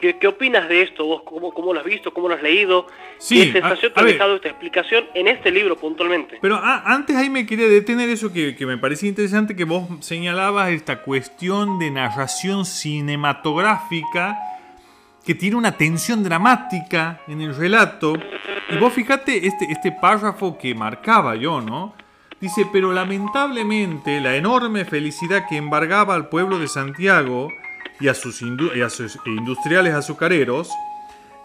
¿Qué, 0.00 0.26
opinas 0.26 0.66
de 0.68 0.82
esto 0.82 1.04
vos? 1.04 1.22
¿Cómo, 1.24 1.52
¿Cómo, 1.52 1.74
lo 1.74 1.80
has 1.80 1.86
visto? 1.86 2.12
¿Cómo 2.14 2.28
lo 2.28 2.34
has 2.34 2.42
leído? 2.42 2.86
Sí, 3.18 3.46
¿Qué 3.46 3.52
sensación 3.52 3.92
te 3.92 4.00
ha 4.00 4.04
dejado 4.04 4.36
esta 4.36 4.48
explicación 4.48 5.04
en 5.14 5.28
este 5.28 5.50
libro 5.50 5.76
puntualmente? 5.76 6.38
Pero 6.40 6.56
ah, 6.56 6.82
antes 6.86 7.14
ahí 7.16 7.28
me 7.28 7.44
quería 7.44 7.68
detener 7.68 8.08
eso 8.08 8.32
que, 8.32 8.56
me 8.60 8.78
parecía 8.78 9.10
interesante, 9.10 9.54
que 9.54 9.64
vos 9.64 9.84
señalabas 10.00 10.70
esta 10.70 11.02
cuestión 11.02 11.78
de 11.78 11.90
narración 11.90 12.64
cinematográfica 12.64 14.38
que 15.24 15.34
tiene 15.34 15.56
una 15.56 15.76
tensión 15.76 16.24
dramática 16.24 17.20
en 17.28 17.42
el 17.42 17.54
relato. 17.54 18.14
Y 18.70 18.78
vos 18.78 18.94
fíjate 18.94 19.46
este, 19.46 19.66
este 19.70 19.92
párrafo 19.92 20.56
que 20.56 20.74
marcaba 20.74 21.36
yo, 21.36 21.60
¿no? 21.60 21.94
Dice, 22.40 22.66
pero 22.72 22.90
lamentablemente 22.94 24.18
la 24.18 24.34
enorme 24.34 24.86
felicidad 24.86 25.44
que 25.46 25.58
embargaba 25.58 26.14
al 26.14 26.30
pueblo 26.30 26.58
de 26.58 26.68
Santiago 26.68 27.50
y 28.00 28.08
a 28.08 28.14
sus, 28.14 28.42
industriales 28.42 29.94
azucareros, 29.94 30.70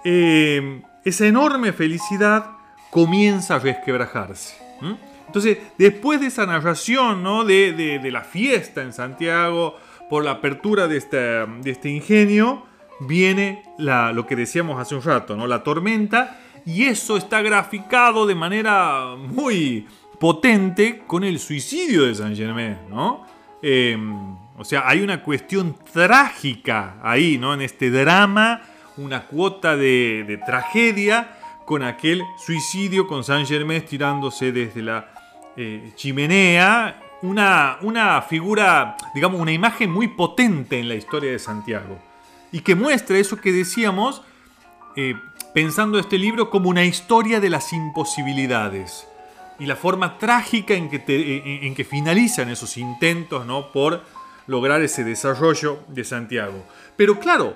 eh, 0.04 0.82
esa 1.04 1.28
enorme 1.28 1.74
felicidad 1.74 2.52
comienza 2.90 3.56
a 3.56 3.60
resquebrajarse. 3.60 4.56
Entonces, 5.28 5.58
después 5.78 6.22
de 6.22 6.28
esa 6.28 6.46
narración 6.46 7.24
¿no? 7.24 7.44
de, 7.44 8.00
la 8.12 8.22
fiesta 8.22 8.82
en 8.82 8.94
Santiago, 8.94 9.78
por 10.10 10.24
la 10.24 10.32
apertura 10.32 10.88
de 10.88 10.98
este, 10.98 11.18
de 11.18 11.72
este 11.72 11.90
ingenio, 11.90 12.66
viene 13.02 13.64
lo 13.78 14.26
que 14.26 14.36
decíamos 14.36 14.80
hace 14.80 14.96
un 14.96 15.02
rato, 15.02 15.36
¿no? 15.36 15.48
la 15.48 15.64
tormenta, 15.64 16.40
y 16.66 16.86
eso 16.86 17.18
está 17.18 17.42
graficado 17.42 18.26
de 18.26 18.36
manera 18.36 19.16
muy 19.18 19.88
potente 20.20 21.04
con 21.06 21.24
el 21.24 21.40
suicidio 21.40 22.04
de 22.04 22.16
Saint 22.16 22.36
Germain. 22.36 22.78
¿no? 22.90 23.26
Em, 23.62 24.36
o 24.58 24.64
sea, 24.64 24.88
hay 24.88 25.02
una 25.02 25.22
cuestión 25.22 25.76
trágica 25.92 26.96
ahí, 27.04 27.38
¿no? 27.38 27.54
En 27.54 27.62
este 27.62 27.90
drama, 27.90 28.62
una 28.98 29.26
cuota 29.26 29.76
de, 29.76 30.40
tragedia 30.46 31.38
con 31.66 31.84
aquel 31.84 32.24
suicidio 32.38 33.08
con 33.08 33.24
Saint 33.24 33.48
Germain 33.48 33.84
tirándose 33.84 34.52
desde 34.54 34.82
la 34.82 35.10
eh, 35.58 35.92
chimenea. 35.96 37.02
Una, 37.22 37.78
una 37.82 38.22
figura, 38.22 38.96
digamos, 39.14 39.42
una 39.42 39.52
imagen 39.52 39.92
muy 39.92 40.08
potente 40.08 40.80
en 40.80 40.88
la 40.88 40.96
historia 40.96 41.32
de 41.32 41.40
Santiago. 41.40 41.98
Y 42.52 42.62
que 42.62 42.76
muestra 42.76 43.18
eso 43.18 43.38
que 43.38 43.52
decíamos, 43.52 44.22
eh, 44.96 45.16
pensando 45.54 46.00
este 46.00 46.18
libro 46.18 46.50
como 46.50 46.70
una 46.70 46.86
historia 46.86 47.42
de 47.42 47.50
las 47.50 47.74
imposibilidades. 47.74 49.08
Y 49.60 49.66
la 49.66 49.76
forma 49.76 50.18
trágica 50.18 50.76
en 50.76 50.90
que, 50.90 51.62
en 51.64 51.76
que 51.76 51.84
finalizan 51.84 52.50
esos 52.50 52.78
intentos, 52.78 53.46
¿no? 53.46 53.72
Por 53.72 54.04
lograr 54.48 54.82
ese 54.82 55.04
desarrollo 55.04 55.80
de 55.88 56.04
Santiago. 56.04 56.64
Pero 56.96 57.20
claro, 57.20 57.56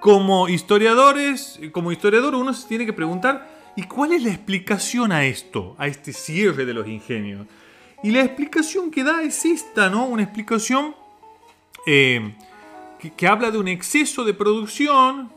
como 0.00 0.48
historiadores, 0.48 1.58
como 1.72 1.92
historiador 1.92 2.34
uno 2.34 2.52
se 2.52 2.68
tiene 2.68 2.86
que 2.86 2.92
preguntar, 2.92 3.48
¿y 3.76 3.84
cuál 3.84 4.12
es 4.12 4.22
la 4.22 4.30
explicación 4.30 5.12
a 5.12 5.24
esto, 5.24 5.74
a 5.78 5.86
este 5.86 6.12
cierre 6.12 6.66
de 6.66 6.74
los 6.74 6.86
ingenios? 6.86 7.46
Y 8.02 8.10
la 8.10 8.20
explicación 8.20 8.90
que 8.90 9.02
da 9.02 9.22
es 9.22 9.46
esta, 9.46 9.88
¿no? 9.88 10.04
Una 10.04 10.22
explicación 10.22 10.94
eh, 11.86 12.34
que, 13.16 13.26
habla 13.26 13.50
de 13.50 13.58
un 13.58 13.68
exceso 13.68 14.24
de 14.24 14.34
producción 14.34 15.32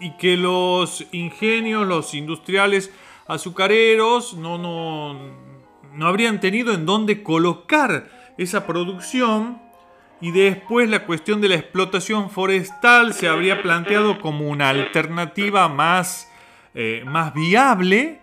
y 0.00 0.12
que 0.18 0.36
los 0.36 1.06
ingenios, 1.12 1.86
los 1.86 2.12
industriales 2.14 2.90
azucareros 3.26 4.34
no, 4.34 4.58
no, 4.58 5.18
no 5.94 6.06
habrían 6.06 6.40
tenido 6.40 6.74
en 6.74 6.84
dónde 6.84 7.22
colocar 7.22 8.10
esa 8.36 8.66
producción 8.66 9.59
y 10.20 10.32
después 10.32 10.88
la 10.88 11.06
cuestión 11.06 11.40
de 11.40 11.48
la 11.48 11.54
explotación 11.54 12.30
forestal 12.30 13.14
se 13.14 13.28
habría 13.28 13.62
planteado 13.62 14.20
como 14.20 14.48
una 14.48 14.68
alternativa 14.68 15.68
más, 15.68 16.30
eh, 16.74 17.02
más 17.06 17.32
viable 17.32 18.20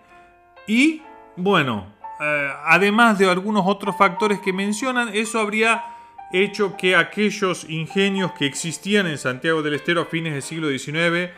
y 0.66 1.02
bueno, 1.36 1.92
eh, 2.20 2.50
además 2.64 3.18
de 3.18 3.30
algunos 3.30 3.64
otros 3.66 3.96
factores 3.96 4.40
que 4.40 4.52
mencionan, 4.52 5.10
eso 5.12 5.40
habría 5.40 5.84
hecho 6.32 6.76
que 6.76 6.94
aquellos 6.94 7.64
ingenios 7.68 8.32
que 8.32 8.46
existían 8.46 9.06
en 9.06 9.18
Santiago 9.18 9.62
del 9.62 9.74
Estero 9.74 10.02
a 10.02 10.04
fines 10.04 10.32
del 10.32 10.42
siglo 10.42 10.68
XIX 10.68 11.30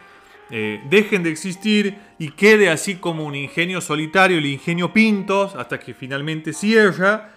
eh, 0.51 0.83
dejen 0.91 1.23
de 1.23 1.31
existir 1.31 1.97
y 2.19 2.31
quede 2.31 2.71
así 2.71 2.97
como 2.97 3.25
un 3.25 3.37
ingenio 3.37 3.81
solitario, 3.81 4.39
el 4.39 4.47
ingenio 4.47 4.93
Pintos, 4.93 5.55
hasta 5.55 5.79
que 5.79 5.95
finalmente 5.95 6.53
cierra. 6.53 7.31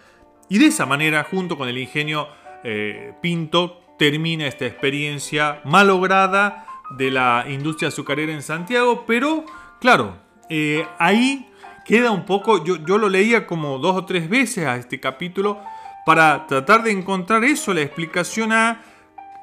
Y 0.49 0.57
de 0.57 0.67
esa 0.67 0.85
manera, 0.85 1.23
junto 1.23 1.57
con 1.57 1.69
el 1.69 1.77
ingenio 1.77 2.27
eh, 2.63 3.13
Pinto 3.21 3.81
termina 3.97 4.47
esta 4.47 4.65
experiencia 4.65 5.61
malograda 5.65 6.65
de 6.97 7.11
la 7.11 7.45
industria 7.47 7.89
azucarera 7.89 8.31
en 8.31 8.41
Santiago, 8.41 9.03
pero 9.05 9.45
claro, 9.79 10.17
eh, 10.49 10.85
ahí 10.99 11.49
queda 11.85 12.11
un 12.11 12.25
poco, 12.25 12.63
yo, 12.63 12.77
yo, 12.77 12.97
lo 12.97 13.09
leía 13.09 13.45
como 13.45 13.77
dos 13.79 13.95
o 13.95 14.05
tres 14.05 14.29
veces 14.29 14.65
a 14.65 14.77
este 14.77 14.99
capítulo 14.99 15.59
para 16.05 16.47
tratar 16.47 16.83
de 16.83 16.91
encontrar 16.91 17.43
eso, 17.43 17.73
la 17.73 17.81
explicación 17.81 18.51
a, 18.51 18.81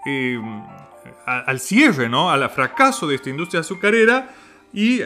eh, 0.07 0.41
al 1.27 1.61
cierre, 1.61 2.09
¿no? 2.09 2.31
al 2.31 2.49
fracaso 2.51 3.07
de 3.07 3.17
esta 3.17 3.31
industria 3.31 3.61
azucarera 3.61 4.31
y 4.73 5.01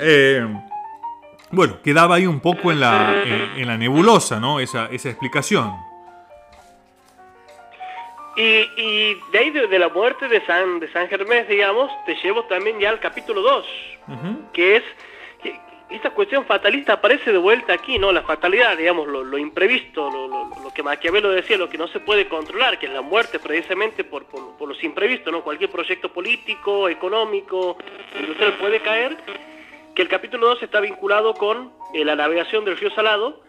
bueno, 1.51 1.81
quedaba 1.83 2.17
ahí 2.17 2.27
un 2.27 2.41
poco 2.41 2.73
en 2.73 2.81
la, 2.81 3.23
en, 3.23 3.67
la 3.67 3.77
nebulosa, 3.77 4.41
¿no? 4.41 4.61
esa, 4.61 4.87
esa 4.87 5.09
explicación. 5.09 5.73
Y, 8.37 9.15
de 9.31 9.39
ahí, 9.39 9.51
de, 9.51 9.79
la 9.79 9.89
muerte 9.89 10.29
de 10.29 10.45
San, 10.45 10.81
de 10.81 10.91
San 10.93 11.09
Germés, 11.09 11.47
digamos, 11.49 11.91
te 12.05 12.17
llevo 12.17 12.45
también 12.45 12.81
ya 12.81 12.91
al 12.91 12.99
capítulo 12.99 13.43
2, 13.43 13.67
que 14.53 14.77
es 14.77 14.83
que 15.41 15.61
esta 15.91 16.11
cuestión 16.11 16.45
fatalista 16.45 16.95
aparece 16.95 17.31
de 17.31 17.39
vuelta 17.39 17.73
aquí, 17.75 17.99
¿no? 17.99 18.11
La 18.11 18.23
fatalidad, 18.23 18.77
digamos, 18.77 19.07
lo, 19.07 19.39
imprevisto, 19.39 20.11
lo, 20.11 20.73
que 20.75 20.83
Maquiavelo 20.83 21.31
decía, 21.31 21.57
lo 21.57 21.69
que 21.69 21.79
no 21.79 21.87
se 21.87 22.01
puede 22.01 22.27
controlar, 22.27 22.79
que 22.81 22.87
es 22.87 22.93
la 22.93 23.03
muerte 23.03 23.39
precisamente 23.39 24.03
por, 24.03 24.25
por, 24.25 24.69
los 24.69 24.83
imprevistos, 24.83 25.33
¿no? 25.33 25.45
Cualquier 25.45 25.71
proyecto 25.71 26.13
político, 26.13 26.89
económico, 26.89 27.77
industrial 28.19 28.55
puede 28.55 28.81
caer, 28.81 29.17
que 29.95 30.03
el 30.03 30.09
capítulo 30.09 30.49
2 30.49 30.65
está 30.65 30.81
vinculado 30.81 31.35
con 31.35 31.73
eh, 31.93 32.05
la 32.05 32.17
navegación 32.17 32.65
del 32.65 32.77
río 32.77 32.91
Salado, 32.91 33.45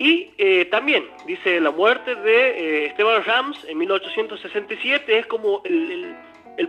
y 0.00 0.30
eh, 0.38 0.64
también, 0.70 1.04
dice, 1.26 1.60
la 1.60 1.70
muerte 1.70 2.14
de 2.14 2.84
eh, 2.84 2.86
Esteban 2.86 3.22
Rams 3.22 3.66
en 3.68 3.76
1867 3.76 5.18
es 5.18 5.26
como 5.26 5.60
el, 5.66 6.16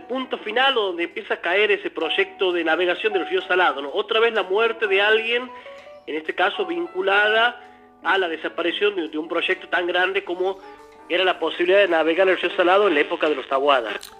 punto 0.06 0.36
final 0.36 0.74
donde 0.74 1.04
empieza 1.04 1.34
a 1.34 1.40
caer 1.40 1.70
ese 1.70 1.88
proyecto 1.88 2.52
de 2.52 2.62
navegación 2.62 3.14
del 3.14 3.26
río 3.26 3.40
Salado. 3.40 3.90
Otra 3.94 4.20
vez 4.20 4.34
la 4.34 4.42
muerte 4.42 4.86
de 4.86 5.00
alguien, 5.00 5.50
en 6.06 6.14
este 6.14 6.34
caso 6.34 6.66
vinculada 6.66 7.58
a 8.02 8.18
la 8.18 8.28
desaparición 8.28 8.96
de, 8.96 9.16
un 9.16 9.28
proyecto 9.28 9.66
tan 9.68 9.86
grande 9.86 10.24
como 10.24 10.58
era 11.08 11.24
la 11.24 11.38
posibilidad 11.38 11.78
de 11.78 11.88
navegar 11.88 12.28
el 12.28 12.38
río 12.38 12.50
Salado 12.54 12.86
en 12.86 12.92
la 12.92 13.00
época 13.00 13.30
de 13.30 13.36
los 13.36 13.48
Tabuadas. 13.48 14.12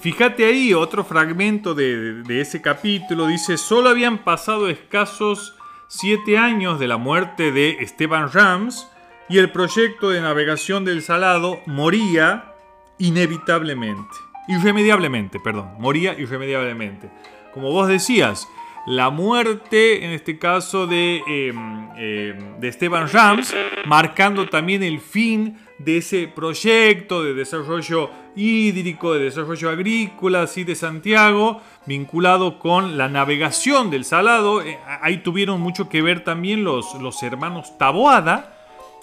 Fíjate 0.00 0.46
ahí, 0.46 0.72
otro 0.72 1.04
fragmento 1.04 1.74
de 1.74 2.40
ese 2.40 2.62
capítulo 2.62 3.26
dice, 3.26 3.58
solo 3.58 3.90
habían 3.90 4.24
pasado 4.24 4.70
escasos 4.70 5.55
siete 5.88 6.38
años 6.38 6.78
de 6.78 6.88
la 6.88 6.96
muerte 6.96 7.52
de 7.52 7.78
Esteban 7.80 8.32
Rams 8.32 8.90
y 9.28 9.38
el 9.38 9.50
proyecto 9.50 10.10
de 10.10 10.20
navegación 10.20 10.84
del 10.84 11.02
Salado 11.02 11.60
moría 11.66 12.54
inevitablemente, 12.98 14.16
irremediablemente, 14.48 15.40
perdón, 15.40 15.74
moría 15.78 16.18
irremediablemente. 16.18 17.10
Como 17.52 17.70
vos 17.70 17.88
decías, 17.88 18.48
la 18.86 19.10
muerte, 19.10 20.04
en 20.04 20.12
este 20.12 20.38
caso 20.38 20.86
de, 20.86 21.22
em, 21.26 21.88
em, 21.96 22.60
de 22.60 22.68
Esteban 22.68 23.08
Rams, 23.08 23.54
marcando 23.84 24.48
también 24.48 24.82
el 24.82 25.00
fin 25.00 25.58
de 25.78 25.98
ese 25.98 26.28
proyecto 26.28 27.22
de 27.22 27.34
desarrollo 27.34 28.10
hídrico, 28.36 29.14
de 29.14 29.24
desarrollo 29.24 29.70
agrícola, 29.70 30.42
así 30.42 30.64
de 30.64 30.74
Santiago, 30.74 31.60
vinculado 31.86 32.58
con 32.58 32.96
la 32.96 33.08
navegación 33.08 33.90
del 33.90 34.04
Salado. 34.04 34.62
Eh, 34.62 34.78
ahí 35.02 35.18
tuvieron 35.18 35.60
mucho 35.60 35.88
que 35.88 36.00
ver 36.00 36.22
también 36.22 36.64
los, 36.64 36.94
los 37.00 37.22
hermanos 37.22 37.76
Taboada. 37.78 38.52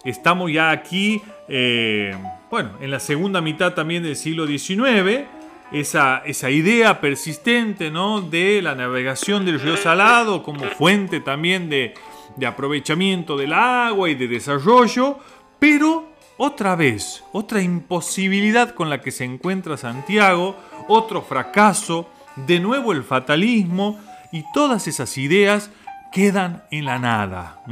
Estamos 0.06 0.52
ya 0.52 0.72
aquí, 0.72 1.22
eh, 1.48 2.16
bueno, 2.50 2.72
en 2.82 2.90
la 2.90 3.00
segunda 3.00 3.42
mitad 3.42 3.74
también 3.74 4.04
del 4.04 4.16
siglo 4.16 4.48
XIX. 4.48 5.26
Esa, 5.74 6.22
esa, 6.26 6.50
idea 6.52 7.02
persistente 7.02 7.90
¿no? 7.90 8.22
de 8.22 8.62
la 8.62 8.76
navegación 8.76 9.44
del 9.44 9.60
río 9.60 9.76
Salado 9.76 10.44
como 10.44 10.66
fuente 10.66 11.20
también 11.20 11.68
de, 11.68 11.96
de 12.36 12.46
aprovechamiento 12.46 13.36
del 13.38 13.54
agua 13.54 14.10
y 14.10 14.16
de 14.16 14.28
desarrollo, 14.28 15.18
pero 15.60 16.14
otra 16.38 16.76
vez, 16.76 17.24
otra 17.32 17.62
imposibilidad 17.62 18.74
con 18.74 18.90
la 18.90 19.02
que 19.02 19.12
se 19.12 19.24
encuentra 19.24 19.78
Santiago, 19.78 20.56
otro 20.88 21.22
fracaso, 21.22 22.10
de 22.36 22.60
nuevo 22.60 22.92
el 22.92 23.04
fatalismo 23.04 24.00
y 24.32 24.44
todas 24.54 24.88
esas 24.88 25.18
ideas 25.18 25.70
quedan 26.12 26.64
en 26.72 26.86
la 26.86 27.00
nada. 27.00 27.64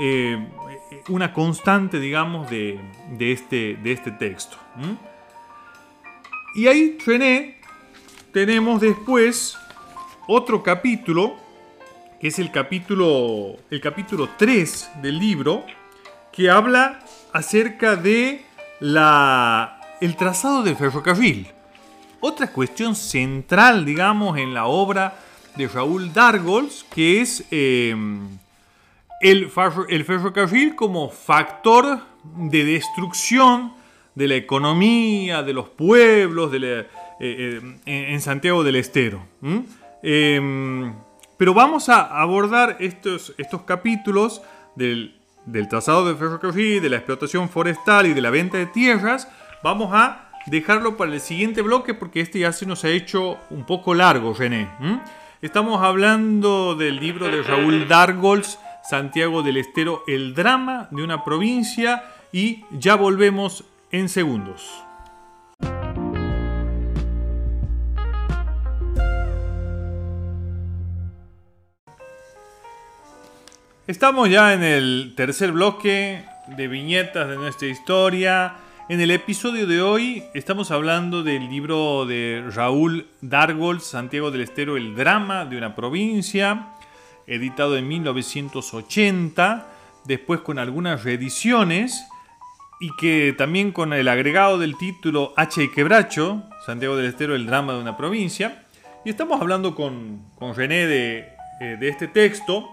Eh, 0.00 0.38
una 1.08 1.32
constante, 1.32 2.00
digamos, 2.00 2.48
de, 2.50 2.80
este, 3.18 3.76
de 3.76 3.92
este, 3.92 4.10
texto. 4.12 4.56
Y 6.54 6.66
ahí, 6.66 6.96
René, 7.04 7.56
tenemos 8.32 8.80
después 8.80 9.56
otro 10.26 10.62
capítulo, 10.62 11.36
que 12.20 12.28
es 12.28 12.38
el 12.38 12.50
capítulo, 12.50 13.56
el 13.70 13.80
capítulo 13.80 14.30
3 14.36 14.90
del 15.02 15.18
libro, 15.18 15.64
que 16.32 16.50
habla 16.50 17.00
acerca 17.32 17.96
de 17.96 18.44
la, 18.80 19.80
el 20.00 20.16
trazado 20.16 20.62
del 20.62 20.76
ferrocarril. 20.76 21.48
Otra 22.20 22.50
cuestión 22.50 22.96
central, 22.96 23.84
digamos, 23.84 24.38
en 24.38 24.54
la 24.54 24.66
obra 24.66 25.18
de 25.54 25.68
Raúl 25.68 26.12
Dargols, 26.12 26.84
que 26.92 27.20
es 27.20 27.44
em, 27.50 28.38
el 29.20 29.50
ferrocarril 29.50 30.74
como 30.74 31.10
factor 31.10 32.00
de 32.24 32.64
destrucción 32.64 33.77
de 34.18 34.28
la 34.28 34.34
economía, 34.34 35.42
de 35.42 35.52
los 35.52 35.68
pueblos 35.68 36.50
de 36.50 36.80
eh, 36.80 36.86
eh, 37.20 37.60
en 37.86 38.20
Santiago 38.20 38.64
del 38.64 38.76
Estero. 38.76 39.20
Em, 40.02 40.94
pero 41.36 41.54
vamos 41.54 41.88
a 41.88 42.20
abordar 42.20 42.76
estos, 42.80 43.34
estos 43.38 43.62
capítulos 43.62 44.42
del 44.76 45.18
del 45.52 45.68
trazado 45.68 46.06
de 46.06 46.14
ferrocarril, 46.14 46.82
de 46.82 46.90
la 46.90 46.96
explotación 46.96 47.48
forestal 47.48 48.06
y 48.06 48.12
de 48.12 48.20
la 48.20 48.30
venta 48.30 48.58
de 48.58 48.66
tierras, 48.66 49.28
vamos 49.62 49.90
a 49.94 50.30
dejarlo 50.46 50.96
para 50.96 51.12
el 51.12 51.20
siguiente 51.20 51.62
bloque 51.62 51.94
porque 51.94 52.20
este 52.20 52.40
ya 52.40 52.52
se 52.52 52.66
nos 52.66 52.84
ha 52.84 52.90
hecho 52.90 53.38
un 53.50 53.64
poco 53.64 53.94
largo, 53.94 54.34
René. 54.34 54.68
Estamos 55.40 55.82
hablando 55.82 56.74
del 56.74 56.96
libro 56.96 57.28
de 57.28 57.42
Raúl 57.42 57.88
Dargols, 57.88 58.58
Santiago 58.88 59.42
del 59.42 59.56
Estero, 59.56 60.02
El 60.06 60.34
drama 60.34 60.88
de 60.90 61.02
una 61.02 61.24
provincia 61.24 62.04
y 62.32 62.64
ya 62.70 62.94
volvemos 62.94 63.64
en 63.90 64.08
segundos. 64.08 64.84
Estamos 73.86 74.28
ya 74.28 74.52
en 74.52 74.62
el 74.62 75.14
tercer 75.16 75.52
bloque 75.52 76.22
de 76.48 76.68
viñetas 76.68 77.28
de 77.28 77.36
nuestra 77.36 77.68
historia. 77.68 78.56
En 78.90 79.00
el 79.00 79.10
episodio 79.10 79.66
de 79.66 79.80
hoy 79.80 80.24
estamos 80.34 80.70
hablando 80.70 81.22
del 81.22 81.48
libro 81.48 82.04
de 82.04 82.44
Raúl 82.54 83.06
Dargol, 83.22 83.80
Santiago 83.80 84.30
del 84.30 84.42
Estero, 84.42 84.76
El 84.76 84.94
drama 84.94 85.46
de 85.46 85.56
una 85.56 85.74
provincia, 85.74 86.74
editado 87.26 87.78
en 87.78 87.88
1980, 87.88 89.66
después 90.04 90.40
con 90.40 90.58
algunas 90.58 91.04
reediciones 91.04 92.04
y 92.80 92.94
que 92.96 93.34
también 93.36 93.72
con 93.72 93.92
el 93.92 94.08
agregado 94.08 94.58
del 94.58 94.76
título 94.76 95.32
H. 95.36 95.62
y 95.62 95.70
Quebracho, 95.70 96.44
Santiago 96.64 96.96
del 96.96 97.06
Estero, 97.06 97.34
El 97.34 97.46
drama 97.46 97.74
de 97.74 97.80
una 97.80 97.96
provincia. 97.96 98.64
Y 99.04 99.10
estamos 99.10 99.40
hablando 99.40 99.74
con, 99.74 100.22
René 100.54 100.86
de, 100.86 101.28
eh, 101.60 101.76
de 101.78 101.88
este 101.88 102.08
texto 102.08 102.68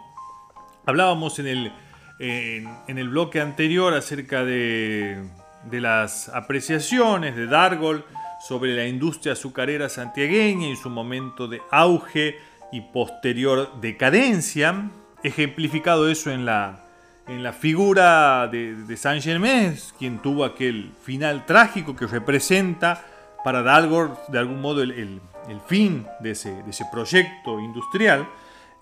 Hablábamos 0.88 1.40
en 1.40 1.48
el, 1.48 1.72
en, 2.20 2.98
el 2.98 3.10
bloque 3.10 3.42
anterior 3.42 3.94
acerca 3.96 4.46
de, 4.46 5.24
de, 5.64 5.82
las 5.82 6.30
apreciaciones 6.30 7.36
de 7.36 7.48
Dargol 7.48 8.06
sobre 8.48 8.76
la 8.76 8.86
industria 8.86 9.34
azucarera 9.34 9.90
santiagueña 9.90 10.68
y 10.68 10.76
su 10.76 10.92
momento 10.92 11.48
de 11.48 11.60
auge 11.72 12.38
y 12.72 12.82
posterior 12.82 13.82
decadencia, 13.82 14.92
ejemplificado 15.24 16.08
eso 16.08 16.30
en 16.30 16.46
la, 16.46 16.85
en 17.28 17.44
la 17.44 17.54
figura 17.54 18.48
de, 18.48 18.98
Saint 18.98 19.24
Germain, 19.24 19.76
quien 19.98 20.20
tuvo 20.20 20.46
aquel 20.46 20.92
final 21.04 21.46
trágico 21.46 21.96
que 21.96 22.08
representa 22.08 23.06
para 23.44 23.64
Dargol 23.64 24.18
de 24.28 24.40
algún 24.40 24.62
modo 24.62 24.82
el, 24.82 24.92
el, 24.92 25.22
el 25.50 25.60
fin 25.68 26.06
de 26.20 26.32
ese, 26.32 26.64
de 26.64 26.70
ese 26.70 26.86
proyecto 26.92 27.60
industrial. 27.60 28.28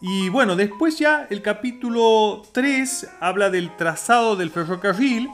Y 0.01 0.29
bueno, 0.29 0.55
después 0.55 0.99
ya 0.99 1.27
el 1.29 1.41
capítulo 1.41 2.41
3 2.51 3.11
habla 3.21 3.49
del 3.49 3.75
trazado 3.77 4.35
del 4.35 4.51
ferrocarril, 4.51 5.29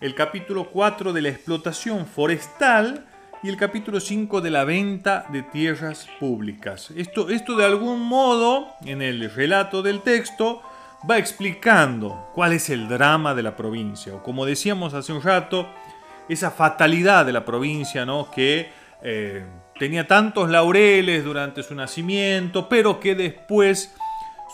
el 0.00 0.14
capítulo 0.14 0.70
4 0.70 1.12
de 1.12 1.22
la 1.22 1.30
explotación 1.30 2.06
forestal 2.06 3.06
y 3.42 3.48
el 3.48 3.56
capítulo 3.56 3.98
5 4.00 4.40
de 4.40 4.50
la 4.50 4.64
venta 4.64 5.26
de 5.30 5.42
tierras 5.42 6.08
públicas. 6.20 6.90
Esto, 6.96 7.28
esto 7.30 7.56
de 7.56 7.64
algún 7.64 8.00
modo, 8.00 8.68
en 8.84 9.02
el 9.02 9.30
relato 9.30 9.82
del 9.82 10.02
texto, 10.02 10.62
va 11.08 11.18
explicando 11.18 12.30
cuál 12.34 12.52
es 12.52 12.70
el 12.70 12.88
drama 12.88 13.34
de 13.34 13.42
la 13.42 13.56
provincia, 13.56 14.14
o 14.14 14.22
como 14.22 14.44
decíamos 14.46 14.94
hace 14.94 15.12
un 15.12 15.22
rato, 15.22 15.68
esa 16.28 16.50
fatalidad 16.50 17.24
de 17.24 17.32
la 17.32 17.44
provincia, 17.44 18.04
¿no? 18.04 18.30
Que 18.30 18.68
eh, 19.02 19.44
tenía 19.78 20.06
tantos 20.06 20.50
laureles 20.50 21.24
durante 21.24 21.62
su 21.62 21.74
nacimiento, 21.74 22.68
pero 22.68 22.98
que 22.98 23.14
después 23.14 23.94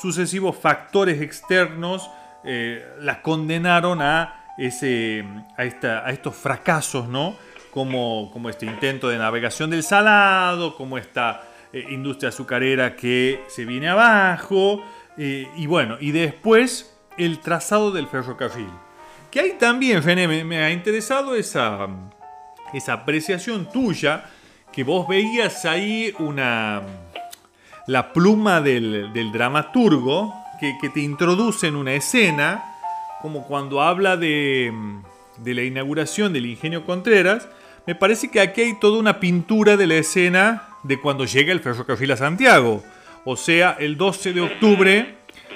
sucesivos 0.01 0.57
factores 0.57 1.21
externos 1.23 2.11
eh, 2.45 2.85
la 3.01 3.23
condenaron 3.23 4.03
a, 4.03 4.45
ese, 4.59 5.25
a, 5.57 5.65
esta, 5.65 6.07
a, 6.07 6.11
estos 6.11 6.35
fracasos, 6.35 7.09
¿no? 7.09 7.37
Como, 7.71 8.31
como 8.33 8.51
este 8.51 8.67
intento 8.67 9.09
de 9.09 9.17
navegación 9.17 9.71
del 9.71 9.83
salado, 9.83 10.77
como 10.77 10.99
esta 10.99 11.43
eh, 11.73 11.87
industria 11.89 12.29
azucarera 12.29 12.95
que 12.95 13.43
se 13.49 13.65
viene 13.65 13.89
abajo, 13.89 14.85
y 15.17 15.67
bueno, 15.67 15.97
y 16.01 16.13
después 16.13 16.93
el 17.19 17.41
trazado 17.41 17.91
del 17.91 18.07
ferrocarril. 18.07 18.71
Que 19.31 19.41
ahí 19.41 19.53
también, 19.59 20.03
René, 20.03 20.45
me, 20.45 20.59
ha 20.59 20.71
interesado 20.71 21.35
esa, 21.35 21.89
esa 22.75 22.93
apreciación 22.93 23.71
tuya 23.73 24.27
que 24.71 24.85
vos 24.85 25.09
veías 25.09 25.65
ahí 25.65 26.15
una, 26.19 26.83
la 27.87 28.13
pluma 28.13 28.61
del, 28.61 29.11
dramaturgo 29.33 30.35
que, 30.61 30.89
te 30.91 31.01
introduce 31.01 31.67
en 31.67 31.77
una 31.77 31.95
escena, 31.95 32.63
como 33.21 33.47
cuando 33.47 33.81
habla 33.81 34.17
de, 34.17 34.73
de, 35.39 35.55
la 35.55 35.63
inauguración 35.63 36.33
del 36.33 36.47
Ingenio 36.47 36.85
Contreras, 36.85 37.49
me 37.87 37.95
parece 37.95 38.31
que 38.31 38.41
aquí 38.41 38.61
hay 38.61 38.79
toda 38.79 38.99
una 38.99 39.19
pintura 39.19 39.77
de 39.77 39.87
la 39.87 39.95
escena 39.95 40.69
de 40.83 41.01
cuando 41.01 41.25
llega 41.25 41.53
el 41.53 41.61
ferrocarril 41.61 42.13
a 42.13 42.17
Santiago, 42.17 42.85
o 43.25 43.37
sea, 43.37 43.77
el 43.79 43.97
12 43.97 44.33
de 44.33 44.41
octubre 44.41 45.15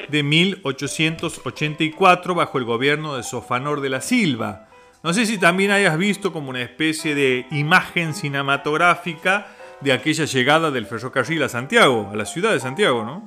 de 0.09 0.23
1884 0.23 2.35
bajo 2.35 2.59
el 2.59 2.65
gobierno 2.65 3.17
de 3.17 3.23
Sofanor 3.23 3.81
de 3.81 3.89
la 3.91 4.01
Silva. 4.01 4.69
No 5.03 5.13
sé 5.13 5.27
si 5.27 5.37
también 5.39 5.73
hayas 5.73 5.99
visto 5.99 6.33
como 6.33 6.51
una 6.51 6.63
especie 6.63 7.15
de 7.15 7.47
imagen 7.51 8.15
cinematográfica 8.15 9.49
de 9.81 9.93
aquella 9.93 10.25
llegada 10.25 10.71
del 10.71 10.87
ferrocarril 10.87 11.43
a 11.43 11.49
Santiago, 11.49 12.09
a 12.13 12.17
la 12.17 12.25
ciudad 12.25 12.53
de 12.53 12.61
Santiago, 12.61 13.03
¿no? 13.05 13.27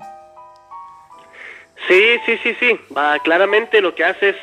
Sí, 1.88 2.20
sí, 2.26 2.38
sí, 2.44 2.56
sí. 2.60 2.78
claramente 3.24 3.80
lo 3.82 3.96
que 3.96 4.04
hace 4.04 4.30
es 4.30 4.36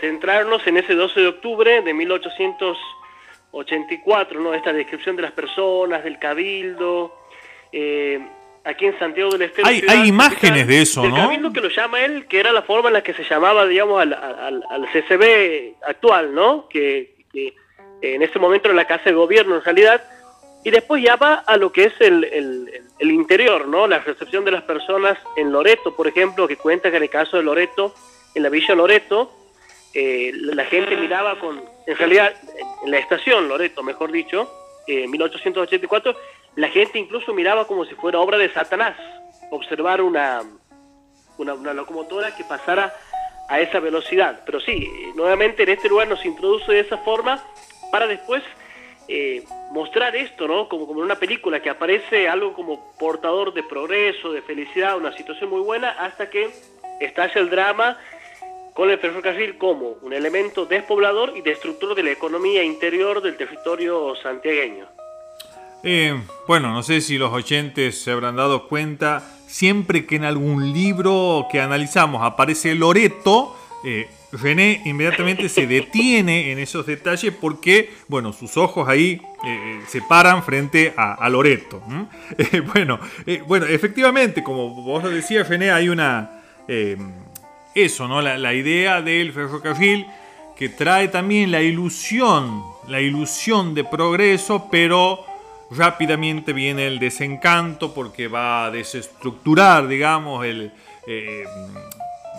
centrarnos 0.00 0.66
en 0.66 0.78
ese 0.78 0.94
12 0.94 1.20
de 1.20 1.28
octubre 1.28 1.82
de 1.82 1.94
1884, 1.94 4.40
¿no? 4.40 4.54
Esta 4.54 4.72
descripción 4.72 5.14
de 5.16 5.22
las 5.22 5.32
personas, 5.32 6.04
del 6.04 6.18
cabildo, 6.18 7.14
eh, 7.70 8.20
aquí 8.64 8.86
en 8.86 8.98
Santiago 8.98 9.30
del 9.30 9.42
Estero. 9.42 9.66
Hay, 9.66 9.82
hay 9.88 10.08
imágenes 10.08 10.66
de 10.66 10.82
eso, 10.82 11.04
¿no? 11.04 11.16
Cabildo 11.16 11.52
que 11.52 11.60
lo 11.60 11.68
llama 11.68 12.00
él, 12.00 12.26
que 12.26 12.40
era 12.40 12.52
la 12.52 12.62
forma 12.62 12.88
en 12.88 12.94
la 12.94 13.02
que 13.02 13.14
se 13.14 13.24
llamaba, 13.24 13.66
digamos, 13.66 14.00
al, 14.00 14.12
al, 14.12 14.88
CCB 14.92 15.74
actual, 15.86 16.34
¿no? 16.34 16.68
Que, 16.68 17.12
en 18.02 18.20
ese 18.20 18.38
momento 18.40 18.68
era 18.68 18.74
la 18.74 18.84
Casa 18.84 19.04
de 19.04 19.12
Gobierno 19.12 19.56
en 19.56 19.62
realidad, 19.62 20.02
y 20.64 20.70
después 20.70 21.02
ya 21.02 21.16
va 21.16 21.34
a 21.34 21.56
lo 21.56 21.72
que 21.72 21.84
es 21.84 21.92
el, 22.00 22.24
el, 22.98 23.10
interior, 23.10 23.68
¿no? 23.68 23.86
La 23.86 24.00
recepción 24.00 24.44
de 24.44 24.50
las 24.50 24.62
personas 24.62 25.18
en 25.36 25.52
Loreto, 25.52 25.94
por 25.94 26.08
ejemplo, 26.08 26.48
que 26.48 26.56
cuenta 26.56 26.90
que 26.90 26.96
en 26.96 27.04
el 27.04 27.10
caso 27.10 27.36
de 27.36 27.44
Loreto, 27.44 27.94
en 28.34 28.42
la 28.42 28.48
Villa 28.48 28.74
Loreto, 28.74 29.30
eh, 29.94 30.32
la 30.34 30.64
gente 30.64 30.96
miraba 30.96 31.38
con, 31.38 31.62
en 31.86 31.96
realidad, 31.96 32.32
en 32.84 32.90
la 32.90 32.98
estación 32.98 33.48
Loreto, 33.48 33.82
mejor 33.82 34.10
dicho, 34.10 34.50
en 34.86 35.10
1884, 35.10 36.16
la 36.56 36.68
gente 36.68 36.98
incluso 36.98 37.32
miraba 37.32 37.66
como 37.66 37.84
si 37.84 37.94
fuera 37.94 38.20
obra 38.20 38.38
de 38.38 38.52
Satanás, 38.52 38.96
observar 39.50 40.02
una, 40.02 40.42
una, 41.38 41.72
locomotora 41.72 42.34
que 42.36 42.44
pasara 42.44 42.92
a 43.48 43.60
esa 43.60 43.80
velocidad. 43.80 44.42
Pero 44.44 44.60
sí, 44.60 44.88
nuevamente 45.14 45.62
en 45.62 45.70
este 45.70 45.88
lugar 45.88 46.08
nos 46.08 46.24
introduce 46.24 46.72
de 46.72 46.80
esa 46.80 46.98
forma 46.98 47.42
para 47.90 48.06
después 48.06 48.42
eh, 49.08 49.44
mostrar 49.70 50.14
esto, 50.14 50.46
¿no? 50.46 50.68
Como, 50.68 50.86
como 50.86 51.00
en 51.00 51.06
una 51.06 51.16
película 51.16 51.60
que 51.60 51.70
aparece 51.70 52.28
algo 52.28 52.52
como 52.54 52.92
portador 52.98 53.52
de 53.52 53.62
progreso, 53.62 54.32
de 54.32 54.42
felicidad, 54.42 54.96
una 54.96 55.16
situación 55.16 55.50
muy 55.50 55.60
buena, 55.60 55.90
hasta 55.90 56.30
que 56.30 56.50
estalla 57.00 57.40
el 57.40 57.50
drama 57.50 57.98
con 58.74 58.90
el 58.90 58.98
ferrocarril 58.98 59.58
como 59.58 59.96
un 60.02 60.12
elemento 60.12 60.64
despoblador 60.64 61.36
y 61.36 61.42
destructor 61.42 61.94
de 61.94 62.02
la 62.02 62.10
economía 62.10 62.62
interior 62.62 63.20
del 63.20 63.36
territorio 63.36 64.14
santiagueño. 64.16 64.88
Eh, 65.84 66.16
bueno, 66.46 66.72
no 66.72 66.82
sé 66.82 67.00
si 67.00 67.18
los 67.18 67.32
oyentes 67.32 68.00
se 68.00 68.12
habrán 68.12 68.36
dado 68.36 68.68
cuenta, 68.68 69.36
siempre 69.48 70.06
que 70.06 70.16
en 70.16 70.24
algún 70.24 70.72
libro 70.72 71.46
que 71.50 71.60
analizamos 71.60 72.22
aparece 72.22 72.74
Loreto, 72.76 73.56
eh, 73.84 74.08
René 74.30 74.80
inmediatamente 74.84 75.48
se 75.48 75.66
detiene 75.66 76.52
en 76.52 76.60
esos 76.60 76.86
detalles 76.86 77.34
porque, 77.38 77.92
bueno, 78.06 78.32
sus 78.32 78.56
ojos 78.56 78.88
ahí 78.88 79.20
eh, 79.44 79.80
se 79.88 80.00
paran 80.02 80.44
frente 80.44 80.94
a, 80.96 81.28
Loreto. 81.28 81.82
bueno, 82.72 83.00
bueno, 83.46 83.66
efectivamente, 83.66 84.42
como 84.42 84.70
vos 84.70 85.02
lo 85.02 85.10
decías, 85.10 85.48
René, 85.48 85.72
hay 85.72 85.88
una... 85.88 86.42
eso, 87.74 88.06
¿no? 88.06 88.22
La, 88.22 88.38
la 88.38 88.54
idea 88.54 89.02
del 89.02 89.32
ferrocarril 89.32 90.06
que 90.56 90.68
trae 90.68 91.08
también 91.08 91.50
la 91.50 91.60
ilusión, 91.60 92.62
la 92.86 93.00
ilusión 93.00 93.74
de 93.74 93.84
progreso, 93.84 94.68
pero 94.70 95.26
rápidamente 95.76 96.52
viene 96.52 96.86
el 96.86 96.98
desencanto 96.98 97.94
porque 97.94 98.28
va 98.28 98.66
a 98.66 98.70
desestructurar, 98.70 99.88
digamos, 99.88 100.44
el, 100.44 100.72
eh, 101.06 101.44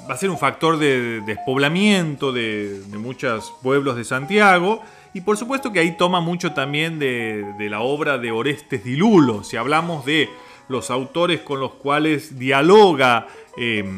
va 0.10 0.14
a 0.14 0.18
ser 0.18 0.30
un 0.30 0.38
factor 0.38 0.78
de 0.78 1.22
despoblamiento 1.22 2.32
de, 2.32 2.82
muchos 2.98 3.54
pueblos 3.62 3.96
de 3.96 4.04
Santiago. 4.04 4.82
Y 5.14 5.22
por 5.22 5.38
supuesto 5.38 5.72
que 5.72 5.80
ahí 5.80 5.96
toma 5.96 6.22
mucho 6.22 6.54
también 6.54 7.00
de, 7.00 7.54
la 7.70 7.82
obra 7.82 8.18
de 8.18 8.32
Orestes 8.32 8.84
Dilulo. 8.84 9.44
Si 9.44 9.58
hablamos 9.58 10.06
de 10.06 10.30
los 10.70 10.90
autores 10.90 11.42
con 11.42 11.60
los 11.60 11.74
cuales 11.74 12.40
dialoga 12.40 13.28
em, 13.58 13.96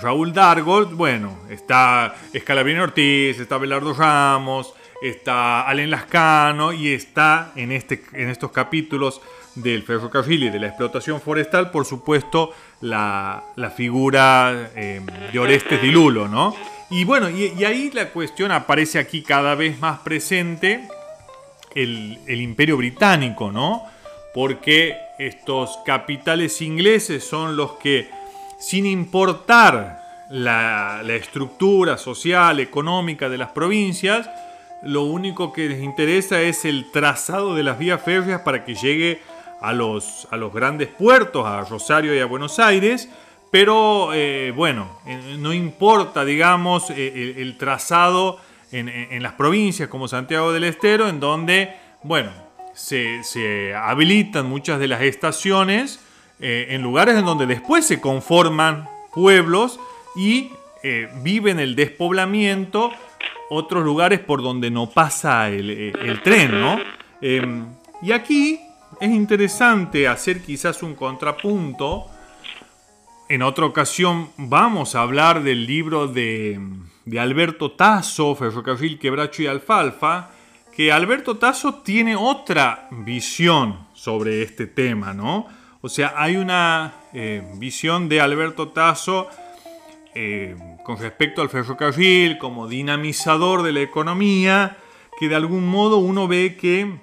Raúl 0.00 0.32
Dargold, 0.32 0.94
bueno, 0.94 1.38
está 1.48 2.14
Escalabrini 2.32 2.80
Ortiz, 2.80 3.38
está 3.38 3.58
Belardo 3.58 3.94
Ramos, 3.94 4.74
está 5.02 5.62
Allen 5.62 5.90
Lascano 5.90 6.72
y 6.72 6.92
está 6.92 7.52
en, 7.56 7.72
este, 7.72 8.04
en 8.12 8.30
estos 8.30 8.52
capítulos 8.52 9.20
del 9.56 9.82
ferrocarril 9.82 10.44
y 10.44 10.50
de 10.50 10.60
la 10.60 10.68
explotación 10.68 11.20
forestal, 11.20 11.70
por 11.70 11.84
supuesto, 11.84 12.54
la, 12.80 13.42
figura 13.76 14.70
em, 14.74 15.04
de 15.32 15.38
Orestes 15.38 15.82
Dilulo, 15.82 16.28
¿no? 16.28 16.54
Y 16.90 17.04
bueno, 17.04 17.28
y, 17.28 17.64
ahí 17.64 17.90
la 17.92 18.10
cuestión 18.10 18.52
aparece 18.52 18.98
aquí 18.98 19.22
cada 19.22 19.54
vez 19.54 19.78
más 19.80 20.00
presente 20.00 20.88
el, 21.74 22.18
imperio 22.28 22.76
británico, 22.76 23.50
¿no? 23.50 23.82
Porque 24.34 24.96
estos 25.18 25.78
capitales 25.84 26.62
ingleses 26.62 27.24
son 27.24 27.56
los 27.56 27.72
que, 27.72 28.08
sin 28.58 28.86
importar 28.86 30.26
la, 30.30 31.02
la 31.04 31.14
estructura 31.14 31.98
social, 31.98 32.60
económica 32.60 33.28
de 33.28 33.38
las 33.38 33.50
provincias, 33.50 34.28
lo 34.82 35.02
único 35.02 35.52
que 35.52 35.68
les 35.68 35.82
interesa 35.82 36.40
es 36.40 36.64
el 36.64 36.90
trazado 36.90 37.54
de 37.54 37.62
las 37.62 37.78
vías 37.78 38.02
férreas 38.02 38.40
para 38.40 38.64
que 38.64 38.74
llegue 38.74 39.20
a 39.60 39.72
los, 39.72 40.26
a 40.30 40.36
los 40.36 40.52
grandes 40.52 40.88
puertos, 40.88 41.46
a 41.46 41.62
Rosario 41.62 42.14
y 42.14 42.18
a 42.18 42.26
Buenos 42.26 42.58
Aires, 42.58 43.08
pero 43.52 44.14
eh, 44.14 44.50
bueno, 44.56 44.98
eh, 45.06 45.36
no 45.38 45.52
importa, 45.52 46.24
digamos, 46.24 46.88
eh, 46.88 47.34
el, 47.36 47.58
trazado 47.58 48.40
en, 48.72 49.22
las 49.22 49.34
provincias 49.34 49.90
como 49.90 50.08
Santiago 50.08 50.54
del 50.54 50.64
Estero, 50.64 51.06
en 51.06 51.20
donde, 51.20 51.76
bueno, 52.02 52.30
se, 52.72 53.74
habilitan 53.74 54.46
muchas 54.46 54.80
de 54.80 54.88
las 54.88 55.02
estaciones 55.02 56.00
en 56.40 56.80
lugares 56.80 57.16
en 57.16 57.26
donde 57.26 57.44
después 57.44 57.86
se 57.86 58.00
conforman 58.00 58.88
pueblos 59.14 59.78
y 60.16 60.50
viven 61.22 61.60
el 61.60 61.76
despoblamiento 61.76 62.90
otros 63.50 63.84
lugares 63.84 64.20
por 64.20 64.42
donde 64.42 64.70
no 64.70 64.88
pasa 64.88 65.48
el, 65.48 65.70
eh, 65.70 66.20
tren, 66.22 66.60
¿no? 66.60 66.78
Em, 67.20 67.66
y 68.02 68.12
aquí 68.12 68.60
es 69.00 69.10
interesante 69.10 70.08
hacer 70.08 70.42
quizás 70.42 70.82
un 70.82 70.94
contrapunto. 70.94 72.06
En 73.28 73.42
otra 73.42 73.66
ocasión 73.66 74.30
vamos 74.36 74.94
a 74.94 75.02
hablar 75.02 75.42
del 75.42 75.66
libro 75.66 76.08
de, 76.08 76.60
Alberto 77.18 77.72
Tasso, 77.72 78.34
Ferrocarril, 78.34 78.98
Quebracho 78.98 79.42
y 79.42 79.46
Alfalfa, 79.46 80.30
que 80.74 80.92
Alberto 80.92 81.36
Tasso 81.36 81.74
tiene 81.76 82.16
otra 82.16 82.88
visión 82.90 83.86
sobre 83.92 84.42
este 84.42 84.66
tema, 84.66 85.12
¿no? 85.12 85.46
O 85.80 85.88
sea, 85.88 86.14
hay 86.16 86.36
una 86.36 86.94
eh, 87.12 87.42
visión 87.56 88.08
de 88.08 88.20
Alberto 88.20 88.68
Tasso 88.68 89.28
eh, 90.14 90.56
con 90.84 90.98
respecto 90.98 91.42
al 91.42 91.48
ferrocarril 91.48 92.38
como 92.38 92.68
dinamizador 92.68 93.62
de 93.62 93.72
la 93.72 93.80
economía, 93.80 94.76
que 95.18 95.28
de 95.28 95.36
algún 95.36 95.66
modo 95.68 95.98
uno 95.98 96.28
ve 96.28 96.56
que 96.56 96.98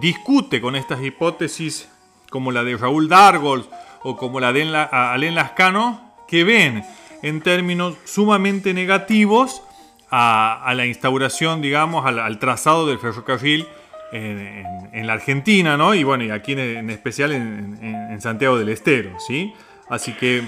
discute 0.00 0.60
con 0.60 0.76
estas 0.76 1.02
hipótesis 1.02 1.88
como 2.30 2.50
la 2.50 2.64
de 2.64 2.76
Raúl 2.76 3.08
Dargol 3.08 3.66
o 4.02 4.16
como 4.16 4.40
la 4.40 4.52
de 4.52 4.74
Alain 4.74 5.34
Lascano, 5.34 6.14
que 6.26 6.44
ven 6.44 6.84
en 7.22 7.40
términos 7.40 7.96
sumamente 8.04 8.74
negativos 8.74 9.62
a, 10.10 10.72
la 10.76 10.86
instauración, 10.86 11.60
digamos, 11.60 12.06
al, 12.06 12.38
trazado 12.38 12.86
del 12.86 12.98
ferrocarril 12.98 13.66
en, 14.12 15.06
la 15.06 15.14
Argentina, 15.14 15.76
¿no? 15.76 15.94
Y 15.94 16.04
bueno, 16.04 16.24
y 16.24 16.30
aquí 16.30 16.52
en, 16.52 16.90
especial 16.90 17.32
en, 17.32 17.78
en, 17.82 18.20
Santiago 18.20 18.58
del 18.58 18.68
Estero, 18.68 19.18
¿sí? 19.18 19.52
Así 19.88 20.12
que 20.12 20.44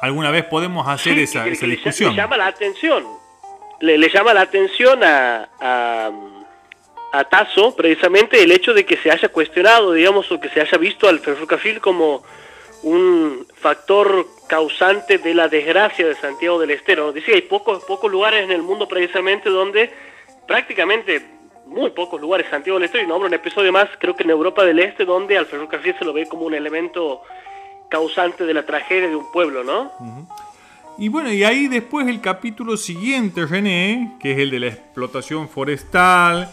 alguna 0.00 0.30
vez 0.30 0.44
podemos 0.44 0.86
hacer 0.88 1.18
esa, 1.18 1.44
discusión. 1.44 2.10
Le, 2.10 2.16
llama 2.16 2.36
la 2.36 2.46
atención, 2.46 3.04
le, 3.80 4.08
llama 4.08 4.34
la 4.34 4.42
atención 4.42 5.02
a, 5.02 5.48
a, 5.60 6.10
a, 7.12 7.24
Tasso 7.24 7.74
precisamente 7.74 8.42
el 8.42 8.52
hecho 8.52 8.74
de 8.74 8.84
que 8.84 8.96
se 8.96 9.10
haya 9.10 9.28
cuestionado, 9.28 9.92
digamos, 9.92 10.30
o 10.30 10.40
que 10.40 10.48
se 10.48 10.60
haya 10.60 10.78
visto 10.78 11.08
al 11.08 11.20
ferrocarril 11.20 11.80
como 11.80 12.22
un 12.82 13.46
factor 13.54 14.26
causante 14.46 15.18
de 15.18 15.34
la 15.34 15.48
desgracia 15.48 16.06
de 16.06 16.14
Santiago 16.14 16.58
del 16.58 16.70
Estero. 16.70 17.12
Que 17.12 17.34
hay 17.34 17.42
pocos, 17.42 17.84
pocos 17.84 18.10
lugares 18.10 18.44
en 18.44 18.52
el 18.52 18.62
mundo 18.62 18.86
precisamente 18.86 19.50
donde 19.50 19.90
prácticamente 20.46 21.36
muy 21.66 21.90
pocos 21.90 22.20
lugares 22.20 22.46
Santiago 22.48 22.78
del 22.78 22.86
Estero, 22.86 23.04
y 23.04 23.08
nombro 23.08 23.26
un 23.26 23.34
episodio 23.34 23.72
más, 23.72 23.88
creo 23.98 24.14
que 24.14 24.22
en 24.22 24.30
Europa 24.30 24.64
del 24.64 24.78
Este, 24.78 25.04
donde 25.04 25.36
al 25.36 25.46
ferrocarril 25.46 25.96
se 25.98 26.04
lo 26.04 26.12
ve 26.12 26.26
como 26.26 26.46
un 26.46 26.54
elemento 26.54 27.22
causante 27.88 28.44
de 28.44 28.54
la 28.54 28.64
tragedia 28.64 29.08
de 29.08 29.16
un 29.16 29.30
pueblo, 29.32 29.64
¿no? 29.64 29.90
Y 30.98 31.08
bueno, 31.08 31.30
y 31.30 31.44
ahí 31.44 31.68
después 31.68 32.08
el 32.08 32.20
capítulo 32.20 32.76
siguiente, 32.76 33.46
René, 33.46 34.16
que 34.18 34.32
es 34.32 34.38
el 34.38 34.50
de 34.50 34.60
la 34.60 34.66
explotación 34.68 35.48
forestal, 35.48 36.50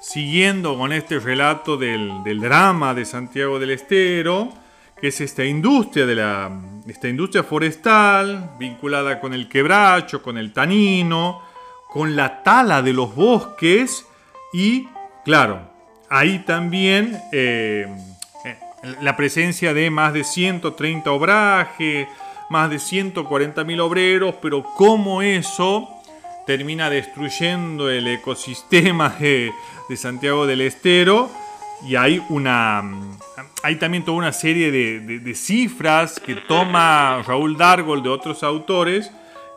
siguiendo 0.00 0.76
con 0.76 0.92
este 0.92 1.18
relato 1.20 1.76
del, 1.76 2.22
drama 2.40 2.92
de 2.92 3.04
Santiago 3.04 3.58
del 3.58 3.70
Estero, 3.70 4.52
que 5.00 5.08
es 5.08 5.20
esta 5.20 5.44
industria 5.44 6.06
de 6.06 6.14
la 6.14 6.50
esta 6.86 7.08
industria 7.08 7.42
forestal 7.42 8.50
vinculada 8.58 9.20
con 9.20 9.32
el 9.32 9.48
quebracho, 9.48 10.22
con 10.22 10.36
el 10.36 10.52
tanino, 10.52 11.40
con 11.88 12.14
la 12.16 12.42
tala 12.42 12.82
de 12.82 12.92
los 12.92 13.14
bosques 13.14 14.06
y, 14.52 14.86
claro, 15.24 15.70
ahí 16.10 16.40
también 16.40 17.18
eh, 17.32 17.86
la 19.00 19.16
presencia 19.16 19.74
de 19.74 19.90
más 19.90 20.12
de 20.12 20.24
130 20.24 21.10
obrajes, 21.10 22.08
más 22.50 22.70
de 22.70 22.78
140 22.78 23.64
mil 23.64 23.80
obreros, 23.80 24.36
pero 24.40 24.62
cómo 24.62 25.22
eso 25.22 25.88
termina 26.46 26.90
destruyendo 26.90 27.90
el 27.90 28.06
ecosistema 28.06 29.08
de, 29.18 29.52
Santiago 29.96 30.46
del 30.46 30.60
Estero 30.60 31.30
y 31.86 31.96
hay 31.96 32.22
una... 32.28 32.82
hay 33.62 33.76
también 33.76 34.04
toda 34.04 34.18
una 34.18 34.32
serie 34.32 34.70
de, 34.70 35.34
cifras 35.34 36.20
que 36.20 36.34
toma 36.36 37.22
Raúl 37.26 37.56
Dargol 37.56 38.02
de 38.02 38.08
otros 38.08 38.42
autores 38.42 39.10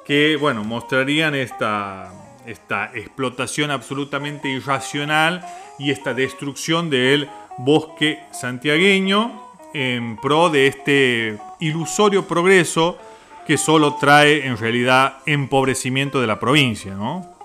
que, 0.06 0.38
bueno, 0.38 0.64
mostrarían 0.64 1.36
esta, 1.36 2.14
esta 2.46 2.92
explotación 2.94 3.72
absolutamente 3.72 4.48
irracional 4.48 5.46
y 5.78 5.92
esta 5.92 6.14
destrucción 6.14 6.90
del 6.90 7.30
bosque 7.58 8.20
santiagueño 8.32 9.48
en 9.74 10.18
pro 10.18 10.50
de 10.50 10.68
este 10.68 11.38
ilusorio 11.60 12.28
progreso 12.28 12.98
que 13.46 13.58
solo 13.58 13.96
trae 13.96 14.46
en 14.46 14.58
realidad 14.58 15.20
empobrecimiento 15.26 16.20
de 16.20 16.28
la 16.28 16.40
provincia, 16.40 16.94
¿no? 16.94 17.38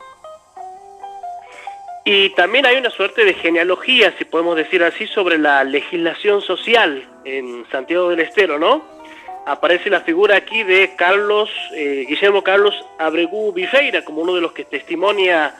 Y 2.04 2.30
también 2.30 2.66
hay 2.66 2.76
una 2.76 2.90
suerte 2.90 3.24
de 3.24 3.34
genealogía, 3.34 4.12
si 4.18 4.24
podemos 4.24 4.56
decir 4.56 4.82
así, 4.82 5.06
sobre 5.06 5.38
la 5.38 5.62
legislación 5.62 6.42
social 6.42 7.08
en 7.24 7.64
Santiago 7.70 8.10
del 8.10 8.20
Estero, 8.20 8.58
¿no? 8.58 8.82
Aparece 9.46 9.88
la 9.88 10.00
figura 10.00 10.36
aquí 10.36 10.64
de 10.64 10.94
Carlos, 10.96 11.48
eh, 11.74 12.04
Guillermo 12.08 12.42
Carlos 12.42 12.74
Abregú 12.98 13.52
Viveira, 13.52 14.04
como 14.04 14.22
uno 14.22 14.34
de 14.34 14.40
los 14.40 14.52
que 14.52 14.64
testimonia 14.64 15.54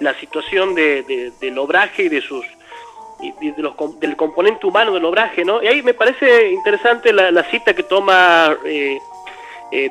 la 0.00 0.14
situación 0.14 0.74
de, 0.74 1.32
del 1.40 1.58
obraje 1.58 2.04
y 2.04 2.08
de 2.08 2.20
sus 2.20 2.44
y 3.40 3.50
de 3.50 3.62
los, 3.62 3.74
del 4.00 4.16
componente 4.16 4.66
humano 4.66 4.92
del 4.92 5.04
obraje, 5.04 5.44
¿no? 5.44 5.62
Y 5.62 5.66
ahí 5.68 5.82
me 5.82 5.94
parece 5.94 6.50
interesante 6.50 7.12
la, 7.12 7.42
cita 7.44 7.74
que 7.74 7.84
toma 7.84 8.56
eh, 8.64 8.98
eh, 9.76 9.90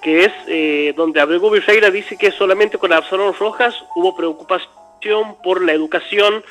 que 0.00 0.26
es 0.26 0.32
eh, 0.46 0.94
donde 0.96 1.20
Abrego 1.20 1.50
Viveira 1.50 1.90
dice 1.90 2.16
que 2.16 2.30
solamente 2.30 2.78
con 2.78 2.92
Absalón 2.92 3.34
Rojas 3.34 3.74
hubo 3.96 4.14
preocupación 4.14 5.42
por 5.42 5.60
la 5.60 5.72
educación 5.72 6.44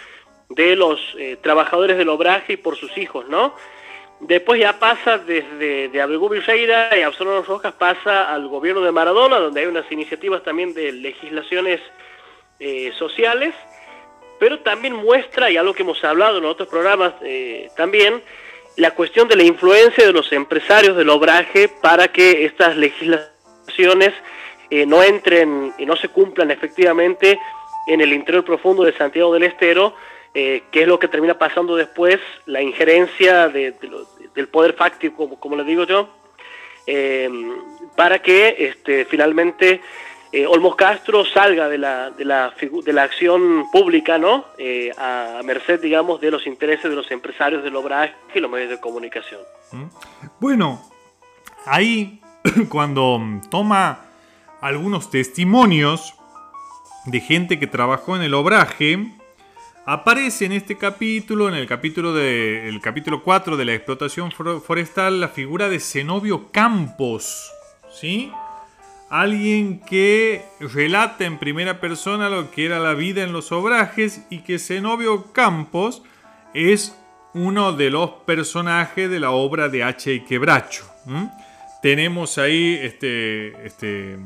de 0.50 0.76
los 0.76 1.00
eh, 1.18 1.38
trabajadores 1.42 1.98
del 1.98 2.10
obraje 2.10 2.54
y 2.54 2.58
por 2.58 2.76
sus 2.76 2.98
hijos, 2.98 3.28
¿no? 3.30 3.54
Después 4.20 4.60
ya 4.60 4.80
pasa 4.80 5.18
desde 5.18 5.88
de 5.88 6.02
Abrego 6.02 6.28
Viveira 6.28 6.98
y 6.98 7.04
Absalón 7.04 7.46
Rojas 7.46 7.74
pasa 7.74 8.34
al 8.34 8.50
gobierno 8.50 8.82
de 8.82 8.92
Maradona, 8.92 9.38
donde 9.38 9.62
hay 9.62 9.68
unas 9.68 9.90
iniciativas 9.90 10.44
también 10.44 10.74
de 10.74 10.92
legislaciones 10.92 11.80
sociales, 12.98 13.54
pero 14.40 14.60
también 14.60 14.94
muestra, 14.94 15.50
y 15.50 15.58
algo 15.58 15.74
que 15.74 15.84
hemos 15.84 16.04
hablado 16.04 16.38
en 16.38 16.46
otros 16.46 16.68
programas 16.68 17.14
también, 17.76 18.22
la 18.78 18.92
cuestión 18.92 19.28
de 19.28 19.36
la 19.36 19.44
influencia 19.44 20.06
de 20.06 20.14
los 20.14 20.32
empresarios 20.32 20.96
del 20.96 21.10
obraje 21.10 21.68
para 21.68 22.10
que 22.10 22.46
estas 22.46 22.78
legislaciones 22.78 24.14
eh, 24.70 24.86
no 24.86 25.02
entren 25.02 25.74
y 25.78 25.86
no 25.86 25.96
se 25.96 26.10
cumplan 26.10 26.52
efectivamente 26.52 27.40
en 27.88 28.02
el 28.02 28.14
interior 28.14 28.46
profundo 28.46 28.84
de 28.84 28.94
Santiago 28.94 29.34
del 29.34 29.44
Estero, 29.44 29.96
eh, 30.34 30.64
que 30.72 30.82
es 30.82 30.88
lo 30.88 31.00
que 31.00 31.08
termina 31.08 31.40
pasando 31.40 31.76
después, 31.76 32.20
la 32.46 32.62
injerencia 32.62 33.48
del 33.50 34.48
poder 34.52 34.74
fáctico, 34.74 35.40
como, 35.40 35.56
le 35.56 35.64
digo 35.64 35.86
yo, 35.86 36.10
eh, 36.86 37.30
para 37.96 38.22
que 38.22 38.56
este, 38.60 39.06
finalmente 39.06 39.82
eh, 40.32 40.46
Olmos 40.46 40.76
Castro 40.76 41.24
salga 41.26 41.70
de 41.70 41.78
la, 41.78 42.12
de 42.12 42.26
la, 42.26 42.54
de 42.60 42.94
la 42.94 43.04
acción 43.04 43.66
pública, 43.72 44.18
¿no? 44.18 44.46
Eh, 44.58 44.92
a 44.98 45.42
merced, 45.44 45.82
digamos, 45.82 46.20
de 46.20 46.32
los 46.32 46.46
intereses 46.46 46.90
de 46.90 46.96
los 46.96 47.10
empresarios 47.12 47.64
del 47.64 47.76
obraje 47.76 48.14
y 48.36 48.40
los 48.40 48.52
medios 48.52 48.70
de 48.70 48.80
comunicación. 48.80 49.42
¿Mm? 49.72 49.86
Bueno, 50.40 50.82
ahí 51.66 52.22
cuando 52.70 53.22
toma 53.50 54.02
algunos 54.60 55.10
testimonios 55.10 56.14
de 57.06 57.22
gente 57.22 57.58
que 57.58 57.68
trabajó 57.68 58.18
en 58.18 58.24
el 58.24 58.34
obraje, 58.34 59.08
aparece 59.86 60.44
en 60.44 60.52
este 60.52 60.78
capítulo, 60.78 61.48
en 61.48 61.56
el 61.56 61.68
capítulo, 61.68 62.14
de, 62.14 62.68
el 62.68 62.82
capítulo 62.82 63.24
4 63.24 63.56
de 63.56 63.64
la 63.64 63.74
explotación 63.74 64.32
forestal, 64.32 65.22
la 65.22 65.30
figura 65.30 65.70
de 65.70 65.80
Zenobio 65.80 66.52
Campos, 66.52 67.50
¿sí? 67.90 68.30
Alguien 69.10 69.80
que 69.80 70.44
relata 70.60 71.26
en 71.26 71.38
primera 71.38 71.80
persona 71.80 72.30
lo 72.30 72.52
que 72.52 72.66
era 72.66 72.80
la 72.80 72.94
vida 72.94 73.24
en 73.24 73.32
los 73.32 73.52
obrajes 73.52 74.26
y 74.30 74.40
que 74.40 74.60
Zenobio 74.60 75.32
Campos 75.32 76.04
es 76.54 76.98
uno 77.34 77.74
de 77.74 77.90
los 77.90 78.10
personajes 78.26 79.10
de 79.10 79.20
la 79.20 79.32
obra 79.32 79.70
de 79.70 79.84
H. 79.84 80.14
y 80.14 80.20
Quebracho. 80.22 80.86
Tenemos 81.82 82.38
ahí 82.38 82.80
este, 82.82 83.66
este 83.66 84.18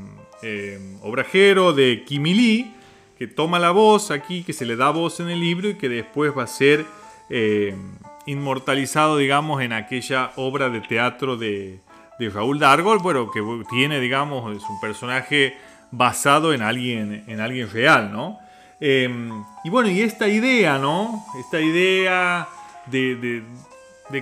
eh, 0.41 0.79
obrajero 1.01 1.73
de 1.73 2.03
Quimilí 2.05 2.73
que 3.17 3.27
toma 3.27 3.59
la 3.59 3.69
voz 3.69 4.09
aquí, 4.09 4.43
que 4.43 4.53
se 4.53 4.65
le 4.65 4.75
da 4.75 4.89
voz 4.89 5.19
en 5.19 5.29
el 5.29 5.39
libro 5.39 5.69
y 5.69 5.75
que 5.75 5.89
después 5.89 6.35
va 6.35 6.43
a 6.43 6.47
ser 6.47 6.85
eh, 7.29 7.75
inmortalizado, 8.25 9.17
digamos, 9.17 9.61
en 9.61 9.73
aquella 9.73 10.31
obra 10.37 10.69
de 10.69 10.81
teatro 10.81 11.37
de, 11.37 11.81
de 12.21 12.29
Raúl 12.29 12.59
Dargol, 12.59 12.99
bueno, 12.99 13.31
que 13.31 13.41
tiene, 13.67 13.99
digamos, 13.99 14.55
es 14.55 14.63
un 14.69 14.79
personaje 14.79 15.57
basado 15.89 16.53
en 16.53 16.61
alguien, 16.61 17.23
en 17.25 17.39
alguien 17.39 17.67
real, 17.71 18.11
¿no? 18.13 18.39
Em, 18.79 19.43
y 19.63 19.69
bueno, 19.71 19.89
y 19.89 20.01
esta 20.01 20.27
idea, 20.27 20.77
¿no? 20.77 21.25
Esta 21.39 21.59
idea 21.59 22.47
de, 22.85 23.43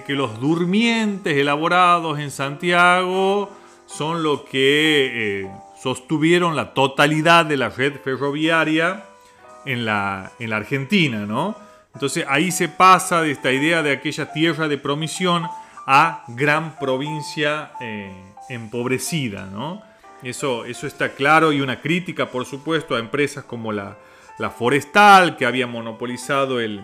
que 0.06 0.14
los 0.14 0.40
durmientes 0.40 1.36
elaborados 1.36 2.20
en 2.20 2.32
Santiago 2.32 3.52
son 3.86 4.24
lo 4.24 4.46
que 4.46 5.42
eh, 5.42 5.52
sostuvieron 5.82 6.56
la 6.56 6.74
totalidad 6.74 7.46
de 7.46 7.58
la 7.58 7.68
red 7.68 8.00
ferroviaria 8.02 9.04
en 9.66 9.84
la, 9.84 10.32
en 10.40 10.52
la 10.52 10.56
Argentina, 10.56 11.26
¿no? 11.26 11.54
Entonces 11.94 12.24
ahí 12.30 12.52
se 12.52 12.70
pasa 12.70 13.22
de 13.22 13.32
esta 13.32 13.52
idea 13.52 13.84
de 13.84 13.92
aquella 13.92 14.32
tierra 14.32 14.70
de 14.70 14.78
promisión 14.78 15.50
a 15.92 16.24
gran 16.28 16.78
provincia 16.78 17.72
eh, 17.82 18.14
empobrecida, 18.48 19.48
¿no? 19.48 19.82
Eso, 20.22 20.66
eso 20.66 20.86
está 20.86 21.14
claro 21.16 21.52
y 21.52 21.62
una 21.62 21.82
crítica, 21.82 22.30
por 22.30 22.46
supuesto, 22.46 22.94
a 22.94 23.00
empresas 23.00 23.44
como 23.44 23.72
la, 23.72 23.98
forestal, 24.56 25.36
que 25.36 25.48
había 25.48 25.66
monopolizado 25.66 26.60
el, 26.60 26.84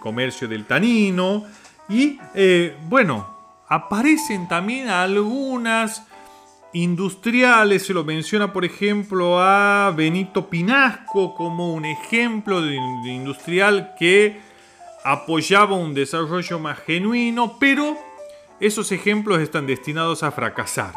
comercio 0.00 0.48
del 0.48 0.64
tanino. 0.64 1.44
Y 1.90 2.18
eh, 2.34 2.74
bueno, 2.88 3.28
aparecen 3.68 4.48
también 4.48 4.88
algunas 4.88 6.06
industriales, 6.72 7.84
se 7.84 7.92
lo 7.92 8.04
menciona 8.04 8.54
por 8.54 8.64
ejemplo 8.64 9.38
a 9.38 9.92
Benito 9.94 10.48
Pinasco 10.48 11.34
como 11.34 11.74
un 11.74 11.84
ejemplo 11.84 12.62
de 12.62 12.74
industrial 13.04 13.94
que 13.98 14.40
apoyaba 15.04 15.76
un 15.76 15.92
desarrollo 15.92 16.58
más 16.58 16.78
genuino, 16.80 17.58
pero 17.58 17.96
esos 18.60 18.92
ejemplos 18.92 19.40
están 19.40 19.66
destinados 19.66 20.22
a 20.22 20.30
fracasar. 20.30 20.94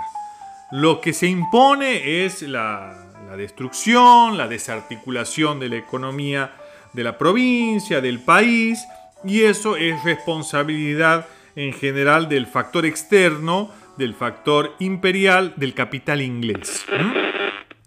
Lo 0.71 1.01
que 1.01 1.13
se 1.13 1.27
impone 1.27 2.25
es 2.25 2.41
la, 2.43 2.95
destrucción, 3.35 4.37
la 4.37 4.47
desarticulación 4.47 5.59
de 5.59 5.69
la 5.69 5.77
economía 5.77 6.53
de 6.93 7.03
la 7.03 7.17
provincia, 7.17 8.01
del 8.01 8.19
país, 8.19 8.83
y 9.23 9.41
eso 9.41 9.75
es 9.75 10.03
responsabilidad 10.03 11.27
en 11.55 11.73
general 11.73 12.29
del 12.29 12.47
factor 12.47 12.85
externo, 12.85 13.71
del 13.97 14.13
factor 14.15 14.75
imperial, 14.79 15.53
del 15.55 15.73
capital 15.73 16.21
inglés. 16.21 16.85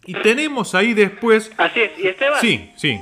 Y 0.05 0.15
tenemos 0.15 0.75
ahí 0.75 0.95
después... 0.95 1.51
Así 1.57 1.81
es, 1.81 1.99
y 1.99 2.09
Esteban. 2.09 2.41
Sí, 2.41 2.73
sí. 2.77 3.01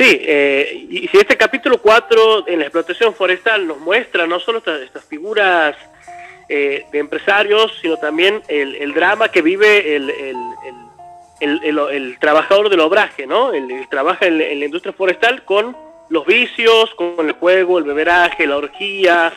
Sí, 0.00 0.18
eh, 0.22 0.86
y 0.88 1.08
si 1.08 1.18
este 1.18 1.36
capítulo 1.36 1.76
4 1.76 2.48
en 2.48 2.60
la 2.60 2.64
explotación 2.64 3.12
forestal 3.12 3.66
nos 3.66 3.76
muestra 3.80 4.26
no 4.26 4.40
solo 4.40 4.62
estas, 4.64 5.04
figuras 5.04 5.76
eh, 6.48 6.86
de 6.90 6.98
empresarios, 6.98 7.78
sino 7.82 7.98
también 7.98 8.42
el, 8.48 8.94
drama 8.94 9.28
que 9.28 9.42
vive 9.42 9.96
el, 9.96 10.10
el, 11.42 12.18
trabajador 12.18 12.70
del 12.70 12.80
obraje, 12.80 13.26
¿no? 13.26 13.52
El, 13.52 13.86
trabaja 13.90 14.24
en, 14.24 14.38
la 14.38 14.64
industria 14.64 14.94
forestal 14.94 15.44
con 15.44 15.76
los 16.08 16.24
vicios, 16.24 16.94
con 16.94 17.28
el 17.28 17.32
juego, 17.32 17.76
el 17.76 17.84
beberaje, 17.84 18.46
la 18.46 18.56
orgía, 18.56 19.34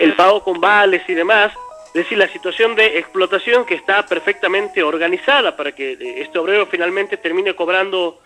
el 0.00 0.14
pago 0.14 0.42
con 0.42 0.60
vales 0.60 1.02
y 1.06 1.14
demás. 1.14 1.52
Es 1.86 2.02
decir, 2.02 2.18
la 2.18 2.26
situación 2.26 2.74
de 2.74 2.98
explotación 2.98 3.64
que 3.64 3.74
está 3.74 4.04
perfectamente 4.04 4.82
organizada 4.82 5.56
para 5.56 5.70
que 5.70 5.96
este 6.20 6.36
obrero 6.36 6.66
finalmente 6.66 7.16
termine 7.16 7.54
cobrando 7.54 8.20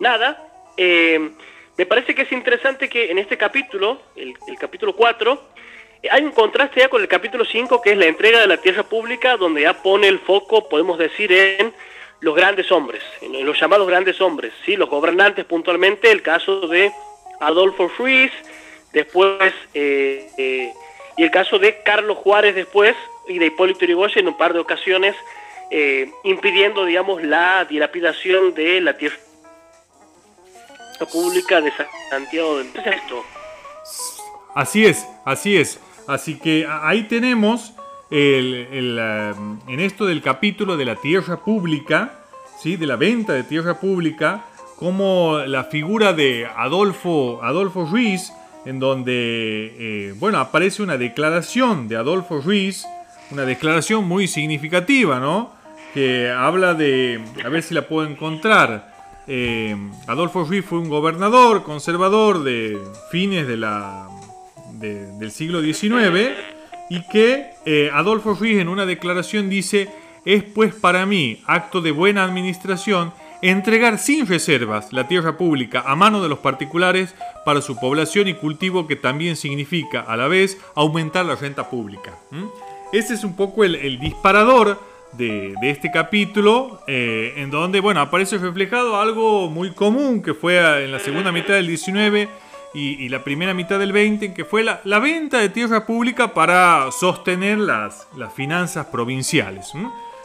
nada, 0.00 0.53
eh, 0.76 1.30
me 1.76 1.86
parece 1.86 2.14
que 2.14 2.22
es 2.22 2.32
interesante 2.32 2.88
que 2.88 3.10
en 3.10 3.18
este 3.18 3.36
capítulo, 3.36 4.00
el, 4.16 4.34
capítulo 4.58 4.94
4, 4.94 5.42
eh, 6.02 6.08
hay 6.10 6.22
un 6.22 6.32
contraste 6.32 6.80
ya 6.80 6.88
con 6.88 7.02
el 7.02 7.08
capítulo 7.08 7.44
5, 7.44 7.80
que 7.82 7.92
es 7.92 7.98
la 7.98 8.06
entrega 8.06 8.40
de 8.40 8.46
la 8.46 8.58
tierra 8.58 8.84
pública, 8.84 9.36
donde 9.36 9.62
ya 9.62 9.82
pone 9.82 10.08
el 10.08 10.20
foco, 10.20 10.68
podemos 10.68 10.98
decir, 10.98 11.32
en 11.32 11.72
los 12.20 12.34
grandes 12.34 12.70
hombres, 12.70 13.02
en 13.20 13.44
los 13.44 13.58
llamados 13.58 13.88
grandes 13.88 14.20
hombres, 14.20 14.52
¿sí? 14.64 14.76
los 14.76 14.88
gobernantes 14.88 15.44
puntualmente, 15.44 16.10
el 16.10 16.22
caso 16.22 16.68
de 16.68 16.92
Adolfo 17.40 17.90
Ruiz, 17.98 18.30
después, 18.92 19.52
eh, 19.74 20.72
y 21.16 21.22
el 21.22 21.30
caso 21.30 21.58
de 21.58 21.82
Carlos 21.82 22.18
Juárez 22.18 22.54
después, 22.54 22.94
y 23.28 23.38
de 23.38 23.46
Hipólito 23.46 23.80
Yrigoyen 23.80 24.20
en 24.20 24.28
un 24.28 24.36
par 24.36 24.52
de 24.52 24.60
ocasiones, 24.60 25.16
impidiendo, 26.22 26.84
digamos, 26.84 27.22
la 27.24 27.64
dilapidación 27.64 28.54
de 28.54 28.80
la 28.80 28.96
tierra 28.96 29.16
pública 30.98 31.60
de 31.60 31.72
Santiago 32.10 32.58
de 32.58 32.64
esto. 32.64 33.24
Así 34.54 34.86
es, 34.86 35.06
así 35.24 35.56
es. 35.56 35.80
Así 36.06 36.38
que 36.38 36.66
ahí 36.68 37.04
tenemos 37.04 37.72
en 38.10 39.80
esto 39.80 40.06
del 40.06 40.22
capítulo 40.22 40.76
de 40.76 40.84
la 40.84 40.96
tierra 40.96 41.38
pública, 41.38 42.20
¿sí? 42.60 42.76
de 42.76 42.86
la 42.86 42.96
venta 42.96 43.32
de 43.32 43.42
tierra 43.42 43.80
pública, 43.80 44.44
como 44.76 45.38
la 45.38 45.64
figura 45.64 46.12
de 46.12 46.46
Adolfo, 46.56 47.40
Adolfo 47.42 47.86
Ruiz, 47.86 48.32
en 48.64 48.78
donde 48.80 49.74
eh, 49.78 50.14
bueno, 50.18 50.38
aparece 50.38 50.82
una 50.82 50.96
declaración 50.96 51.88
de 51.88 51.96
Adolfo 51.96 52.40
Ruiz, 52.40 52.86
una 53.30 53.44
declaración 53.44 54.06
muy 54.06 54.26
significativa, 54.26 55.18
¿no? 55.20 55.52
Que 55.92 56.30
habla 56.30 56.74
de, 56.74 57.22
a 57.44 57.48
ver 57.48 57.62
si 57.62 57.74
la 57.74 57.82
puedo 57.82 58.08
encontrar. 58.08 58.93
Eh, 59.26 59.76
Adolfo 60.06 60.44
Ruiz 60.44 60.64
fue 60.64 60.78
un 60.78 60.88
gobernador 60.88 61.62
conservador 61.62 62.44
de 62.44 62.78
fines 63.10 63.46
de 63.46 63.56
la, 63.56 64.08
del 64.72 65.30
siglo 65.30 65.62
XIX 65.62 66.30
y 66.90 67.06
que 67.08 67.50
eh, 67.64 67.90
Adolfo 67.92 68.34
Ruiz 68.34 68.58
en 68.58 68.68
una 68.68 68.86
declaración 68.86 69.48
dice, 69.48 69.88
es 70.24 70.42
pues 70.42 70.74
para 70.74 71.06
mí 71.06 71.42
acto 71.46 71.80
de 71.80 71.90
buena 71.90 72.24
administración 72.24 73.12
entregar 73.42 73.98
sin 73.98 74.26
reservas 74.26 74.92
la 74.92 75.06
tierra 75.06 75.36
pública 75.36 75.84
a 75.86 75.94
mano 75.96 76.22
de 76.22 76.28
los 76.28 76.38
particulares 76.38 77.14
para 77.44 77.60
su 77.60 77.76
población 77.76 78.28
y 78.28 78.34
cultivo 78.34 78.86
que 78.86 78.96
también 78.96 79.36
significa 79.36 80.00
a 80.00 80.16
la 80.16 80.28
vez 80.28 80.58
aumentar 80.74 81.26
la 81.26 81.36
renta 81.36 81.68
pública. 81.68 82.18
Ese 82.92 83.14
es 83.14 83.24
un 83.24 83.34
poco 83.34 83.64
el, 83.64 83.98
disparador 83.98 84.80
de, 85.16 85.54
este 85.62 85.90
capítulo, 85.90 86.80
eh, 86.86 87.34
en 87.36 87.50
donde 87.50 87.80
bueno, 87.80 88.00
aparece 88.00 88.38
reflejado 88.38 89.00
algo 89.00 89.48
muy 89.48 89.72
común 89.72 90.22
que 90.22 90.34
fue 90.34 90.84
en 90.84 90.92
la 90.92 90.98
segunda 90.98 91.32
mitad 91.32 91.54
del 91.54 91.66
19 91.66 92.28
y, 92.74 93.08
la 93.08 93.22
primera 93.22 93.54
mitad 93.54 93.78
del 93.78 93.92
20, 93.92 94.34
que 94.34 94.44
fue 94.44 94.64
la, 94.64 94.98
venta 94.98 95.38
de 95.38 95.48
tierra 95.48 95.86
pública 95.86 96.34
para 96.34 96.90
sostener 96.90 97.58
las, 97.58 98.08
las 98.16 98.32
finanzas 98.34 98.86
provinciales. 98.86 99.72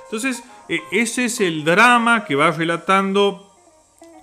Entonces, 0.06 0.44
e, 0.68 0.80
ese 0.92 1.26
es 1.26 1.40
el 1.42 1.64
drama 1.64 2.26
que 2.26 2.34
va 2.34 2.50
relatando 2.50 3.54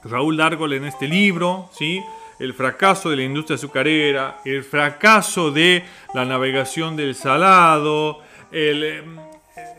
Raúl 0.03 0.37
Dargol 0.37 0.73
en 0.73 0.87
este 0.87 1.07
libro, 1.07 1.71
¿sí? 1.73 2.03
el 2.39 2.53
fracaso 2.53 3.11
de 3.11 3.17
la 3.17 3.23
industria 3.23 3.55
azucarera, 3.55 4.41
el 4.45 4.65
fracaso 4.65 5.51
de 5.51 5.85
la 6.13 6.25
navegación 6.25 6.97
del 6.97 7.15
salado, 7.15 8.21
el, 8.51 9.05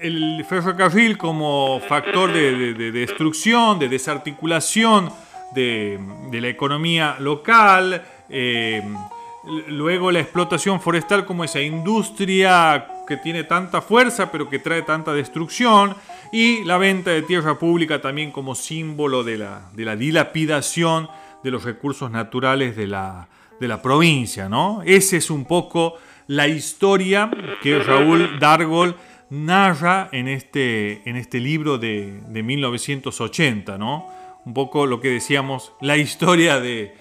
el 0.01 0.45
ferrocarril 0.47 1.17
como 1.17 1.79
factor 1.87 2.31
de, 2.31 2.73
destrucción, 2.91 3.79
de 3.79 3.89
desarticulación 3.89 5.09
de, 5.53 5.99
de 6.31 6.41
la 6.41 6.47
economía 6.47 7.17
local, 7.19 8.03
eh, 8.29 8.83
luego 9.67 10.11
la 10.11 10.19
explotación 10.19 10.81
forestal 10.81 11.25
como 11.25 11.43
esa 11.43 11.61
industria 11.61 12.87
que 13.07 13.17
tiene 13.17 13.45
tanta 13.45 13.81
fuerza 13.81 14.31
pero 14.31 14.49
que 14.49 14.59
trae 14.59 14.81
tanta 14.81 15.13
destrucción. 15.13 15.95
Y 16.31 16.63
la 16.65 16.77
venta 16.77 17.11
de 17.11 17.21
tierra 17.21 17.57
pública 17.57 18.01
también 18.01 18.31
como 18.31 18.53
símbolo 18.53 19.23
de 19.23 19.37
la, 19.37 19.69
de 19.73 19.85
la 19.85 19.95
dilapidación 19.95 21.09
de 21.43 21.51
los 21.51 21.63
recursos 21.63 22.11
naturales 22.11 22.75
de 22.75 22.87
la, 22.87 23.29
de 23.59 23.67
la 23.67 23.81
provincia. 23.81 24.49
¿no? 24.49 24.81
Esa 24.85 25.15
es 25.15 25.29
un 25.29 25.45
poco 25.45 25.95
la 26.27 26.47
historia 26.47 27.31
que 27.61 27.79
Raúl 27.79 28.37
Dargol 28.39 28.95
narra 29.30 30.09
en 30.11 30.28
este, 30.28 31.01
en 31.09 31.15
este 31.15 31.39
libro 31.39 31.78
de, 31.78 32.21
de 32.28 32.43
1980. 32.43 33.78
¿no? 33.78 34.07
Un 34.45 34.53
poco 34.53 34.86
lo 34.86 35.01
que 35.01 35.09
decíamos, 35.09 35.73
la 35.82 35.97
historia 35.97 36.59
de, 36.59 36.93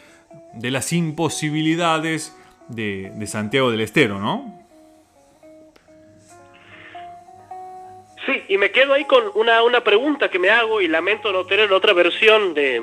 de 0.54 0.70
las 0.70 0.92
imposibilidades 0.92 2.36
de, 2.68 3.26
Santiago 3.26 3.70
del 3.70 3.80
Estero, 3.80 4.18
¿no? 4.18 4.64
Sí, 8.24 8.42
y 8.48 8.58
me 8.58 8.72
quedo 8.72 8.94
ahí 8.94 9.04
con 9.04 9.22
una, 9.34 9.62
una 9.62 9.84
pregunta 9.84 10.28
que 10.28 10.38
me 10.38 10.50
hago 10.50 10.80
y 10.80 10.88
lamento 10.88 11.32
no 11.32 11.46
tener 11.46 11.72
otra 11.72 11.92
versión 11.92 12.54
de, 12.54 12.82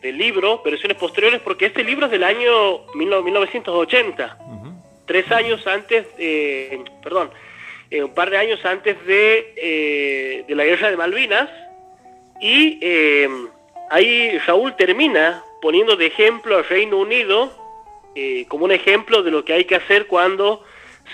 del 0.00 0.16
libro, 0.16 0.62
versiones 0.64 0.96
posteriores, 0.96 1.40
porque 1.40 1.66
este 1.66 1.82
libro 1.82 2.06
es 2.06 2.12
del 2.12 2.22
año 2.22 2.86
1980, 2.94 4.38
tres 5.04 5.30
años 5.32 5.66
antes, 5.66 6.06
perdón, 7.02 7.30
eh, 7.92 8.02
un 8.02 8.14
par 8.14 8.30
de 8.30 8.38
años 8.38 8.64
antes 8.64 8.96
de, 9.04 9.52
eh, 9.54 10.44
de 10.48 10.54
la 10.54 10.64
guerra 10.64 10.90
de 10.90 10.96
Malvinas, 10.96 11.50
y 12.40 12.78
eh, 12.80 13.28
ahí 13.90 14.40
Saúl 14.46 14.74
termina 14.76 15.44
poniendo 15.60 15.94
de 15.96 16.06
ejemplo 16.06 16.56
al 16.56 16.64
Reino 16.64 16.96
Unido 16.96 17.52
como 18.48 18.64
un 18.66 18.72
ejemplo 18.72 19.22
de 19.22 19.30
lo 19.30 19.44
que 19.44 19.52
hay 19.52 19.64
que 19.64 19.74
hacer 19.74 20.06
cuando 20.06 20.64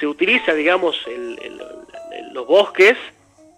se 0.01 0.07
utiliza, 0.07 0.53
digamos, 0.55 1.05
los 2.33 2.47
bosques 2.47 2.97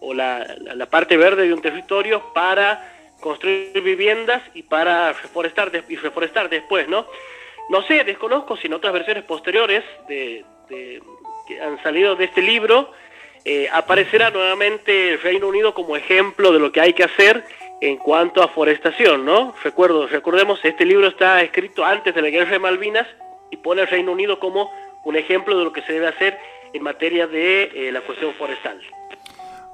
o 0.01 0.13
la, 0.13 0.47
parte 0.91 1.17
verde 1.17 1.47
de 1.47 1.55
un 1.55 1.63
territorio 1.63 2.23
para 2.35 2.93
construir 3.21 3.81
viviendas 3.83 4.43
y 4.53 4.63
para 4.63 5.13
reforestar, 5.13 5.71
y 5.89 5.97
reforestar 5.97 6.51
después, 6.51 6.89
¿no? 6.89 7.07
No 7.71 7.83
sé, 7.83 8.05
desconozco 8.05 8.57
si 8.57 8.67
en 8.67 8.75
otras 8.75 8.93
versiones 8.93 9.25
posteriores 9.25 9.85
de, 10.09 10.45
que 10.69 11.61
han 11.61 11.83
salido 11.83 12.17
de 12.17 12.25
este 12.25 12.43
libro 12.43 12.93
eh, 13.45 13.69
aparecerá 13.73 14.31
nuevamente 14.31 15.13
el 15.13 15.21
Reino 15.21 15.49
Unido 15.49 15.75
como 15.75 15.97
ejemplo 15.97 16.53
de 16.53 16.59
lo 16.59 16.73
que 16.73 16.81
hay 16.81 16.93
que 16.93 17.05
hacer 17.05 17.45
en 17.81 17.97
cuanto 17.97 18.43
a 18.43 18.49
forestación, 18.49 19.25
¿no? 19.25 19.55
Recuerdo, 19.65 20.07
recordemos, 20.07 20.61
este 20.65 20.85
libro 20.85 21.07
está 21.09 21.41
escrito 21.43 21.85
antes 21.85 22.15
de 22.15 22.21
la 22.21 22.29
Guerra 22.29 22.51
de 22.51 22.59
Malvinas 22.59 23.07
y 23.51 23.57
pone 23.57 23.81
al 23.81 23.89
Reino 23.89 24.13
Unido 24.13 24.39
como 24.39 24.71
un 25.05 25.17
ejemplo 25.17 25.59
de 25.59 25.65
lo 25.65 25.73
que 25.73 25.83
se 25.83 25.95
debe 25.95 26.09
hacer 26.09 26.39
en 26.73 26.83
materia 26.83 27.27
de 27.27 27.71
eh, 27.75 27.93
la 27.93 28.03
cuestión 28.03 28.35
forestal. 28.35 28.79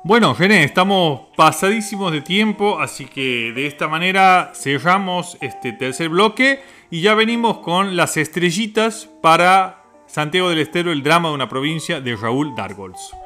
Bueno, 0.04 0.36
René, 0.38 0.62
estamos 0.62 1.22
pasadísimos 1.34 2.12
de 2.12 2.20
tiempo, 2.20 2.78
así 2.78 3.06
que 3.06 3.52
de 3.52 3.66
esta 3.66 3.88
manera 3.88 4.52
cerramos 4.54 5.36
este 5.40 5.72
tercer 5.72 6.10
bloque 6.10 6.60
y 6.90 7.00
ya 7.00 7.14
venimos 7.14 7.58
con 7.58 7.96
las 7.96 8.16
estrellitas 8.16 9.10
para 9.20 9.82
Santiago 10.06 10.48
del 10.48 10.60
Estero, 10.60 10.92
el 10.92 11.02
drama 11.02 11.30
de 11.30 11.34
una 11.34 11.48
provincia 11.48 12.00
de 12.00 12.14
Raúl 12.14 12.54
Dargols. 12.54 13.16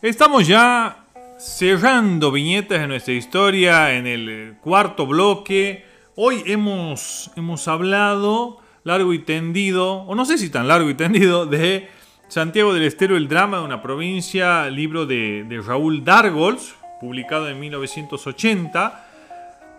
Estamos 0.00 0.46
ya 0.46 1.06
cerrando 1.40 2.30
viñetas 2.30 2.78
de 2.78 2.86
nuestra 2.86 3.14
historia 3.14 3.94
en 3.94 4.06
el 4.06 4.54
cuarto 4.60 5.08
bloque. 5.08 5.84
Hoy 6.14 6.44
hemos, 6.46 7.32
hemos 7.34 7.66
hablado 7.66 8.60
largo 8.84 9.12
y 9.12 9.18
tendido, 9.18 10.02
o 10.02 10.14
no 10.14 10.24
sé 10.24 10.38
si 10.38 10.50
tan 10.50 10.68
largo 10.68 10.88
y 10.88 10.94
tendido, 10.94 11.46
de 11.46 11.88
Santiago 12.28 12.72
del 12.72 12.84
Estero, 12.84 13.16
el 13.16 13.26
drama 13.26 13.58
de 13.58 13.64
una 13.64 13.82
provincia, 13.82 14.70
libro 14.70 15.04
de, 15.04 15.62
Raúl 15.66 16.04
Dargols, 16.04 16.76
publicado 17.00 17.48
en 17.48 17.58
1980. 17.58 19.04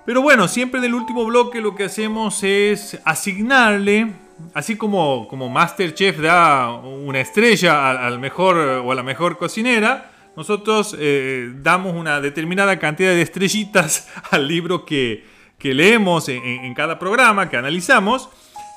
Pero 0.06 0.22
bueno, 0.22 0.50
siempre 0.50 0.80
en 0.80 0.86
el 0.88 0.96
último 0.96 1.24
bloque 1.24 1.62
lo 1.62 1.76
que 1.76 1.86
hacemos 1.86 2.44
es 2.44 3.00
asignarle, 3.06 4.12
así 4.54 4.78
como, 4.78 5.28
como 5.28 5.50
Masterchef 5.50 6.20
da 6.20 6.72
una 6.72 7.20
estrella 7.20 8.06
al 8.06 8.20
mejor 8.20 8.58
o 8.58 8.92
a 8.92 8.96
la 8.96 9.04
mejor 9.04 9.38
cocinera, 9.38 10.12
nosotros 10.36 10.96
eh, 10.98 11.52
damos 11.56 11.94
una 11.96 12.22
determinada 12.22 12.80
cantidad 12.80 13.12
de 13.12 13.22
estrellitas 13.22 14.08
al 14.32 14.48
libro 14.48 14.86
que, 14.86 15.26
leemos 15.62 16.30
en, 16.30 16.74
cada 16.74 16.98
programa, 16.98 17.50
que 17.50 17.58
analizamos. 17.58 18.30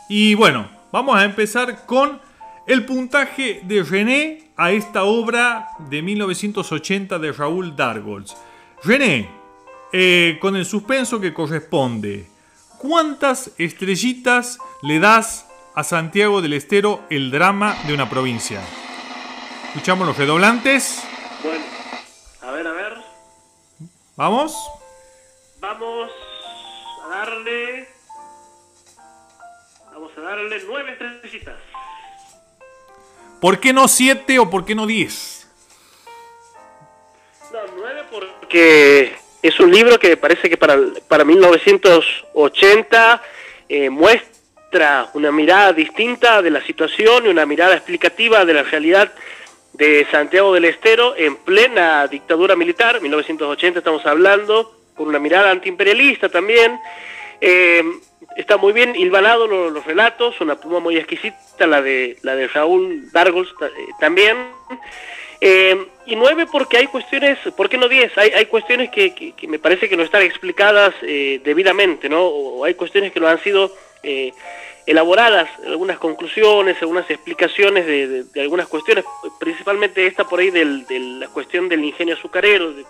Y 0.09 0.35
bueno, 0.35 0.69
vamos 0.91 1.17
a 1.17 1.25
empezar 1.25 1.87
con 1.87 2.21
el 2.67 2.85
puntaje 2.85 3.61
de 3.63 3.85
René 3.85 4.51
a 4.57 4.73
esta 4.73 5.05
obra 5.05 5.69
de 5.89 6.03
1980 6.03 7.21
de 7.21 7.31
Raúl 7.31 7.77
Dargols. 7.77 8.37
René, 8.83 9.29
eh, 9.93 10.39
con 10.41 10.57
el 10.57 10.67
suspenso 10.67 11.21
que 11.21 11.33
corresponde, 11.33 12.27
¿cuántas 12.79 13.53
estrellitas 13.59 14.59
le 14.83 14.99
das 14.99 15.47
a 15.75 15.85
Santiago 15.85 16.43
del 16.43 16.53
Estero 16.53 17.03
el 17.11 17.31
drama 17.31 17.77
de 17.87 17.95
una 17.95 18.11
provincia? 18.11 18.61
Escuchamos 19.69 20.07
los 20.07 20.19
redoblantes. 20.19 21.03
Bueno, 21.43 21.65
a 22.43 22.51
ver, 22.51 22.67
a 22.67 22.73
ver. 22.73 22.95
¿Vamos? 24.17 24.55
Vamos 25.61 26.11
a 27.05 27.09
darle. 27.09 27.89
Vamos 29.93 30.11
a 30.17 30.21
darle 30.21 30.63
nueve 30.67 30.93
estrellitas. 30.93 31.57
¿Por 33.41 33.59
qué 33.61 33.73
no 33.73 33.89
siete 33.89 34.39
o 34.39 34.51
por 34.51 34.65
qué 34.65 34.75
no 34.75 34.87
diez? 34.87 35.49
No, 37.53 37.59
nueve 37.77 38.03
porque 38.11 39.17
es 39.43 39.61
un 39.61 39.71
libro 39.73 39.99
que 39.99 40.17
parece 40.17 40.49
que 40.49 40.57
para, 40.57 40.77
para 41.09 41.25
1980 41.25 43.23
eh, 43.69 43.91
muestra 43.91 44.32
una 45.13 45.31
mirada 45.31 45.73
distinta 45.75 46.41
de 46.41 46.51
la 46.51 46.63
situación 46.63 47.27
y 47.27 47.29
una 47.29 47.45
mirada 47.45 47.75
explicativa 47.75 48.45
de 48.47 48.55
la 48.55 48.63
realidad 48.63 49.13
de 49.75 50.07
Santiago 50.11 50.55
del 50.55 50.65
Estero 50.65 51.15
en 51.17 51.37
plena 51.37 52.07
dictadura 52.07 52.57
militar, 52.57 53.01
1980 53.03 53.81
estamos 53.81 54.07
hablando, 54.07 54.75
con 54.95 55.09
una 55.09 55.19
mirada 55.19 55.51
antiimperialista 55.51 56.31
también. 56.31 56.79
Eh, 57.41 57.83
está 58.37 58.57
muy 58.57 58.73
bien 58.73 58.97
hilvanado 58.97 59.47
los, 59.47 59.85
relatos, 59.85 60.41
una 60.41 60.57
pluma 60.57 60.81
muy 60.81 60.97
exquisita, 60.97 61.67
la 61.67 61.83
de, 61.83 62.17
la 62.23 62.35
de 62.35 62.49
Raúl 62.49 63.11
Dargos 63.13 63.55
eh, 63.61 63.67
también. 64.01 64.39
Eh, 65.43 65.87
y 66.07 66.17
nueve 66.17 66.47
porque 66.51 66.79
hay 66.79 66.87
cuestiones, 66.87 67.39
¿por 67.57 67.69
qué 67.69 67.77
no 67.77 67.89
diez? 67.89 68.17
Hay, 68.17 68.31
hay 68.31 68.47
cuestiones 68.47 68.91
que, 68.91 69.35
me 69.49 69.59
parece 69.59 69.89
que 69.89 69.97
no 69.97 70.03
están 70.03 70.23
explicadas 70.23 70.95
debidamente, 71.03 72.09
¿no? 72.09 72.25
O 72.25 72.65
hay 72.65 72.75
cuestiones 72.75 73.13
que 73.13 73.21
no 73.21 73.27
han 73.27 73.43
sido 73.43 73.73
elaboradas 74.85 75.49
algunas 75.67 75.99
conclusiones, 75.99 76.77
algunas 76.81 77.09
explicaciones 77.11 77.87
de, 77.87 78.43
algunas 78.43 78.67
cuestiones, 78.67 79.05
principalmente 79.39 80.07
esta 80.07 80.25
por 80.25 80.41
ahí 80.41 80.51
de 80.51 80.99
la 81.19 81.29
cuestión 81.29 81.69
del 81.69 81.85
ingenio 81.85 82.15
azucarero, 82.15 82.73
de, 82.73 82.85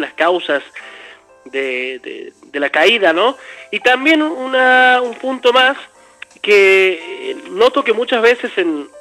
las 0.00 0.14
causas 0.14 0.62
de, 1.44 2.32
la 2.52 2.70
caída, 2.70 3.12
¿no? 3.12 3.36
Y 3.70 3.80
también 3.80 4.22
un 4.22 5.14
punto 5.20 5.52
más 5.52 5.76
que 6.46 7.30
eh, 7.30 7.36
noto 7.50 7.82
que 7.82 7.92
muchas 7.92 8.22
veces 8.22 8.52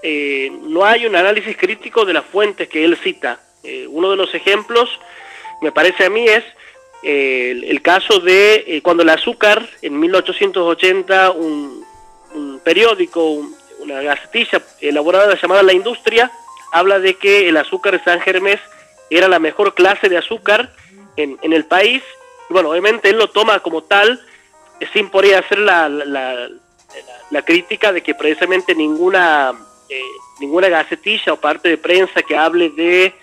eh, 0.01 0.51
no 0.63 0.84
hay 0.84 1.05
un 1.05 1.16
análisis 1.16 1.55
crítico 1.55 2.03
de 2.05 2.13
las 2.13 2.26
fuentes 2.26 2.68
que 2.68 2.84
él 2.84 2.97
cita. 2.97 3.39
Eh, 3.63 3.86
uno 3.88 4.09
de 4.09 4.18
los 4.18 4.34
ejemplos, 4.34 4.99
me 5.61 5.72
parece 5.72 6.05
a 6.05 6.09
mí, 6.09 6.26
es 6.28 6.43
el, 7.05 7.81
caso 7.81 8.19
de 8.19 8.81
cuando 8.83 9.03
el 9.03 9.09
azúcar, 9.09 9.67
en 9.81 9.99
1880, 9.99 11.31
un, 11.31 11.85
un 12.33 12.59
periódico, 12.63 13.41
una 13.79 14.01
gacetilla 14.01 14.61
elaborada 14.81 15.39
llamada 15.39 15.63
La 15.63 15.73
Industria, 15.73 16.31
habla 16.71 16.99
de 16.99 17.15
que 17.15 17.47
el 17.47 17.57
azúcar 17.57 17.97
de 17.97 18.03
San 18.03 18.19
Germés 18.19 18.59
era 19.09 19.27
la 19.27 19.39
mejor 19.39 19.73
clase 19.75 20.09
de 20.09 20.17
azúcar 20.17 20.73
en, 21.15 21.37
en 21.41 21.53
el 21.53 21.65
país. 21.65 22.03
bueno, 22.49 22.69
obviamente 22.69 23.09
él 23.09 23.17
lo 23.17 23.29
toma 23.29 23.59
como 23.59 23.83
tal, 23.83 24.19
sin 24.93 25.09
por 25.09 25.25
hacer 25.25 25.59
la, 25.59 25.87
la, 25.89 26.49
la, 27.29 27.41
crítica 27.43 27.91
de 27.91 28.01
que 28.01 28.13
precisamente 28.13 28.75
ninguna, 28.75 29.53
eh, 29.89 30.01
ninguna 30.39 30.67
gacetilla 30.67 31.33
o 31.33 31.37
parte 31.37 31.69
de 31.69 31.77
prensa 31.77 32.21
que 32.21 32.35
hable 32.35 32.69
de 32.71 33.13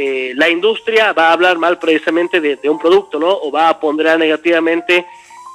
eh, 0.00 0.32
la 0.36 0.48
industria 0.48 1.12
va 1.12 1.28
a 1.28 1.32
hablar 1.32 1.58
mal 1.58 1.76
precisamente 1.78 2.40
de, 2.40 2.54
de, 2.54 2.70
un 2.70 2.78
producto, 2.78 3.18
¿no? 3.18 3.28
O 3.30 3.50
va 3.50 3.68
a 3.68 3.80
ponderar 3.80 4.16
negativamente 4.16 5.04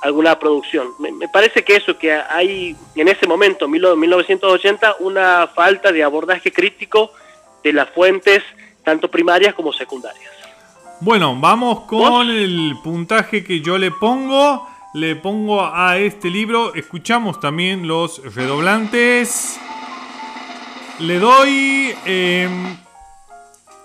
alguna 0.02 0.38
producción. 0.38 0.90
Me, 1.00 1.30
parece 1.30 1.64
que 1.64 1.78
eso, 1.78 1.98
que 1.98 2.12
hay 2.12 2.76
en 2.94 3.08
ese 3.08 3.26
momento, 3.26 3.70
1980, 3.70 4.98
una 5.00 5.48
falta 5.48 5.94
de 5.94 6.04
abordaje 6.04 6.52
crítico 6.52 7.14
de 7.64 7.72
las 7.72 7.90
fuentes, 7.92 8.44
tanto 8.84 9.10
primarias 9.10 9.54
como 9.54 9.72
secundarias. 9.72 10.30
Bueno, 11.00 11.38
vamos 11.40 11.86
con 11.86 12.30
el 12.30 12.76
puntaje 12.84 13.46
que 13.46 13.62
yo 13.62 13.78
le 13.78 13.92
pongo. 13.92 14.68
Le 14.94 15.16
pongo 15.16 15.66
a 15.66 15.98
este 15.98 16.30
libro, 16.30 16.76
escuchamos 16.76 17.40
también 17.40 17.88
los 17.88 18.22
redoblantes. 18.36 19.58
Le 21.00 21.18
doy 21.18 21.96
eh, 22.06 22.48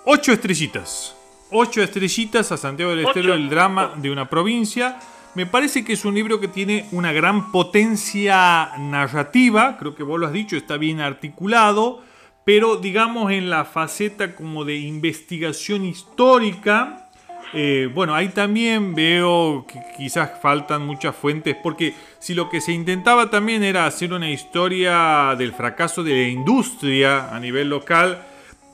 ocho 0.05 0.31
estrellitas. 0.31 1.15
Ocho 1.51 1.81
estrellitas 1.81 2.51
a 2.51 2.57
Santiago 2.57 2.91
del 2.91 3.05
Estero, 3.05 3.33
el 3.33 3.49
drama 3.49 3.93
de 3.95 4.11
una 4.11 4.29
provincia. 4.29 4.99
Me 5.35 5.45
parece 5.45 5.83
que 5.83 5.93
es 5.93 6.05
un 6.05 6.15
libro 6.15 6.39
que 6.39 6.47
tiene 6.47 6.87
una 6.91 7.11
gran 7.11 7.51
potencia 7.51 8.71
narrativa, 8.77 9.77
creo 9.77 9.95
que 9.95 10.03
vos 10.03 10.19
lo 10.19 10.27
has 10.27 10.33
dicho, 10.33 10.57
está 10.57 10.77
bien 10.77 11.01
articulado, 11.01 12.01
pero 12.45 12.77
digamos 12.77 13.31
en 13.31 13.49
la 13.49 13.65
faceta 13.65 14.35
como 14.35 14.65
de 14.65 14.77
investigación 14.77 15.85
histórica, 15.85 17.09
eh, 17.53 17.89
bueno, 17.93 18.13
ahí 18.13 18.29
también 18.29 18.93
veo 18.93 19.65
que 19.67 19.79
quizás 19.97 20.31
faltan 20.41 20.85
muchas 20.85 21.15
fuentes, 21.15 21.55
porque 21.61 21.93
si 22.19 22.33
lo 22.33 22.49
que 22.49 22.61
se 22.61 22.71
intentaba 22.71 23.29
también 23.29 23.63
era 23.63 23.85
hacer 23.85 24.13
una 24.13 24.29
historia 24.29 25.35
del 25.37 25.53
fracaso 25.53 26.03
de 26.03 26.13
la 26.13 26.27
industria 26.27 27.33
a 27.33 27.39
nivel 27.39 27.69
local, 27.69 28.23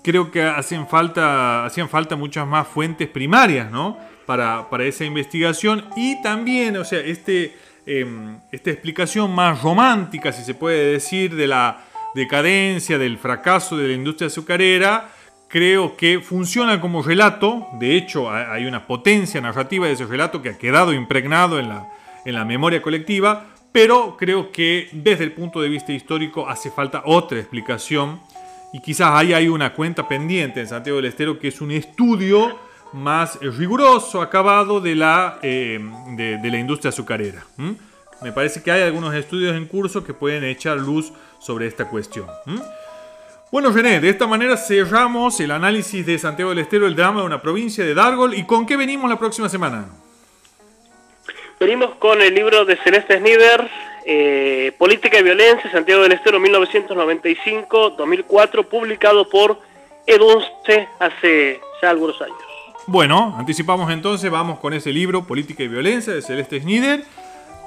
creo 0.05 0.29
que 0.29 0.43
hacen 0.43 0.87
falta, 0.87 1.65
hacían 1.65 1.89
falta 1.89 2.15
muchas 2.15 2.45
más 2.45 2.67
fuentes 2.67 3.09
primarias, 3.09 3.71
¿no? 3.71 3.97
para, 4.27 4.85
esa 4.85 5.03
investigación 5.03 5.83
y 5.95 6.21
también, 6.21 6.77
o 6.77 6.85
sea, 6.85 6.99
este, 6.99 7.55
em, 7.87 8.37
esta 8.51 8.69
explicación 8.69 9.33
más 9.33 9.63
romántica, 9.63 10.31
si 10.31 10.43
se 10.43 10.53
puede 10.53 10.93
decir, 10.93 11.35
de 11.35 11.47
la 11.47 11.83
decadencia, 12.13 12.99
del 12.99 13.17
fracaso 13.17 13.77
de 13.77 13.87
la 13.87 13.93
industria 13.95 14.27
azucarera, 14.27 15.09
creo 15.47 15.97
que 15.97 16.19
funciona 16.19 16.79
como 16.79 17.01
relato, 17.01 17.67
de 17.79 17.97
hecho 17.97 18.31
hay 18.31 18.65
una 18.65 18.85
potencia 18.85 19.41
narrativa 19.41 19.87
de 19.87 19.93
ese 19.93 20.05
relato 20.05 20.41
que 20.43 20.49
ha 20.49 20.57
quedado 20.59 20.93
impregnado 20.93 21.59
en 21.59 21.69
la, 21.69 21.87
en 22.25 22.35
la 22.35 22.45
memoria 22.45 22.81
colectiva, 22.81 23.47
pero 23.71 24.17
creo 24.17 24.51
que 24.51 24.87
desde 24.91 25.23
el 25.23 25.33
punto 25.33 25.61
de 25.61 25.69
vista 25.69 25.91
histórico 25.91 26.47
hace 26.47 26.69
falta 26.69 27.01
otra 27.05 27.39
explicación 27.39 28.19
y 28.75 28.81
quizás 28.81 29.11
ahí 29.13 29.31
hay 29.31 29.47
una 29.47 29.71
cuenta 29.73 30.05
pendiente 30.05 30.59
en 30.59 30.67
Santiago 30.67 30.97
del 30.97 31.05
Estero 31.05 31.39
que 31.39 31.47
es 31.47 31.61
un 31.61 31.71
estudio 31.71 32.59
más 32.91 33.39
riguroso, 33.39 34.21
acabado 34.21 34.81
de 34.81 34.95
la, 34.95 35.39
eh, 35.41 35.79
de, 36.09 36.51
la 36.51 36.57
industria 36.57 36.89
azucarera. 36.89 37.45
Me 38.21 38.33
parece 38.33 38.61
que 38.61 38.71
hay 38.71 38.81
algunos 38.81 39.15
estudios 39.15 39.55
en 39.55 39.65
curso 39.65 40.03
que 40.03 40.13
pueden 40.13 40.43
echar 40.43 40.75
luz 40.75 41.13
sobre 41.39 41.67
esta 41.67 41.87
cuestión. 41.87 42.27
Bueno, 43.49 43.71
René, 43.71 44.01
de 44.01 44.09
esta 44.09 44.27
manera 44.27 44.57
cerramos 44.57 45.39
el 45.39 45.51
análisis 45.51 46.05
de 46.05 46.19
Santiago 46.19 46.49
del 46.49 46.59
Estero, 46.59 46.85
el 46.85 46.97
drama 46.97 47.21
de 47.21 47.27
una 47.27 47.41
provincia 47.41 47.85
de 47.85 47.93
Dargol. 47.93 48.33
¿Y 48.33 48.43
con 48.43 48.65
qué 48.65 48.75
venimos 48.75 49.09
la 49.09 49.17
próxima 49.17 49.47
semana? 49.47 49.85
Venimos 51.61 51.95
con 51.95 52.21
el 52.21 52.35
libro 52.35 52.65
de 52.65 52.75
Celeste 52.75 53.19
Snider, 53.19 53.69
eh, 54.05 54.71
Política 54.77 55.19
y 55.19 55.23
Violencia, 55.23 55.71
Santiago 55.71 56.03
del 56.03 56.11
Estero 56.11 56.39
1995-2004, 56.39 58.65
publicado 58.65 59.27
por 59.27 59.59
Edunce 60.05 60.87
hace 60.99 61.59
ya 61.81 61.89
algunos 61.89 62.21
años. 62.21 62.37
Bueno, 62.87 63.35
anticipamos 63.37 63.91
entonces, 63.91 64.29
vamos 64.29 64.59
con 64.59 64.73
ese 64.73 64.93
libro, 64.93 65.25
Política 65.25 65.63
y 65.63 65.67
Violencia, 65.67 66.13
de 66.13 66.21
Celeste 66.21 66.61
Schneider. 66.61 67.03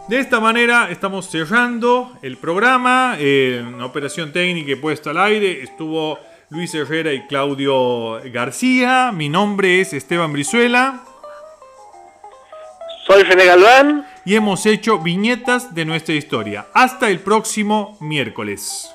De 0.09 0.20
esta 0.20 0.39
manera 0.41 0.89
estamos 0.91 1.28
cerrando 1.28 2.12
el 2.22 2.39
programa. 2.39 3.16
En 3.18 3.82
operación 3.82 4.32
técnica 4.32 4.70
y 4.70 4.76
puesta 4.76 5.11
al 5.11 5.18
aire 5.18 5.62
estuvo 5.62 6.18
Luis 6.51 6.74
Herrera 6.74 7.12
y 7.12 7.26
Claudio 7.26 8.20
García. 8.32 9.11
Mi 9.12 9.28
nombre 9.28 9.80
es 9.80 9.93
Esteban 9.93 10.32
Brizuela. 10.32 11.01
Soy 13.07 13.24
René 13.24 13.45
Galván. 13.45 14.07
Y 14.29 14.35
hemos 14.35 14.66
hecho 14.66 14.99
viñetas 14.99 15.74
de 15.74 15.87
nuestra 15.87 16.14
historia. 16.14 16.66
Hasta 16.74 17.09
el 17.09 17.20
próximo 17.20 17.97
miércoles. 17.99 18.95